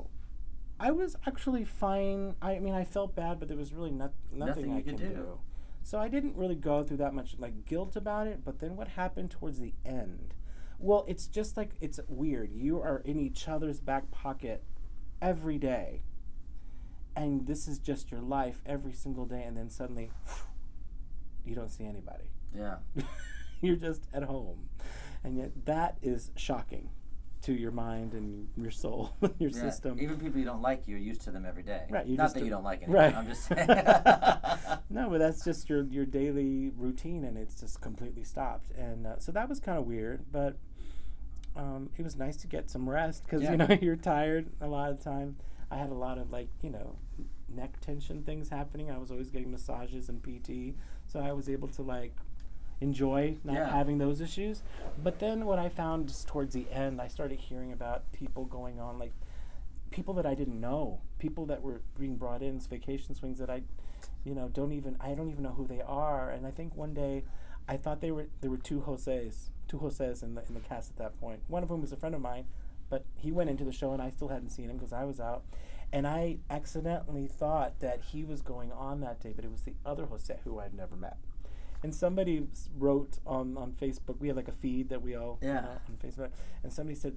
I 0.79 0.91
was 0.91 1.15
actually 1.25 1.63
fine. 1.63 2.35
I 2.41 2.59
mean, 2.59 2.75
I 2.75 2.83
felt 2.83 3.15
bad, 3.15 3.39
but 3.39 3.47
there 3.47 3.57
was 3.57 3.73
really 3.73 3.91
not, 3.91 4.13
nothing, 4.31 4.67
Nothing 4.69 4.77
I 4.77 4.81
could 4.81 4.97
do. 4.97 5.09
do. 5.09 5.39
So 5.85 5.99
I 5.99 6.07
didn't 6.07 6.35
really 6.35 6.55
go 6.55 6.83
through 6.83 6.97
that 6.97 7.13
much 7.13 7.35
like 7.37 7.63
guilt 7.65 7.95
about 7.95 8.25
it. 8.25 8.43
But 8.43 8.57
then 8.59 8.75
what 8.75 8.87
happened 8.87 9.29
towards 9.29 9.59
the 9.59 9.75
end? 9.85 10.33
Well, 10.79 11.05
it's 11.07 11.27
just 11.27 11.55
like 11.55 11.75
it's 11.79 11.99
weird. 12.07 12.51
You 12.51 12.81
are 12.81 13.03
in 13.05 13.19
each 13.19 13.47
other's 13.47 13.79
back 13.79 14.09
pocket 14.09 14.63
every 15.21 15.59
day, 15.59 16.01
and 17.15 17.45
this 17.45 17.67
is 17.67 17.77
just 17.77 18.09
your 18.09 18.21
life 18.21 18.63
every 18.65 18.93
single 18.93 19.25
day. 19.27 19.43
And 19.43 19.55
then 19.55 19.69
suddenly, 19.69 20.11
you 21.45 21.53
don't 21.53 21.69
see 21.69 21.85
anybody 21.85 22.31
Yeah. 22.55 22.77
you're 23.61 23.75
just 23.75 24.07
at 24.11 24.23
home 24.23 24.69
and 25.23 25.37
yet 25.37 25.51
that 25.65 25.97
is 26.01 26.31
shocking 26.35 26.89
to 27.45 27.53
your 27.53 27.71
mind 27.71 28.13
and 28.13 28.47
your 28.57 28.71
soul 28.71 29.15
your 29.39 29.49
Yeah. 29.51 29.61
system 29.61 29.99
Even 29.99 30.17
people 30.19 30.39
you 30.39 30.45
don't 30.45 30.61
like, 30.61 30.87
you're 30.87 30.99
used 30.99 31.21
to 31.21 31.31
them 31.31 31.45
every 31.45 31.63
day. 31.63 31.83
Right, 31.89 32.07
Not 32.07 32.33
that 32.33 32.39
do- 32.39 32.45
you 32.45 32.51
don't 32.51 32.63
like 32.63 32.83
anyone. 32.83 33.01
right. 33.01 33.15
I'm 33.15 33.27
just 33.27 33.43
saying. 33.47 33.67
no 34.89 35.09
but 35.09 35.19
that's 35.19 35.43
just 35.43 35.69
your 35.69 35.83
your 35.85 36.05
daily 36.05 36.71
routine 36.75 37.23
and 37.23 37.37
it's 37.37 37.59
just 37.59 37.81
completely 37.81 38.23
stopped 38.23 38.71
and 38.77 39.05
uh, 39.07 39.19
so 39.19 39.31
that 39.31 39.47
was 39.49 39.59
kind 39.59 39.77
of 39.77 39.85
weird 39.85 40.25
but 40.31 40.57
um, 41.55 41.89
it 41.97 42.03
was 42.03 42.15
nice 42.17 42.35
to 42.37 42.47
get 42.47 42.69
some 42.69 42.89
rest 42.89 43.23
because 43.23 43.41
Yeah. 43.41 43.51
you 43.51 43.57
know 43.57 43.67
you're 43.81 43.95
tired 43.95 44.49
a 44.61 44.67
lot 44.67 44.91
of 44.91 44.97
the 44.97 45.03
time 45.03 45.37
i 45.71 45.77
had 45.77 45.89
a 45.89 45.93
lot 45.95 46.17
of 46.17 46.31
like 46.31 46.49
you 46.61 46.69
know 46.69 46.95
neck 47.47 47.79
tension 47.79 48.23
things 48.23 48.49
happening 48.49 48.89
i 48.91 48.97
was 48.97 49.11
always 49.11 49.29
getting 49.29 49.51
massages 49.51 50.09
and 50.09 50.21
pt 50.23 50.75
so 51.07 51.19
i 51.19 51.31
was 51.31 51.47
able 51.49 51.67
to 51.69 51.81
like 51.81 52.15
enjoy 52.81 53.37
not 53.43 53.53
Yeah. 53.55 53.69
having 53.69 53.97
those 53.97 54.19
issues 54.21 54.61
but 55.01 55.19
then 55.19 55.45
what 55.45 55.59
i 55.59 55.69
found 55.69 56.07
just 56.09 56.27
towards 56.27 56.53
the 56.53 56.69
end 56.71 56.99
i 57.01 57.07
started 57.07 57.39
hearing 57.39 57.71
about 57.71 58.11
people 58.11 58.45
going 58.45 58.79
on 58.79 58.99
like 58.99 59.13
people 59.91 60.13
that 60.15 60.25
i 60.25 60.33
didn't 60.35 60.59
know 60.59 60.99
people 61.19 61.45
that 61.45 61.61
were 61.61 61.81
being 61.97 62.17
brought 62.17 62.41
in 62.41 62.57
as 62.57 62.67
vacation 62.67 63.15
swings 63.15 63.39
that 63.39 63.49
i 63.49 63.61
you 64.25 64.35
know 64.35 64.49
don't 64.49 64.73
even 64.73 64.97
i 64.99 65.13
don't 65.13 65.29
even 65.29 65.43
know 65.43 65.51
who 65.53 65.65
they 65.67 65.81
are 65.81 66.29
and 66.29 66.45
i 66.45 66.51
think 66.51 66.75
one 66.75 66.93
day 66.93 67.23
i 67.67 67.77
thought 67.77 68.01
they 68.01 68.11
were 68.11 68.27
there 68.41 68.51
were 68.51 68.57
two 68.57 68.81
jose's 68.85 69.51
two 69.67 69.77
jose's 69.79 70.21
in 70.21 70.35
the 70.35 70.43
in 70.47 70.53
the 70.53 70.59
cast 70.59 70.91
at 70.91 70.97
that 70.97 71.19
point. 71.19 71.39
point 71.39 71.41
one 71.47 71.63
of 71.63 71.69
whom 71.69 71.81
was 71.81 71.91
a 71.93 71.97
friend 71.97 72.13
of 72.13 72.19
mine 72.21 72.45
but 72.89 73.05
he 73.15 73.31
went 73.31 73.49
into 73.49 73.63
the 73.63 73.71
show 73.71 73.93
and 73.93 74.01
i 74.01 74.09
still 74.09 74.27
hadn't 74.27 74.49
seen 74.49 74.69
him 74.69 74.75
because 74.75 74.91
i 74.93 75.03
was 75.05 75.19
out 75.19 75.43
and 75.93 76.05
i 76.05 76.37
accidentally 76.49 77.27
thought 77.27 77.79
that 77.79 78.01
he 78.11 78.23
was 78.25 78.41
going 78.41 78.71
on 78.71 78.99
that 78.99 79.21
day 79.21 79.31
but 79.33 79.45
it 79.45 79.51
was 79.51 79.61
the 79.61 79.73
other 79.85 80.05
jose 80.07 80.35
who 80.43 80.59
i'd 80.59 80.73
never 80.73 80.95
met 80.95 81.17
and 81.85 81.93
somebody 81.93 82.35
wrote 82.85 83.13
on, 83.25 83.55
on 83.63 83.71
facebook 83.83 84.17
we 84.19 84.27
have 84.29 84.37
like 84.41 84.47
a 84.55 84.57
feed 84.63 84.89
that 84.89 85.01
we 85.07 85.15
all 85.15 85.37
Yeah. 85.41 85.61
know, 85.61 85.77
on 85.89 85.95
facebook 86.03 86.31
and 86.63 86.73
somebody 86.73 86.95
said 87.03 87.13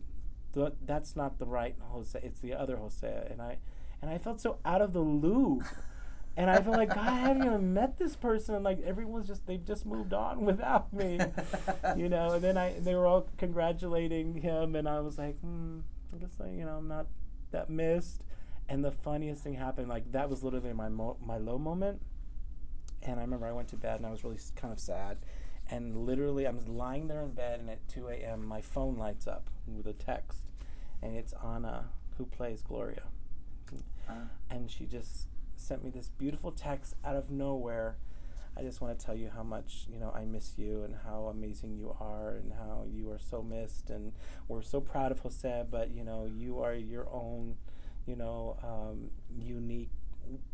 "Th- 0.55 0.75
that's 0.91 1.17
not 1.17 1.39
the 1.39 1.47
right 1.59 1.75
jose 1.93 2.19
it's 2.23 2.41
the 2.41 2.53
other 2.63 2.77
jose 2.77 3.27
and 3.31 3.41
i 3.41 3.53
and 4.03 4.11
i 4.11 4.19
felt 4.19 4.41
so 4.41 4.59
out 4.65 4.83
of 4.83 4.93
the 4.93 5.01
loop 5.25 5.63
and 6.37 6.49
I 6.49 6.61
feel 6.63 6.75
like 6.83 6.91
God, 6.95 7.09
I 7.09 7.19
haven't 7.27 7.43
even 7.45 7.75
met 7.75 7.99
this 7.99 8.15
person, 8.15 8.55
and 8.55 8.63
like 8.71 8.79
everyone's 8.83 9.27
just 9.27 9.45
they've 9.49 9.65
just 9.73 9.85
moved 9.85 10.13
on 10.15 10.45
without 10.51 10.93
me, 10.93 11.19
you 11.97 12.09
know. 12.09 12.35
And 12.35 12.45
then 12.45 12.57
I 12.57 12.79
they 12.79 12.95
were 12.95 13.07
all 13.09 13.27
congratulating 13.39 14.35
him, 14.41 14.77
and 14.77 14.89
I 14.89 15.01
was 15.01 15.19
like, 15.19 15.37
hmm, 15.41 15.81
I 16.15 16.19
guess 16.19 16.31
I, 16.41 16.51
you 16.51 16.65
know 16.65 16.77
I'm 16.77 16.87
not 16.87 17.07
that 17.51 17.69
missed. 17.69 18.23
And 18.69 18.85
the 18.85 18.93
funniest 18.93 19.43
thing 19.43 19.55
happened, 19.55 19.89
like 19.89 20.13
that 20.13 20.31
was 20.31 20.45
literally 20.45 20.73
my 20.73 20.89
mo- 20.89 21.17
my 21.21 21.39
low 21.39 21.59
moment. 21.59 22.01
And 23.03 23.19
I 23.19 23.23
remember 23.23 23.47
I 23.47 23.53
went 23.53 23.69
to 23.69 23.77
bed 23.77 23.97
and 23.99 24.07
I 24.07 24.11
was 24.11 24.25
really 24.25 24.39
kind 24.57 24.73
of 24.73 24.81
sad. 24.81 25.19
And 25.71 25.97
literally, 26.07 26.47
I 26.47 26.51
was 26.51 26.67
lying 26.67 27.09
there 27.09 27.23
in 27.23 27.33
bed, 27.33 27.61
and 27.61 27.69
at 27.69 27.87
2 27.89 28.09
a.m., 28.09 28.47
my 28.47 28.63
phone 28.63 28.97
lights 28.97 29.27
up 29.27 29.51
with 29.67 29.87
a 29.87 29.93
text, 29.93 30.47
and 31.03 31.15
it's 31.15 31.35
Ana 31.35 31.91
who 32.17 32.25
plays 32.25 32.63
Gloria 32.63 33.03
Uh, 34.09 34.13
and 34.51 34.71
she 34.71 34.87
just 34.87 35.29
sent 35.57 35.85
me 35.85 35.91
this 35.91 36.09
beautiful 36.09 36.51
text 36.51 36.95
out 37.05 37.17
of 37.17 37.31
nowhere. 37.31 37.97
I 38.57 38.63
just 38.63 38.81
want 38.81 38.99
to 38.99 39.05
tell 39.05 39.15
you 39.15 39.31
how 39.35 39.43
much 39.43 39.87
you 39.93 39.99
know 40.01 40.11
I 40.11 40.25
miss 40.25 40.55
you 40.57 40.83
and 40.83 40.97
how 41.05 41.27
amazing 41.27 41.77
you 41.77 41.95
are 42.01 42.31
and 42.31 42.53
how 42.55 42.87
you 42.91 43.11
are 43.11 43.19
so 43.19 43.43
missed 43.43 43.91
and 43.91 44.13
we're 44.49 44.63
so 44.63 44.81
proud 44.81 45.13
of 45.13 45.21
Jose. 45.21 45.65
But 45.71 45.91
you 45.91 46.03
know 46.05 46.27
you 46.27 46.61
are 46.61 46.75
your 46.75 47.07
own, 47.13 47.57
you 48.07 48.17
know, 48.17 48.57
um, 48.65 49.11
unique. 49.39 49.91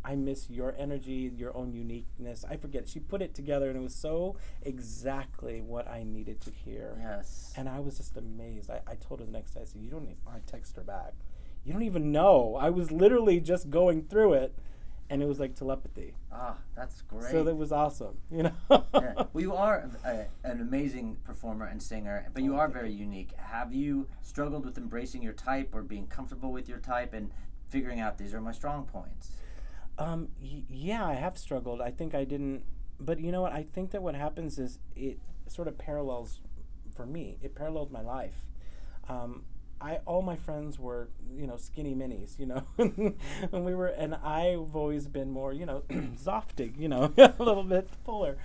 I 0.05 0.15
miss 0.17 0.49
your 0.51 0.75
energy, 0.79 1.31
your 1.37 1.57
own 1.57 1.73
uniqueness. 1.73 2.45
I 2.49 2.57
forget. 2.57 2.89
She 2.89 3.01
put 3.01 3.23
it 3.23 3.35
together 3.35 3.69
and 3.69 3.77
it 3.79 3.83
was 3.83 3.95
so 3.95 4.37
exactly 4.63 5.61
what 5.61 5.89
I 5.89 6.03
needed 6.05 6.41
to 6.43 6.51
hear. 6.51 6.97
yes. 7.01 7.53
And 7.57 7.69
I 7.69 7.81
was 7.81 7.97
just 7.99 8.17
amazed. 8.17 8.71
I, 8.71 8.81
I 8.87 8.95
told 8.97 9.21
her 9.21 9.27
the 9.27 9.33
next 9.33 9.53
day, 9.53 9.61
I 9.63 9.65
said, 9.65 9.81
You 9.83 9.91
don't 9.91 10.05
need, 10.07 10.17
I 10.27 10.39
text 10.47 10.77
her 10.77 10.83
back. 10.83 11.15
You 11.65 11.73
don't 11.73 11.83
even 11.83 12.13
know. 12.13 12.57
I 12.61 12.71
was 12.71 12.93
literally 12.93 13.41
just 13.41 13.71
going 13.71 14.03
through 14.03 14.35
it, 14.35 14.55
and 15.09 15.23
it 15.23 15.27
was 15.27 15.41
like 15.41 15.55
telepathy. 15.55 16.15
Ah, 16.31 16.59
that's 16.77 17.01
great. 17.03 17.31
So 17.31 17.43
that 17.45 17.57
was 17.57 17.73
awesome, 17.73 18.19
you 18.31 18.43
know? 18.45 18.53
yeah. 18.71 19.15
Well, 19.33 19.41
you 19.41 19.55
are 19.55 19.89
a, 20.05 20.27
an 20.45 20.61
amazing 20.61 21.17
performer 21.25 21.65
and 21.67 21.83
singer, 21.83 22.27
but 22.35 22.43
you 22.43 22.55
Oh, 22.55 22.59
are 22.59 22.69
very 22.69 22.93
unique. 22.93 23.31
Have 23.39 23.73
you 23.73 24.09
struggled 24.23 24.65
with 24.67 24.77
embracing 24.77 25.23
your 25.23 25.33
type 25.33 25.71
or 25.75 25.83
being 25.83 26.07
comfortable 26.07 26.53
with 26.53 26.69
your 26.69 26.79
type 26.79 27.15
and 27.15 27.31
figuring 27.71 27.99
out 27.99 28.19
these 28.19 28.35
are 28.35 28.41
my 28.43 28.53
strong 28.53 28.85
points? 28.85 29.31
Um, 29.99 30.29
y- 30.41 30.63
yeah, 30.69 31.07
I 31.07 31.15
have 31.15 31.39
struggled. 31.39 31.81
I 31.81 31.91
think 31.91 32.15
I 32.15 32.25
didn't, 32.25 32.65
but 32.99 33.21
you 33.21 33.31
know 33.33 33.43
what? 33.43 33.53
I 33.53 33.63
think 33.63 33.91
that 33.93 34.03
what 34.03 34.15
happens 34.15 34.59
is 34.59 34.79
it 34.97 35.19
sort 35.47 35.69
of 35.69 35.79
parallels, 35.79 36.41
for 36.95 37.07
me, 37.07 37.39
it 37.43 37.55
paralleled 37.55 37.93
my 37.93 38.01
life. 38.01 38.37
Um, 39.09 39.45
I 39.81 39.97
all 40.07 40.23
my 40.23 40.37
friends 40.37 40.79
were 40.79 41.09
you 41.37 41.47
know 41.47 41.57
skinny 41.57 41.95
minis, 41.95 42.39
you 42.39 42.47
know, 42.47 42.63
and 42.79 43.65
we 43.65 43.75
were, 43.75 43.89
and 43.89 44.15
I've 44.15 44.75
always 44.75 45.07
been 45.09 45.31
more 45.31 45.53
you 45.53 45.67
know 45.67 45.83
zoftig, 45.91 46.79
you 46.79 46.89
know, 46.89 47.13
a 47.19 47.35
little 47.39 47.65
bit 47.65 47.89
fuller, 48.05 48.37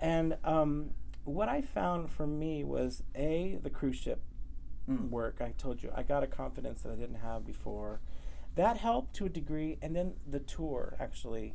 and 0.00 0.36
um, 0.44 0.90
what 1.24 1.48
I 1.48 1.60
found 1.62 2.10
for 2.10 2.26
me 2.26 2.64
was 2.64 3.02
a 3.14 3.58
the 3.62 3.70
cruise 3.70 3.96
ship 3.96 4.20
Mm. 4.88 5.10
work. 5.10 5.42
I 5.42 5.52
told 5.58 5.82
you 5.82 5.92
I 5.94 6.02
got 6.02 6.22
a 6.22 6.26
confidence 6.26 6.80
that 6.82 6.90
I 6.90 6.94
didn't 6.94 7.16
have 7.16 7.44
before. 7.46 8.00
That 8.54 8.78
helped 8.78 9.14
to 9.16 9.26
a 9.26 9.28
degree. 9.28 9.78
And 9.82 9.94
then 9.94 10.14
the 10.28 10.40
tour 10.40 10.96
actually 10.98 11.54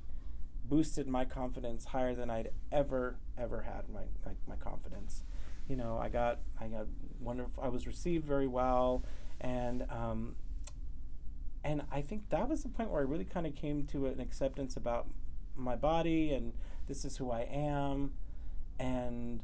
boosted 0.65 1.07
my 1.07 1.25
confidence 1.25 1.85
higher 1.85 2.15
than 2.15 2.29
I'd 2.29 2.51
ever 2.71 3.17
ever 3.37 3.61
had 3.63 3.89
my 3.93 4.03
my, 4.25 4.31
my 4.47 4.55
confidence. 4.55 5.23
You 5.67 5.75
know, 5.75 5.97
I 5.97 6.09
got 6.09 6.39
I 6.59 6.67
got 6.67 6.87
wonderful. 7.19 7.63
I 7.63 7.69
was 7.69 7.87
received 7.87 8.25
very 8.25 8.47
well, 8.47 9.03
and 9.41 9.85
um, 9.89 10.35
and 11.63 11.83
I 11.91 12.01
think 12.01 12.29
that 12.29 12.47
was 12.49 12.63
the 12.63 12.69
point 12.69 12.89
where 12.91 13.01
I 13.01 13.05
really 13.05 13.25
kind 13.25 13.45
of 13.47 13.55
came 13.55 13.85
to 13.87 14.07
an 14.07 14.19
acceptance 14.19 14.75
about 14.75 15.07
my 15.55 15.75
body 15.75 16.31
and 16.33 16.51
this 16.87 17.05
is 17.05 17.17
who 17.17 17.31
I 17.31 17.41
am, 17.41 18.11
and 18.79 19.41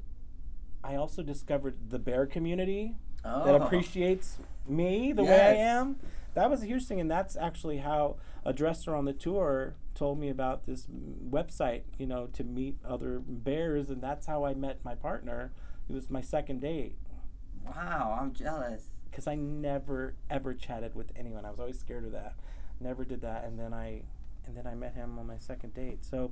I 0.83 0.95
also 0.95 1.21
discovered 1.23 1.89
the 1.89 1.99
bear 1.99 2.25
community 2.25 2.95
Oh. 3.25 3.43
that 3.45 3.55
appreciates 3.55 4.39
me 4.65 5.11
the 5.11 5.23
way 5.23 5.41
I 5.41 5.53
am. 5.55 5.97
That 6.39 6.49
was 6.49 6.63
a 6.63 6.67
huge 6.67 6.85
thing, 6.85 7.01
and 7.01 7.11
that's 7.11 7.35
actually 7.35 7.79
how 7.79 8.15
a 8.45 8.53
dresser 8.53 8.95
on 8.95 9.03
the 9.03 9.11
tour 9.11 9.75
told 9.93 10.17
me 10.19 10.29
about 10.29 10.65
this 10.65 10.87
website. 10.87 11.81
You 11.97 12.07
know, 12.07 12.27
to 12.27 12.45
meet 12.45 12.77
other 12.85 13.19
bears, 13.19 13.89
and 13.89 14.01
that's 14.01 14.25
how 14.25 14.45
I 14.45 14.53
met 14.53 14.79
my 14.85 14.95
partner. 14.95 15.51
It 15.89 15.93
was 15.93 16.09
my 16.09 16.21
second 16.21 16.61
date 16.61 16.95
Wow, 17.65 18.17
I'm 18.21 18.31
jealous. 18.33 18.83
because 19.09 19.27
I 19.27 19.35
never 19.35 20.13
ever 20.29 20.53
chatted 20.53 20.95
with 20.95 21.11
anyone. 21.17 21.43
I 21.43 21.51
was 21.51 21.59
always 21.59 21.77
scared 21.77 22.05
of 22.05 22.13
that. 22.13 22.35
Never 22.79 23.03
did 23.03 23.19
that, 23.21 23.43
and 23.43 23.59
then 23.59 23.73
I 23.73 24.03
and 24.45 24.55
then 24.55 24.65
I 24.65 24.75
met 24.75 24.93
him 24.95 25.19
on 25.19 25.27
my 25.27 25.37
second 25.37 25.73
date. 25.73 26.05
So 26.05 26.31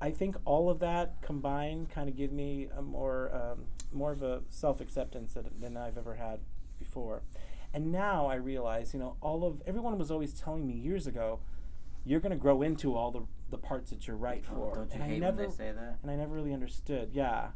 I 0.00 0.10
think 0.10 0.36
all 0.44 0.70
of 0.70 0.78
that 0.78 1.20
combined 1.20 1.90
kind 1.90 2.08
of 2.08 2.16
give 2.16 2.30
me 2.30 2.68
a 2.76 2.80
more 2.82 3.34
um, 3.34 3.64
more 3.92 4.12
of 4.12 4.22
a 4.22 4.42
self 4.50 4.80
acceptance 4.80 5.34
that, 5.34 5.60
than 5.60 5.76
I've 5.76 5.98
ever 5.98 6.14
had 6.14 6.38
before. 6.78 7.22
And 7.74 7.90
now 7.90 8.26
I 8.26 8.34
realize, 8.34 8.92
you 8.92 9.00
know, 9.00 9.16
all 9.20 9.44
of 9.44 9.62
everyone 9.66 9.98
was 9.98 10.10
always 10.10 10.32
telling 10.34 10.66
me 10.66 10.74
years 10.74 11.06
ago, 11.06 11.40
you're 12.04 12.20
going 12.20 12.32
to 12.32 12.36
grow 12.38 12.62
into 12.62 12.94
all 12.96 13.10
the 13.10 13.22
the 13.50 13.58
parts 13.58 13.90
that 13.90 14.06
you're 14.06 14.16
right 14.16 14.44
for. 14.44 14.70
Oh, 14.72 14.74
Don't 14.74 14.88
you 14.88 14.94
and 14.94 15.02
I 15.02 15.06
hate 15.08 15.20
never 15.20 15.36
when 15.42 15.50
they 15.50 15.54
say 15.54 15.72
that? 15.72 15.98
and 16.02 16.10
I 16.10 16.16
never 16.16 16.34
really 16.34 16.54
understood. 16.54 17.10
Yeah. 17.12 17.48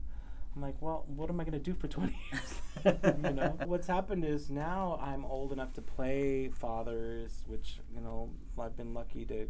I'm 0.54 0.62
like, 0.62 0.76
well, 0.80 1.04
what 1.06 1.28
am 1.30 1.40
I 1.40 1.44
going 1.44 1.52
to 1.52 1.58
do 1.58 1.72
for 1.74 1.88
20 1.88 2.14
years? 2.32 2.60
you 3.24 3.32
know, 3.32 3.56
what's 3.66 3.86
happened 3.86 4.24
is 4.24 4.50
now 4.50 4.98
I'm 5.02 5.24
old 5.24 5.52
enough 5.52 5.72
to 5.74 5.82
play 5.82 6.48
fathers, 6.48 7.44
which, 7.46 7.78
you 7.94 8.00
know, 8.02 8.30
I've 8.58 8.76
been 8.76 8.92
lucky 8.94 9.24
to 9.26 9.48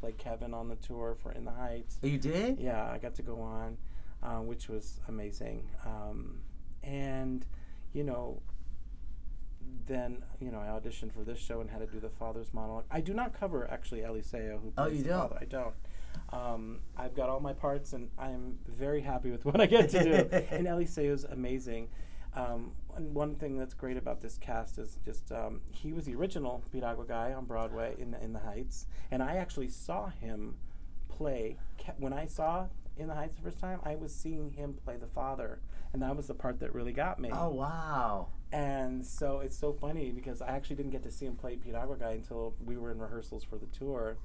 play 0.00 0.12
Kevin 0.12 0.52
on 0.54 0.68
the 0.68 0.76
tour 0.76 1.14
for 1.22 1.32
In 1.32 1.44
the 1.44 1.52
Heights. 1.52 1.98
Oh, 2.02 2.06
you 2.06 2.18
did? 2.18 2.58
Yeah, 2.58 2.84
I 2.90 2.96
got 2.98 3.14
to 3.16 3.22
go 3.22 3.40
on, 3.40 3.76
uh, 4.22 4.40
which 4.40 4.68
was 4.68 5.00
amazing. 5.08 5.68
Um, 5.84 6.40
and, 6.82 7.44
you 7.92 8.04
know, 8.04 8.40
then, 9.86 10.22
you 10.40 10.50
know, 10.50 10.58
I 10.58 10.66
auditioned 10.66 11.12
for 11.12 11.22
this 11.22 11.38
show 11.38 11.60
and 11.60 11.70
had 11.70 11.80
to 11.80 11.86
do 11.86 12.00
the 12.00 12.08
father's 12.10 12.52
monologue. 12.52 12.84
I 12.90 13.00
do 13.00 13.14
not 13.14 13.38
cover, 13.38 13.70
actually, 13.70 14.00
Eliseo, 14.00 14.60
who 14.60 14.72
Oh, 14.76 14.84
plays 14.84 14.98
you 14.98 15.02
the 15.04 15.08
don't? 15.10 15.28
father. 15.28 15.38
I 15.40 15.44
don't. 15.44 15.74
Um, 16.32 16.80
I've 16.96 17.14
got 17.14 17.28
all 17.28 17.40
my 17.40 17.52
parts, 17.52 17.92
and 17.92 18.10
I'm 18.18 18.58
very 18.66 19.00
happy 19.02 19.30
with 19.30 19.44
what 19.44 19.60
I 19.60 19.66
get 19.66 19.90
to 19.90 20.02
do. 20.02 20.36
and 20.50 20.66
Eliseo 20.66 21.12
is 21.12 21.24
amazing. 21.24 21.88
Um, 22.34 22.72
and 22.96 23.14
one 23.14 23.34
thing 23.36 23.56
that's 23.58 23.74
great 23.74 23.96
about 23.96 24.20
this 24.22 24.36
cast 24.38 24.78
is 24.78 24.98
just 25.04 25.30
um, 25.32 25.60
he 25.70 25.92
was 25.92 26.04
the 26.04 26.14
original 26.14 26.62
Piragua 26.72 27.06
guy 27.06 27.32
on 27.32 27.44
Broadway 27.46 27.94
in 27.98 28.14
in 28.14 28.32
the 28.32 28.40
Heights, 28.40 28.86
and 29.10 29.22
I 29.22 29.36
actually 29.36 29.68
saw 29.68 30.08
him 30.08 30.56
play 31.08 31.56
Ke- 31.78 31.94
when 31.98 32.12
I 32.12 32.26
saw 32.26 32.66
in 32.96 33.08
the 33.08 33.14
Heights 33.14 33.36
the 33.36 33.42
first 33.42 33.58
time. 33.58 33.80
I 33.84 33.94
was 33.96 34.14
seeing 34.14 34.50
him 34.50 34.74
play 34.84 34.96
the 34.96 35.06
father, 35.06 35.60
and 35.94 36.02
that 36.02 36.14
was 36.16 36.26
the 36.26 36.34
part 36.34 36.60
that 36.60 36.74
really 36.74 36.92
got 36.92 37.18
me. 37.18 37.30
Oh, 37.32 37.50
wow. 37.50 38.28
And 38.52 39.04
so 39.04 39.40
it's 39.40 39.58
so 39.58 39.72
funny 39.72 40.10
because 40.12 40.40
I 40.40 40.48
actually 40.48 40.76
didn't 40.76 40.92
get 40.92 41.02
to 41.02 41.10
see 41.10 41.26
him 41.26 41.36
play 41.36 41.56
Piragua 41.56 41.98
guy 41.98 42.12
until 42.12 42.54
we 42.64 42.76
were 42.76 42.92
in 42.92 42.98
rehearsals 42.98 43.44
for 43.44 43.58
the 43.58 43.66
tour. 43.66 44.16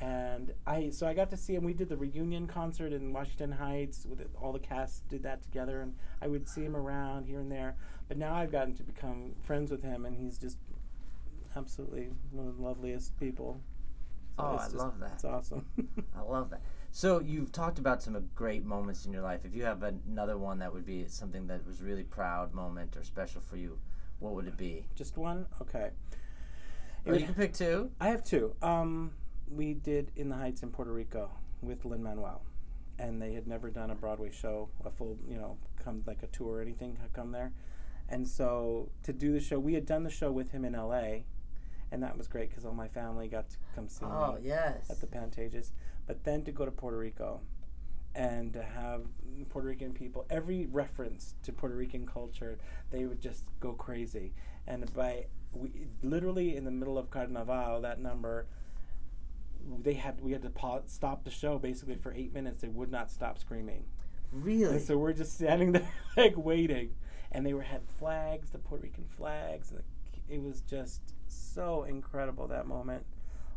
And 0.00 0.54
I 0.66 0.88
so 0.90 1.06
I 1.06 1.12
got 1.12 1.28
to 1.30 1.36
see 1.36 1.54
him. 1.54 1.62
We 1.62 1.74
did 1.74 1.90
the 1.90 1.96
reunion 1.96 2.46
concert 2.46 2.92
in 2.92 3.12
Washington 3.12 3.52
Heights. 3.52 4.06
With 4.06 4.20
it, 4.20 4.30
all 4.40 4.52
the 4.52 4.58
cast 4.58 5.06
did 5.08 5.22
that 5.24 5.42
together, 5.42 5.82
and 5.82 5.94
I 6.22 6.26
would 6.26 6.48
see 6.48 6.62
him 6.62 6.74
around 6.74 7.26
here 7.26 7.40
and 7.40 7.52
there. 7.52 7.76
But 8.08 8.16
now 8.16 8.34
I've 8.34 8.50
gotten 8.50 8.74
to 8.76 8.82
become 8.82 9.34
friends 9.42 9.70
with 9.70 9.82
him, 9.82 10.06
and 10.06 10.16
he's 10.16 10.38
just 10.38 10.56
absolutely 11.54 12.08
one 12.30 12.48
of 12.48 12.56
the 12.56 12.62
loveliest 12.62 13.18
people. 13.20 13.60
Oh, 14.38 14.56
I 14.56 14.68
love 14.68 14.98
that. 15.00 15.12
It's 15.14 15.24
awesome. 15.24 15.66
I 16.16 16.22
love 16.22 16.48
that. 16.50 16.62
So 16.92 17.20
you've 17.20 17.52
talked 17.52 17.78
about 17.78 18.02
some 18.02 18.28
great 18.34 18.64
moments 18.64 19.06
in 19.06 19.12
your 19.12 19.22
life. 19.22 19.44
If 19.44 19.54
you 19.54 19.64
have 19.64 19.82
another 19.82 20.36
one 20.36 20.58
that 20.58 20.72
would 20.72 20.84
be 20.84 21.04
something 21.06 21.46
that 21.46 21.64
was 21.66 21.80
really 21.82 22.02
proud 22.02 22.52
moment 22.52 22.96
or 22.96 23.04
special 23.04 23.40
for 23.40 23.56
you, 23.56 23.78
what 24.18 24.34
would 24.34 24.46
it 24.46 24.56
be? 24.56 24.86
just 24.96 25.16
one, 25.16 25.46
okay. 25.62 25.90
Or 27.06 27.14
you 27.14 27.24
can 27.24 27.34
pick 27.34 27.54
two. 27.54 27.90
I 28.00 28.08
have 28.08 28.22
two. 28.24 28.54
Um, 28.60 29.12
we 29.48 29.72
did 29.72 30.10
In 30.16 30.28
the 30.28 30.36
Heights 30.36 30.62
in 30.62 30.70
Puerto 30.70 30.92
Rico 30.92 31.30
with 31.62 31.84
Lin 31.86 32.02
Manuel, 32.02 32.42
and 32.98 33.22
they 33.22 33.32
had 33.32 33.46
never 33.46 33.70
done 33.70 33.90
a 33.90 33.94
Broadway 33.94 34.30
show, 34.30 34.68
a 34.84 34.90
full, 34.90 35.16
you 35.26 35.36
know, 35.36 35.56
come 35.82 36.02
like 36.06 36.22
a 36.22 36.26
tour 36.26 36.56
or 36.58 36.60
anything, 36.60 36.98
had 37.00 37.12
come 37.14 37.32
there, 37.32 37.52
and 38.08 38.28
so 38.28 38.90
to 39.04 39.12
do 39.14 39.32
the 39.32 39.40
show, 39.40 39.58
we 39.58 39.72
had 39.74 39.86
done 39.86 40.02
the 40.02 40.10
show 40.10 40.30
with 40.30 40.50
him 40.50 40.64
in 40.64 40.74
L.A., 40.74 41.24
and 41.92 42.02
that 42.02 42.16
was 42.18 42.28
great 42.28 42.50
because 42.50 42.64
all 42.66 42.74
my 42.74 42.86
family 42.88 43.26
got 43.28 43.48
to 43.50 43.56
come 43.74 43.88
see 43.88 44.04
Oh, 44.04 44.34
me 44.34 44.42
yes. 44.48 44.88
at 44.90 45.00
the 45.00 45.06
Pantages. 45.06 45.70
But 46.10 46.24
then 46.24 46.42
to 46.42 46.50
go 46.50 46.64
to 46.64 46.72
Puerto 46.72 46.98
Rico, 46.98 47.40
and 48.16 48.52
to 48.54 48.64
have 48.64 49.02
Puerto 49.48 49.68
Rican 49.68 49.92
people, 49.92 50.26
every 50.28 50.66
reference 50.66 51.36
to 51.44 51.52
Puerto 51.52 51.76
Rican 51.76 52.04
culture, 52.04 52.58
they 52.90 53.04
would 53.06 53.20
just 53.20 53.44
go 53.60 53.74
crazy. 53.74 54.32
And 54.66 54.92
by 54.92 55.26
we 55.52 55.86
literally 56.02 56.56
in 56.56 56.64
the 56.64 56.72
middle 56.72 56.98
of 56.98 57.10
Carnaval, 57.10 57.80
that 57.82 58.00
number, 58.00 58.48
they 59.84 59.94
had 59.94 60.20
we 60.20 60.32
had 60.32 60.42
to 60.42 60.50
pause, 60.50 60.82
stop 60.86 61.22
the 61.22 61.30
show 61.30 61.60
basically 61.60 61.94
for 61.94 62.12
eight 62.12 62.34
minutes. 62.34 62.60
They 62.62 62.66
would 62.66 62.90
not 62.90 63.12
stop 63.12 63.38
screaming, 63.38 63.84
Really? 64.32 64.64
and 64.78 64.82
so 64.82 64.98
we're 64.98 65.12
just 65.12 65.34
standing 65.34 65.70
there 65.70 65.88
like 66.16 66.36
waiting. 66.36 66.96
And 67.30 67.46
they 67.46 67.54
were 67.54 67.62
had 67.62 67.82
flags, 68.00 68.50
the 68.50 68.58
Puerto 68.58 68.82
Rican 68.82 69.04
flags, 69.04 69.70
and 69.70 69.78
the, 69.78 70.34
it 70.34 70.42
was 70.42 70.60
just 70.62 71.02
so 71.28 71.84
incredible 71.84 72.48
that 72.48 72.66
moment. 72.66 73.06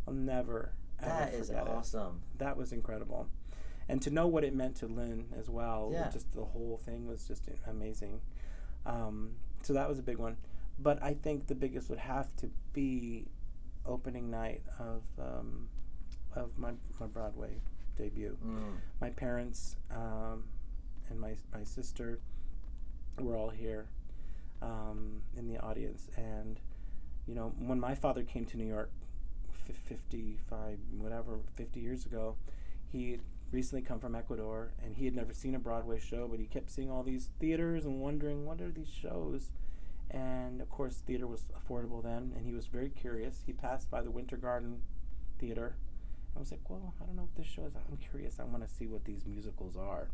I'll 0.08 0.14
never 0.14 0.74
ever 0.83 0.83
that 1.06 1.34
is 1.34 1.48
forget 1.50 1.68
it 1.68 1.70
awesome. 1.70 2.22
that 2.38 2.56
was 2.58 2.72
incredible 2.74 3.28
and 3.90 4.02
to 4.02 4.10
know 4.10 4.28
what 4.28 4.44
it 4.44 4.56
meant 4.56 4.76
to 4.78 4.88
Lin 4.88 5.26
as 5.38 5.50
well 5.50 5.90
Yeah. 5.92 6.10
just 6.10 6.32
the 6.34 6.44
whole 6.46 6.80
thing 6.86 7.08
was 7.08 7.28
just 7.28 7.48
amazing 7.68 8.22
um, 8.86 9.32
so 9.62 9.74
that 9.74 9.88
was 9.90 10.00
a 10.00 10.04
big 10.04 10.18
one 10.18 10.38
but 10.80 11.02
i 11.04 11.14
think 11.14 11.48
the 11.48 11.56
biggest 11.56 11.90
would 11.90 12.00
have 12.00 12.36
to 12.38 12.50
be 12.74 13.26
opening 13.86 14.30
night 14.32 14.62
of 14.80 15.04
um, 15.20 15.70
of 16.36 16.58
my, 16.58 16.72
my 17.00 17.06
broadway 17.08 17.62
debut 17.98 18.38
Mm. 18.46 18.78
my 19.02 19.10
parents 19.10 19.76
um, 19.92 20.44
and 21.10 21.20
my, 21.20 21.36
my 21.54 21.64
sister 21.64 22.20
were 23.20 23.36
all 23.38 23.50
here 23.50 23.88
um, 24.62 25.22
in 25.38 25.48
the 25.48 25.60
audience 25.60 26.08
and 26.18 26.60
you 27.28 27.36
know 27.36 27.54
when 27.60 27.80
my 27.80 27.94
father 27.94 28.24
came 28.24 28.46
to 28.46 28.58
new 28.58 28.66
york 28.66 28.90
55 29.72 30.78
whatever 30.98 31.40
50 31.56 31.80
years 31.80 32.06
ago 32.06 32.36
he 32.92 33.20
recently 33.52 33.82
come 33.82 34.00
from 34.00 34.16
ecuador 34.16 34.74
and 34.84 34.98
he 34.98 35.06
had 35.06 35.16
never 35.16 35.32
seen 35.32 35.56
a 35.56 35.60
broadway 35.60 36.00
show 36.00 36.28
but 36.28 36.40
he 36.40 36.46
kept 36.46 36.70
seeing 36.70 36.92
all 36.92 37.04
these 37.04 37.30
theaters 37.40 37.86
and 37.86 38.02
wondering 38.02 38.46
what 38.46 38.60
are 38.60 38.72
these 38.72 38.90
shows 38.90 39.52
and 40.12 40.62
of 40.62 40.70
course 40.70 41.02
theater 41.06 41.28
was 41.28 41.44
affordable 41.58 42.04
then 42.04 42.34
and 42.36 42.46
he 42.46 42.54
was 42.54 42.66
very 42.66 42.90
curious 42.90 43.44
he 43.46 43.54
passed 43.54 43.90
by 43.90 44.02
the 44.02 44.12
winter 44.12 44.36
garden 44.36 44.82
theater 45.40 45.76
I 46.36 46.40
was 46.40 46.52
like, 46.52 46.68
well, 46.68 46.94
I 47.02 47.06
don't 47.06 47.16
know 47.16 47.24
what 47.24 47.36
this 47.36 47.46
show 47.46 47.66
is. 47.66 47.74
I'm 47.76 47.98
curious. 47.98 48.40
I 48.40 48.44
want 48.44 48.68
to 48.68 48.74
see 48.74 48.88
what 48.88 49.06
these 49.06 49.26
musicals 49.26 49.76
are. 49.78 50.10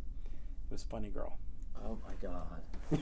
It 0.66 0.72
was 0.72 0.84
Funny 0.84 1.10
Girl. 1.10 1.38
Oh 1.86 1.98
my 2.06 2.14
God. 2.22 2.62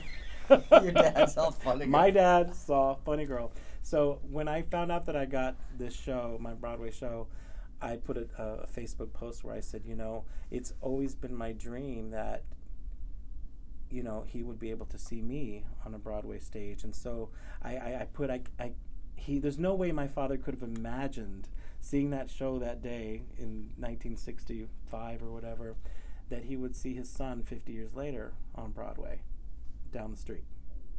Your 0.70 0.92
dad 0.92 1.30
saw 1.30 1.50
Funny 1.50 1.80
Girl. 1.80 1.88
My 1.88 2.10
dad 2.10 2.54
saw 2.54 2.94
Funny 2.94 3.26
Girl. 3.26 3.52
So 3.82 4.20
when 4.30 4.48
I 4.48 4.62
found 4.62 4.90
out 4.92 5.06
that 5.06 5.16
I 5.16 5.24
got 5.24 5.56
this 5.76 5.94
show, 5.94 6.38
my 6.40 6.54
Broadway 6.54 6.90
show, 6.90 7.26
I 7.80 7.96
put 7.96 8.16
a, 8.16 8.26
a 8.42 8.66
Facebook 8.66 9.12
post 9.12 9.44
where 9.44 9.54
I 9.54 9.60
said, 9.60 9.82
you 9.84 9.94
know, 9.94 10.24
it's 10.50 10.72
always 10.80 11.14
been 11.14 11.34
my 11.34 11.52
dream 11.52 12.10
that, 12.10 12.44
you 13.90 14.02
know, 14.02 14.24
he 14.26 14.42
would 14.42 14.58
be 14.58 14.70
able 14.70 14.86
to 14.86 14.98
see 14.98 15.22
me 15.22 15.64
on 15.86 15.94
a 15.94 15.98
Broadway 15.98 16.38
stage. 16.38 16.84
And 16.84 16.94
so 16.94 17.30
I, 17.62 17.76
I, 17.76 17.98
I 18.00 18.04
put, 18.12 18.30
I, 18.30 18.40
I, 18.58 18.72
he, 19.16 19.38
there's 19.38 19.58
no 19.58 19.74
way 19.74 19.92
my 19.92 20.08
father 20.08 20.36
could 20.36 20.54
have 20.54 20.62
imagined 20.62 21.48
seeing 21.80 22.10
that 22.10 22.28
show 22.28 22.58
that 22.58 22.82
day 22.82 23.22
in 23.38 23.70
1965 23.76 25.22
or 25.22 25.30
whatever, 25.30 25.76
that 26.28 26.44
he 26.44 26.56
would 26.56 26.74
see 26.74 26.94
his 26.94 27.08
son 27.08 27.42
50 27.42 27.72
years 27.72 27.94
later 27.94 28.32
on 28.54 28.72
Broadway 28.72 29.20
down 29.92 30.10
the 30.10 30.16
street. 30.16 30.44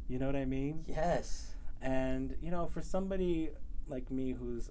You 0.07 0.19
know 0.19 0.25
what 0.25 0.35
I 0.35 0.45
mean? 0.45 0.83
Yes. 0.87 1.55
And, 1.81 2.35
you 2.41 2.51
know, 2.51 2.67
for 2.67 2.81
somebody 2.81 3.49
like 3.87 4.11
me 4.11 4.33
who's 4.33 4.69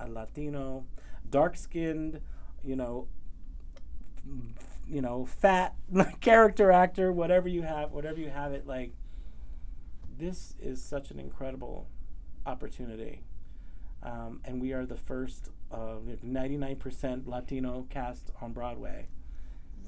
a 0.00 0.08
Latino, 0.08 0.84
dark 1.30 1.56
skinned, 1.56 2.20
you 2.64 2.76
know, 2.76 3.06
you 4.86 5.00
know, 5.00 5.24
fat 5.26 5.74
character 6.20 6.70
actor, 6.70 7.12
whatever 7.12 7.48
you 7.48 7.62
have, 7.62 7.92
whatever 7.92 8.20
you 8.20 8.30
have 8.30 8.52
it, 8.52 8.66
like, 8.66 8.92
this 10.18 10.54
is 10.60 10.82
such 10.82 11.10
an 11.10 11.18
incredible 11.18 11.88
opportunity. 12.46 13.22
Um, 14.02 14.40
and 14.44 14.60
we 14.60 14.72
are 14.72 14.84
the 14.84 14.96
first 14.96 15.50
uh, 15.70 15.96
99% 16.24 17.26
Latino 17.26 17.86
cast 17.88 18.30
on 18.40 18.52
Broadway. 18.52 19.08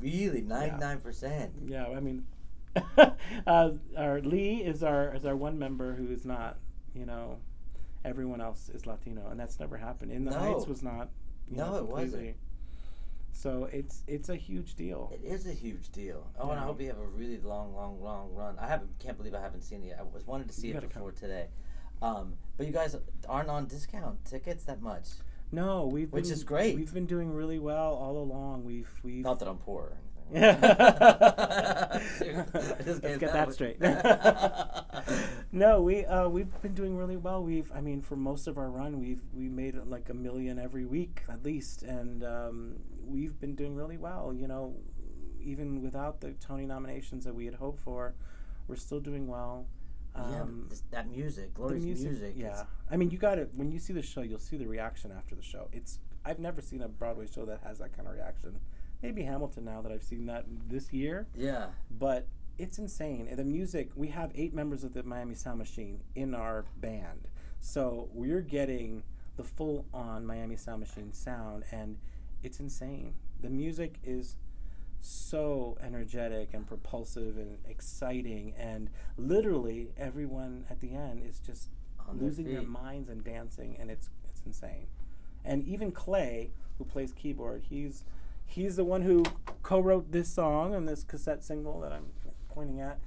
Really, 0.01 0.41
ninety 0.41 0.77
nine 0.77 0.99
percent. 1.01 1.53
Yeah, 1.67 1.87
I 1.87 2.01
mean, 2.01 2.25
uh, 3.47 3.71
our 3.97 4.21
Lee 4.21 4.63
is 4.63 4.83
our 4.83 5.15
is 5.15 5.25
our 5.27 5.37
one 5.37 5.59
member 5.59 5.95
who 5.95 6.09
is 6.11 6.25
not. 6.25 6.59
You 6.95 7.07
know, 7.07 7.39
everyone 8.05 8.41
else 8.41 8.69
is 8.73 8.87
Latino, 8.87 9.29
and 9.31 9.39
that's 9.39 9.59
never 9.59 9.77
happened. 9.77 10.13
In 10.13 10.25
the 10.25 10.31
No. 10.31 10.39
Heights 10.39 10.67
was 10.67 10.83
not. 10.83 11.09
You 11.51 11.57
No, 11.59 11.71
know, 11.73 11.77
it 11.79 11.87
wasn't. 11.87 12.37
So 13.33 13.69
it's 13.73 14.03
it's 14.07 14.29
a 14.29 14.37
huge 14.37 14.75
deal. 14.77 15.13
It 15.13 15.25
is 15.27 15.47
a 15.47 15.53
huge 15.53 15.91
deal. 15.91 16.31
Oh, 16.39 16.51
and 16.51 16.61
I 16.61 16.63
hope 16.65 16.81
you 16.81 16.87
have 16.87 16.99
a 16.99 17.07
really 17.07 17.39
long, 17.41 17.75
long, 17.75 18.01
long 18.03 18.33
run. 18.33 18.57
I 18.61 18.69
haven't, 18.69 18.97
can't 19.01 19.17
believe 19.17 19.35
I 19.35 19.41
haven't 19.41 19.63
seen 19.63 19.83
it 19.83 19.89
yet. 19.89 19.99
I 20.01 20.03
was 20.05 20.25
wanted 20.27 20.49
to 20.49 20.55
see 20.55 20.69
You 20.69 20.75
it 20.75 20.77
gotta 20.77 20.87
come. 20.87 21.03
before 21.03 21.13
today. 21.13 21.49
Um, 22.01 22.35
but 22.57 22.67
you 22.67 22.73
guys 22.73 22.97
aren't 23.29 23.49
on 23.49 23.67
discount 23.67 24.25
tickets 24.25 24.65
that 24.65 24.81
much. 24.83 25.09
No, 25.51 25.87
we've 25.87 26.13
Which 26.13 26.25
been, 26.25 26.33
is 26.33 26.45
great. 26.45 26.77
We've 26.77 26.93
been 26.95 27.07
doing 27.07 27.33
really 27.33 27.59
well 27.59 27.95
all 27.95 28.19
along. 28.19 28.65
We've 28.65 28.91
we've 29.03 29.25
Not 29.25 29.39
that 29.41 29.49
I'm 29.49 29.59
poor. 29.59 29.97
Let's 31.95 32.21
anything. 32.21 32.47
I 32.79 32.83
just 32.85 33.03
get 33.03 33.21
gave 33.21 33.33
that 33.33 33.53
straight. 33.53 33.81
no, 35.53 35.81
we 35.83 36.05
uh, 36.05 36.29
we've 36.29 36.51
been 36.63 36.75
doing 36.75 36.97
really 36.97 37.17
well. 37.17 37.43
We've 37.43 37.71
I 37.75 37.81
mean 37.81 38.01
for 38.03 38.17
most 38.17 38.47
of 38.47 38.59
our 38.59 38.71
run 38.71 39.01
we've 39.01 39.21
we 39.33 39.49
made 39.49 39.77
like 39.87 40.09
a 40.09 40.15
million 40.15 40.59
every 40.59 40.85
week 40.85 41.23
at 41.29 41.45
least, 41.45 41.83
and 41.83 42.25
um, 42.25 42.75
we've 43.07 43.39
been 43.41 43.55
doing 43.55 43.75
really 43.75 43.97
well. 43.97 44.33
You 44.35 44.49
know, 44.49 44.75
even 45.43 45.83
without 45.83 46.21
the 46.21 46.33
Tony 46.33 46.67
nominations 46.67 47.25
that 47.25 47.35
we 47.35 47.45
had 47.47 47.55
hoped 47.55 47.81
for, 47.81 48.15
we're 48.67 48.77
still 48.77 49.01
doing 49.01 49.27
well. 49.27 49.67
yeah, 50.17 50.43
Um, 50.43 50.67
this- 50.69 50.83
that 50.91 51.09
music, 51.11 51.55
the 51.55 51.75
music, 51.75 52.11
music. 52.11 52.33
yeah. 52.37 52.65
I 52.91 52.97
mean, 52.97 53.11
you 53.11 53.19
got 53.19 53.39
it. 53.39 53.51
when 53.55 53.71
you 53.71 53.79
see 53.79 53.93
the 53.93 54.03
show, 54.03 54.23
you'll 54.23 54.39
see 54.39 54.57
the 54.57 54.67
reaction 54.67 55.13
after 55.17 55.35
the 55.35 55.43
show. 55.43 55.69
It's 55.73 55.99
I've 56.25 56.39
never 56.39 56.61
seen 56.63 56.81
a 56.83 56.89
Broadway 56.89 57.27
show 57.27 57.45
that 57.47 57.61
has 57.65 57.79
that 57.79 57.93
kind 57.97 58.09
of 58.09 58.15
reaction. 58.15 58.59
Maybe 59.05 59.23
Hamilton 59.23 59.65
now 59.67 59.83
that 59.83 59.93
I've 59.93 60.03
seen 60.03 60.27
that 60.27 60.47
this 60.69 60.93
year, 60.93 61.27
yeah. 61.37 61.67
but 61.91 62.27
it's 62.59 62.79
insane. 62.79 63.27
And 63.29 63.39
the 63.39 63.45
music, 63.45 63.91
we 63.95 64.09
have 64.09 64.33
eight 64.35 64.55
members 64.55 64.83
of 64.83 64.95
the 64.95 65.03
Miami 65.03 65.35
Sound 65.35 65.59
Machine 65.59 66.01
in 66.15 66.35
our 66.35 66.65
band, 66.79 67.29
so 67.61 68.09
we're 68.15 68.41
getting 68.41 69.03
the 69.37 69.45
full 69.45 69.85
on 69.93 70.25
Miami 70.25 70.57
Sound 70.57 70.81
Machine 70.81 71.13
sound, 71.13 71.65
and 71.71 71.99
it's 72.43 72.61
insane. 72.61 73.15
The 73.43 73.51
music 73.51 73.97
is 74.05 74.37
so 75.01 75.77
energetic 75.83 76.55
and 76.55 76.67
propulsive 76.67 77.37
and 77.37 77.59
exciting 77.69 78.55
and 78.59 78.89
literally 79.19 79.91
everyone 79.99 80.65
at 80.71 80.81
the 80.81 80.95
end 80.95 81.23
is 81.29 81.41
just 81.41 81.69
On 82.09 82.17
their 82.17 82.29
losing 82.29 82.47
their 82.47 82.61
feet. 82.61 82.69
minds 82.71 83.11
and 83.11 83.23
dancing 83.23 83.77
and 83.79 83.91
it's 83.91 84.09
it's 84.31 84.41
insane 84.47 84.87
and 85.45 85.63
even 85.65 85.93
clay 85.93 86.53
who 86.79 86.87
plays 86.87 87.13
keyboard 87.13 87.65
he's 87.69 88.03
he's 88.55 88.77
the 88.77 88.85
one 88.85 89.03
who 89.03 89.23
co-wrote 89.63 90.13
this 90.13 90.29
song 90.29 90.75
and 90.75 90.89
this 90.89 91.03
cassette 91.05 91.43
single 91.45 91.81
that 91.81 91.93
i'm 91.93 92.07
pointing 92.49 92.81
at 92.81 92.99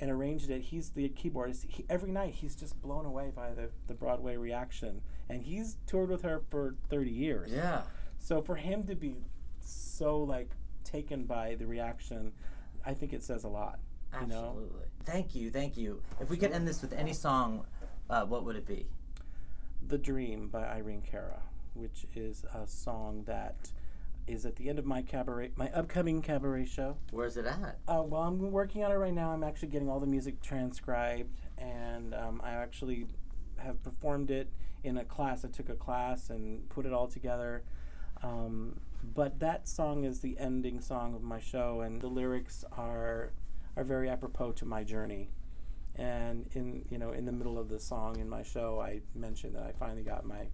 and 0.00 0.10
arranged 0.10 0.50
it 0.50 0.60
he's 0.62 0.90
the 0.90 1.08
keyboardist 1.10 1.66
he, 1.68 1.84
every 1.88 2.10
night 2.10 2.34
he's 2.34 2.54
just 2.56 2.80
blown 2.82 3.04
away 3.06 3.30
by 3.34 3.52
the, 3.54 3.68
the 3.86 3.94
broadway 3.94 4.36
reaction 4.36 5.00
and 5.28 5.42
he's 5.42 5.76
toured 5.86 6.08
with 6.10 6.22
her 6.22 6.42
for 6.50 6.74
30 6.90 7.10
years 7.10 7.50
Yeah. 7.52 7.82
so 8.18 8.42
for 8.42 8.56
him 8.56 8.84
to 8.84 8.94
be 8.94 9.16
so 9.60 10.18
like 10.22 10.50
taken 10.84 11.24
by 11.24 11.54
the 11.54 11.64
reaction, 11.66 12.32
I 12.84 12.92
think 12.94 13.12
it 13.12 13.22
says 13.22 13.44
a 13.44 13.48
lot. 13.48 13.78
You 14.20 14.26
know, 14.26 14.46
Absolutely. 14.48 14.86
Thank 15.04 15.34
you, 15.36 15.50
thank 15.50 15.76
you. 15.78 16.02
If 16.20 16.28
we 16.28 16.36
could 16.36 16.50
end 16.52 16.66
this 16.68 16.82
with 16.82 16.92
any 16.92 17.12
song, 17.14 17.64
uh, 18.10 18.24
what 18.26 18.44
would 18.44 18.56
it 18.56 18.66
be? 18.66 18.86
"The 19.86 19.96
Dream" 19.96 20.48
by 20.48 20.64
Irene 20.66 21.00
Cara, 21.00 21.40
which 21.74 22.04
is 22.16 22.44
a 22.52 22.66
song 22.66 23.22
that 23.26 23.70
is 24.26 24.46
at 24.46 24.56
the 24.56 24.68
end 24.68 24.78
of 24.78 24.86
my 24.86 25.02
cabaret, 25.02 25.52
my 25.56 25.70
upcoming 25.70 26.22
cabaret 26.22 26.66
show. 26.66 26.96
Where's 27.10 27.36
it 27.36 27.46
at? 27.46 27.78
Uh, 27.88 28.02
well, 28.04 28.22
I'm 28.22 28.52
working 28.52 28.84
on 28.84 28.90
it 28.90 28.96
right 28.96 29.12
now. 29.12 29.30
I'm 29.30 29.44
actually 29.44 29.68
getting 29.68 29.88
all 29.88 30.00
the 30.00 30.06
music 30.06 30.40
transcribed, 30.42 31.40
and 31.58 32.14
um, 32.14 32.40
I 32.44 32.50
actually 32.50 33.06
have 33.58 33.82
performed 33.82 34.30
it 34.30 34.50
in 34.84 34.96
a 34.96 35.04
class. 35.04 35.44
I 35.44 35.48
took 35.48 35.68
a 35.68 35.74
class 35.74 36.30
and 36.30 36.68
put 36.68 36.86
it 36.86 36.92
all 36.92 37.08
together. 37.08 37.62
Um, 38.22 38.80
but 39.14 39.40
that 39.40 39.68
song 39.68 40.04
is 40.04 40.20
the 40.20 40.38
ending 40.38 40.80
song 40.80 41.14
of 41.14 41.22
my 41.22 41.40
show, 41.40 41.80
and 41.80 42.00
the 42.00 42.08
lyrics 42.08 42.64
are 42.76 43.32
are 43.76 43.84
very 43.84 44.08
apropos 44.08 44.52
to 44.52 44.64
my 44.64 44.84
journey. 44.84 45.30
And 45.96 46.48
in 46.54 46.84
you 46.88 46.98
know 46.98 47.10
in 47.12 47.24
the 47.24 47.32
middle 47.32 47.58
of 47.58 47.68
the 47.68 47.80
song 47.80 48.18
in 48.18 48.28
my 48.28 48.42
show, 48.42 48.80
I 48.80 49.00
mentioned 49.14 49.56
that 49.56 49.64
I 49.64 49.72
finally 49.72 50.02
got 50.02 50.24
my 50.24 50.48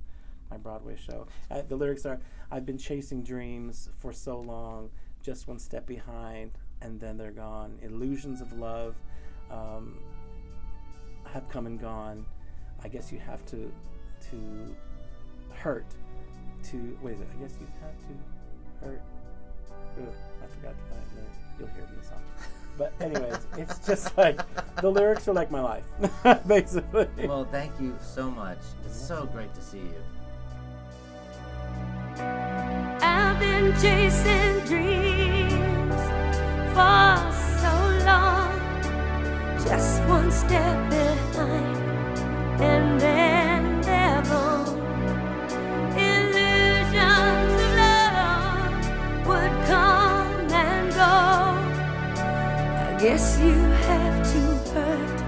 my 0.51 0.57
Broadway 0.57 0.96
show. 0.96 1.26
Uh, 1.51 1.62
the 1.68 1.76
lyrics 1.76 2.07
are 2.07 2.20
I've 2.51 2.64
been 2.66 2.78
chasing 2.78 3.22
dreams 3.22 3.88
for 3.99 4.12
so 4.12 4.40
long, 4.40 4.90
just 5.22 5.49
one 5.49 5.59
step 5.59 5.86
behind, 5.86 6.53
and 6.80 7.01
then 7.01 7.16
they're 7.16 7.30
gone. 7.30 7.78
Illusions 7.82 8.40
of 8.40 8.53
love 8.59 8.96
um, 9.51 9.99
have 11.32 11.49
come 11.49 11.66
and 11.66 11.78
gone. 11.80 12.24
I 12.82 12.88
guess 12.88 13.12
you 13.12 13.18
have 13.18 13.44
to 13.46 13.72
to 14.30 14.76
hurt 15.55 15.86
to 16.64 16.99
wait. 17.03 17.16
I 17.16 17.42
guess 17.42 17.55
you 17.61 17.66
have 17.80 17.99
to 18.03 18.86
hurt. 18.86 19.03
Ugh, 20.01 20.14
I 20.42 20.46
forgot 20.46 20.74
the 20.88 20.94
line. 20.94 21.05
lyric. 21.14 21.30
You'll 21.59 21.68
hear 21.68 21.84
me 21.84 22.03
song. 22.03 22.22
But 22.76 22.92
anyways, 23.01 23.46
it's 23.59 23.84
just 23.84 24.16
like 24.16 24.40
the 24.76 24.90
lyrics 24.90 25.26
are 25.28 25.32
like 25.32 25.51
my 25.51 25.61
life, 25.61 25.84
basically. 26.46 27.09
Well, 27.26 27.44
thank 27.44 27.72
you 27.80 27.96
so 28.01 28.30
much. 28.30 28.59
It's 28.86 29.01
so 29.01 29.26
great 29.26 29.53
to 29.55 29.61
see 29.61 29.78
you. 29.78 30.03
I've 33.00 33.38
been 33.38 33.72
chasing 33.80 34.60
dreams 34.66 36.02
for 36.74 37.16
so 37.62 37.74
long, 38.10 38.52
just 39.64 40.02
one 40.04 40.30
step 40.30 40.76
behind, 40.90 42.60
and 42.60 43.00
then 43.00 43.80
they're. 43.82 44.08
Illusions 45.96 47.60
of 47.60 47.74
love 47.80 49.26
would 49.26 49.54
come 49.66 50.46
and 50.52 50.86
go. 50.92 51.16
I 52.86 52.98
guess 53.00 53.38
you 53.40 53.56
have 53.88 54.16
to 54.32 54.40
hurt 54.72 55.18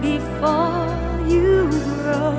before 0.00 1.28
you 1.28 1.70
grow. 1.70 2.32